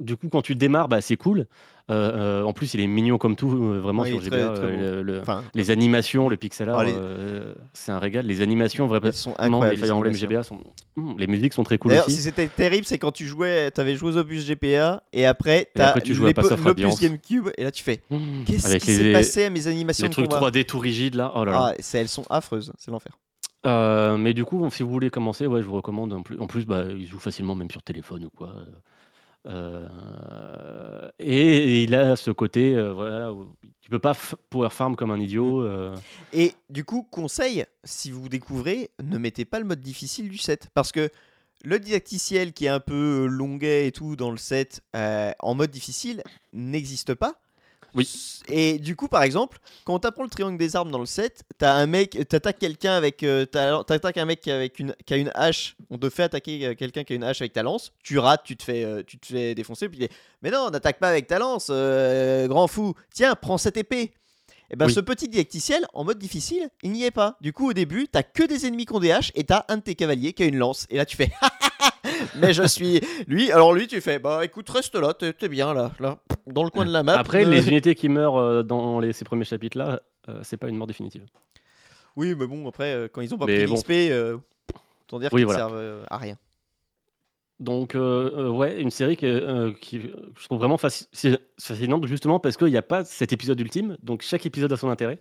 [0.00, 1.46] du coup, quand tu démarres, bah, c'est cool.
[1.90, 4.48] Euh, euh, en plus, il est mignon comme tout, euh, vraiment Ouais, sur très- GBA.
[4.54, 4.80] très beau.
[4.80, 6.94] le- le- Enfin, les animations, le pixel art, Oh, les-
[7.72, 8.24] c'est un régal.
[8.24, 9.76] Les animations, vraiment, elles sont les incroyables.
[9.76, 10.28] Fire les Emblem animations.
[10.28, 11.16] GBA sont.
[11.18, 12.12] Les musiques sont très cool aussi.
[12.12, 16.00] si c'était terrible, c'est quand tu jouais, t'avais joué aux opus GPA et après, t'as
[16.00, 17.00] tu à Path of l'opus.
[17.00, 20.14] GameCube et là tu fais Hum, Qu'est-ce qui s'est passé à mes animations les de
[20.14, 21.32] trucs combat 3D tout rigides là.
[21.34, 21.74] Oh là là.
[21.76, 23.18] Ah, elles sont affreuses, c'est l'enfer.
[23.64, 26.12] Mais du coup, si vous voulez commencer, ouais, je vous recommande.
[26.12, 28.54] En plus, en plus bah, il joue facilement même sur téléphone ou quoi.
[29.46, 33.48] Euh, et il a ce côté, euh, voilà, où
[33.80, 34.16] tu peux pas
[34.50, 35.62] power farm comme un idiot.
[35.62, 35.96] euh.
[36.32, 40.68] Et du coup, conseil, si vous découvrez, ne mettez pas le mode difficile du set.
[40.74, 41.10] Parce que
[41.64, 46.22] le didacticiel qui est un peu longuet et tout dans le set, en mode difficile,
[46.52, 47.41] n'existe pas.
[47.94, 48.40] Oui.
[48.48, 51.74] Et du coup, par exemple, quand t'apprends le triangle des armes dans le set, t'as
[51.74, 55.30] un mec, t'attaques quelqu'un avec, euh, ta- t'attaques un mec avec une, qui a une
[55.34, 55.76] hache.
[55.90, 57.92] On te fait attaquer euh, quelqu'un qui a une hache avec ta lance.
[58.02, 59.88] Tu rates, tu te fais, euh, tu te fais défoncer.
[59.88, 60.08] Puis
[60.42, 62.94] mais non, n'attaque pas avec ta lance, euh, grand fou.
[63.14, 64.12] Tiens, prends cette épée.
[64.70, 64.94] Et ben Oui.
[64.94, 67.36] ce petit didacticiel, en mode difficile, il n'y est pas.
[67.42, 69.76] Du coup, au début, t'as que des ennemis qui ont des haches et t'as un
[69.76, 70.86] de tes cavaliers qui a une lance.
[70.88, 71.30] Et là, tu fais,
[72.40, 73.50] mais je suis lui.
[73.52, 76.84] Alors lui, tu fais, bah écoute, reste là, t'es bien là, là, dans le coin
[76.84, 77.18] de la map.
[77.18, 80.56] Après, Euh, les unités qui meurent euh, dans les, ces premiers chapitres là, euh, c'est
[80.56, 81.24] pas une mort définitive.
[82.16, 83.74] Oui, mais bon, après, euh, quand ils ont pas Mais pris bon.
[83.74, 84.36] l'XP, euh,
[85.06, 85.58] autant dire Oui, qu'ils voilà.
[85.60, 86.36] servent euh, à rien.
[87.60, 92.40] Donc, euh, euh, ouais, une série que, euh, qui euh, je trouve vraiment fascinante, justement
[92.40, 95.20] parce qu'il n'y a pas cet épisode ultime, donc chaque épisode a son intérêt.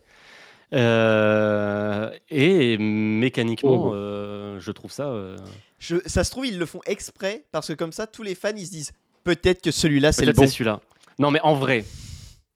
[0.74, 3.94] Euh, et mécaniquement, Oh.
[3.94, 5.08] euh, je trouve ça.
[5.08, 5.38] euh,
[5.80, 8.52] Je, ça se trouve, ils le font exprès parce que comme ça, tous les fans,
[8.56, 8.92] ils se disent,
[9.24, 10.44] peut-être que celui-là, c'est le Peut-être bon.
[10.44, 10.80] c'est celui-là.
[11.20, 11.84] Non, mais en vrai,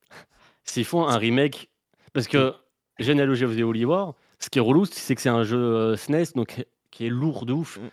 [0.63, 1.69] s'ils font un remake,
[2.13, 2.53] parce que
[2.99, 6.27] Genealogy of the Holy War, ce qui est relou, c'est que c'est un jeu SNES,
[6.35, 7.77] donc qui est lourd de ouf.
[7.77, 7.89] Mm.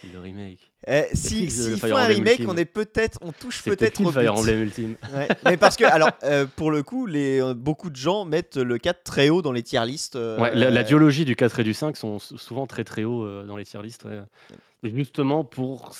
[0.00, 0.71] C'est le remake.
[0.86, 2.50] Eh, si s'ils euh, font un remake, Ultime.
[2.50, 4.34] on est peut-être, on touche peut-être peut-être au Fire.
[4.34, 4.96] Emblem Ultime.
[5.14, 8.56] Ouais, mais parce que, alors, euh, pour le coup, les, euh, beaucoup de gens mettent
[8.56, 10.16] le 4 très haut dans les tier lists.
[10.16, 13.24] euh, Ouais, la, la duologie du 4 et du 5 sont souvent très très hauts
[13.24, 14.04] euh, dans les tier lists.
[14.04, 14.20] ouais.
[14.82, 15.94] Justement pour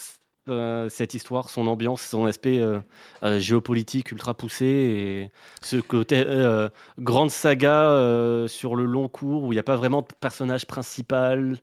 [0.48, 2.80] euh, cette histoire, son ambiance, son aspect euh,
[3.22, 5.30] euh, géopolitique ultra poussé et
[5.64, 9.76] ce côté euh, grande saga euh, sur le long cours où il n'y a pas
[9.76, 11.58] vraiment de personnage principal,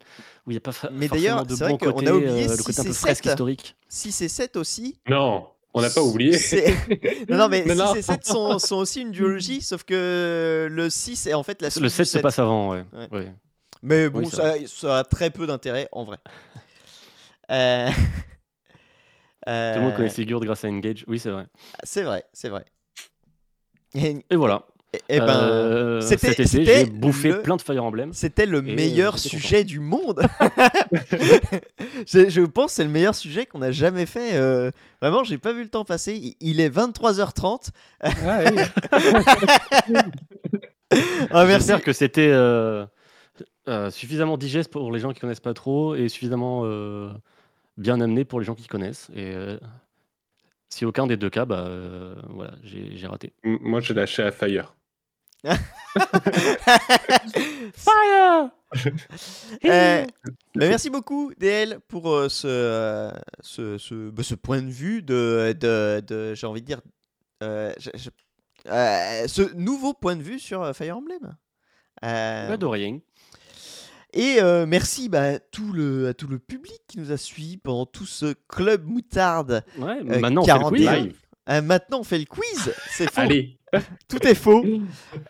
[0.47, 2.45] où il n'y a pas fa- Mais forcément d'ailleurs, de bon qu'on a côté, oublié
[2.45, 3.75] euh, le si côté un peu fresque historique.
[3.89, 4.97] 6 et 7 aussi.
[5.09, 6.37] Non, on n'a pas oublié.
[6.37, 6.73] C'est-
[7.29, 7.95] non, non, mais Non, 6 non.
[7.95, 11.69] et 7 sont, sont aussi une duologie, sauf que le 6 est en fait la
[11.69, 11.83] suite.
[11.83, 12.21] Le du 7 se 7.
[12.21, 12.85] passe avant, ouais.
[12.93, 13.07] Ouais.
[13.11, 13.33] ouais.
[13.83, 16.17] Mais bon, Oui, ça, ça a très peu d'intérêt en vrai.
[17.51, 17.89] Euh,
[19.45, 21.45] Tout le monde euh, connaît Sigurd grâce à Engage, oui c'est vrai.
[21.83, 22.65] C'est vrai, c'est vrai.
[23.95, 24.63] Et, Et voilà.
[24.93, 28.11] et- et ben, Euh, c'était- cet été, c'était j'ai bouffé le- plein de Fire Emblem.
[28.13, 30.21] c'était le meilleur sujet du monde.
[32.07, 34.33] je, je pense que c'est le meilleur sujet qu'on a jamais fait.
[34.35, 34.71] euh,
[35.01, 36.13] Vraiment, j'ai pas vu le temps passer.
[36.15, 37.69] Il- Il est 23h30.
[38.01, 38.11] Ah,
[38.51, 38.61] oui.
[41.31, 41.67] Ah, merci.
[41.67, 42.85] J'espère que c'était euh,
[43.67, 47.09] euh, suffisamment digeste pour les gens qui connaissent pas trop et suffisamment euh,
[47.79, 49.09] bien amené pour les gens qui connaissent.
[49.15, 49.57] Et euh,
[50.69, 53.33] si aucun des deux cas, bah euh, voilà, j'ai raté.
[53.43, 54.75] Moi, j'ai lâché à Fire.
[57.73, 58.49] Fire
[59.65, 63.11] Euh, bah, merci beaucoup, DL, pour euh, ce, euh,
[63.41, 66.81] ce, ce, bah, ce point de vue de, de, de- j'ai envie de dire,
[67.41, 68.09] euh, je- je-
[68.69, 71.35] euh, ce nouveau point de vue sur Fire Emblem.
[72.05, 72.99] Euh, Pas de rien.
[74.13, 77.57] Et euh, merci bah, à, tout le, à tout le public qui nous a suivis
[77.57, 79.63] pendant tout ce club moutarde.
[79.77, 80.69] Ouais, Euh, maintenant on fait le 41.
[80.69, 80.89] quiz.
[81.03, 81.15] Live.
[81.49, 82.71] Euh, maintenant, on fait le quiz.
[82.91, 83.21] C'est faux.
[83.21, 83.57] Allez.
[84.07, 84.63] Tout est faux.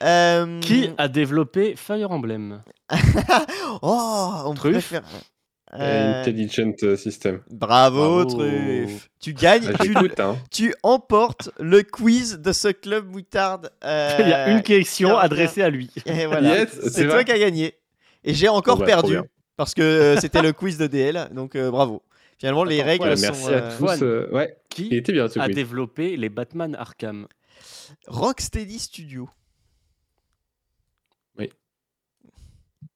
[0.03, 2.61] Euh, Qui a développé Fire Emblem
[3.81, 4.72] oh, on Truffe.
[4.73, 5.03] préfère.
[5.73, 7.41] Euh, Intelligent System.
[7.51, 8.26] Bravo, Bravo.
[8.26, 9.10] Truffe.
[9.22, 10.38] Tu gagnes, Ah, tu, hein.
[10.51, 13.69] tu emportes le quiz de ce club moutarde.
[13.84, 15.26] euh, Il y a une question 41.
[15.26, 15.89] adressée à lui.
[16.06, 16.49] Et voilà.
[16.60, 17.76] Yes, c'est toi qui as gagné.
[18.24, 19.20] Et j'ai encore Bon, bah, perdu
[19.58, 21.30] parce que euh, c'était le quiz de DL.
[21.34, 22.04] Donc euh, bravo.
[22.38, 23.22] Finalement, les règles Ouais, sont.
[23.22, 24.02] merci à tous.
[24.04, 25.56] euh, ouais, il Qui était bien ce a quiz.
[25.56, 27.28] développé les Batman Arkham
[28.08, 29.30] Rocksteady Studio.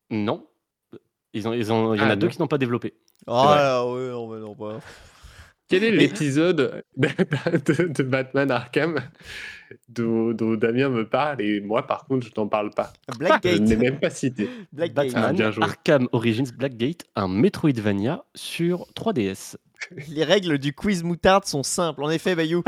[0.09, 0.47] Non.
[1.33, 2.93] Ils ont, ils ont, il y en Ah, a deux qui n'ont pas développé.
[3.25, 4.79] Ah là, ouais, non, mais non, pas.
[5.67, 7.07] Quel est l'épisode de,
[7.73, 8.99] de- de Batman Arkham?
[9.89, 13.59] Dont, dont Damien me parle et moi, par contre, je n'en parle pas Je Blackgate.
[13.61, 14.49] ne l'ai même pas cité.
[14.71, 15.11] Blackgate.
[15.15, 15.63] Ah, Batman bien joué.
[15.63, 19.55] Arkham Origins Blackgate, un Metroidvania sur 3DS.
[20.07, 22.63] Les règles du quiz moutarde sont simples, en effet, Bayou.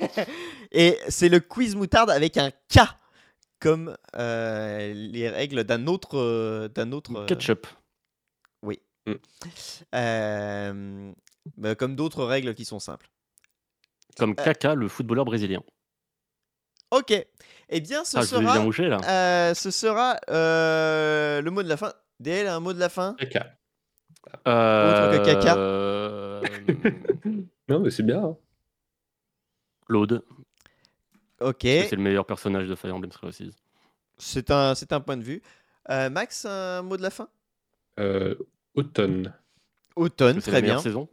[0.72, 2.78] Et c'est le quiz moutarde avec un K,
[3.58, 7.66] comme euh, les règles d'un autre, euh, d'un autre, euh, Ketchup.
[9.94, 11.12] euh,
[11.56, 13.08] bah, comme d'autres règles qui sont simples.
[14.16, 15.62] Comme Euh, Kaka, le footballeur brésilien.
[16.90, 17.12] Ok.
[17.72, 18.98] Eh bien, ce Ah, sera, bien mouché là.
[19.08, 21.92] euh, ce sera euh, le mot de la fin.
[22.18, 23.14] DL a un mot de la fin.
[23.18, 23.46] Caca.
[24.44, 25.56] autre que Kaka.
[25.56, 26.42] Euh,
[27.68, 28.22] Non, mais c'est bien.
[28.24, 28.36] hein.
[29.86, 30.22] Claude,
[31.40, 31.60] Ok.
[31.62, 33.52] c'est le meilleur personnage de Fire Emblem Three
[34.18, 35.42] C'est un, c'est un point de vue.
[35.88, 37.28] Euh, Max, un mot de la fin?
[37.98, 38.34] Euh,
[38.74, 39.32] automne.
[39.96, 40.78] Automne, C'est très bien.
[40.78, 41.08] saison?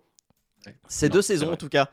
[0.66, 1.54] Non, deux saisons vrai.
[1.54, 1.90] en tout cas.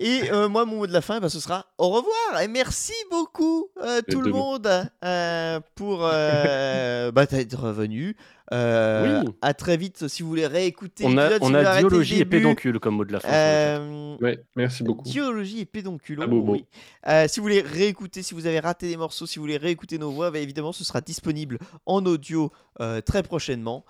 [0.00, 2.40] Et euh, moi, mon mot de la fin, bah, ce sera au revoir.
[2.42, 4.68] Et merci beaucoup euh, tout le monde
[5.04, 8.16] euh, pour euh, bah, revenu.
[8.52, 9.30] Euh, Oui.
[9.42, 12.94] À très vite si vous voulez réécouter On a, on a biologie et pédoncule comme
[12.96, 13.28] mot de la fin.
[13.28, 15.04] Euh, Ouais, merci beaucoup.
[15.04, 16.22] Diologie et.
[16.22, 16.64] Ah, oui.
[17.06, 19.98] Euh, si vous voulez réécouter, si vous avez raté des morceaux, si vous voulez réécouter
[19.98, 23.84] nos voix, bah, évidemment, ce sera disponible en audio euh, très prochainement.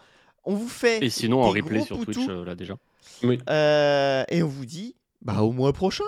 [0.44, 2.12] On vous fait Et sinon en replay sur poutous.
[2.12, 2.76] Twitch euh, là déjà.
[3.50, 6.04] Euh, et on vous dit bah, au mois prochain.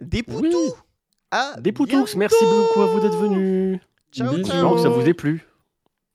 [0.00, 0.48] Des poutous.
[0.50, 0.70] Oui.
[1.30, 2.18] À Des poutous, bientôt.
[2.18, 3.80] merci beaucoup à vous d'être venus.
[4.12, 4.34] Ciao.
[4.36, 5.46] J'espère que ça vous ait plu.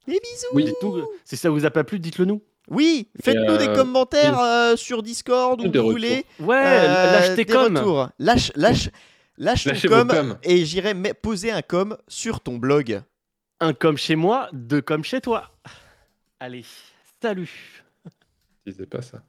[0.08, 0.48] Des bisous.
[0.54, 0.66] Oui.
[0.66, 2.42] Dites-nous, si ça vous a pas plu, dites-le nous.
[2.70, 5.92] Oui, faites-nous euh, des commentaires euh, sur Discord où Des vous retours.
[6.00, 6.26] voulez.
[6.40, 8.10] Ouais, Euh, lâche tes retours.
[8.20, 8.90] Lâche, lâche,
[9.38, 10.38] lâche ton Lâchez com coms.
[10.44, 13.02] et j'irai poser un com sur ton blog.
[13.62, 15.50] Un comme chez moi, deux comme chez toi.
[16.42, 16.66] Allez,
[17.22, 17.84] salut.
[18.66, 19.24] Disais pas ça.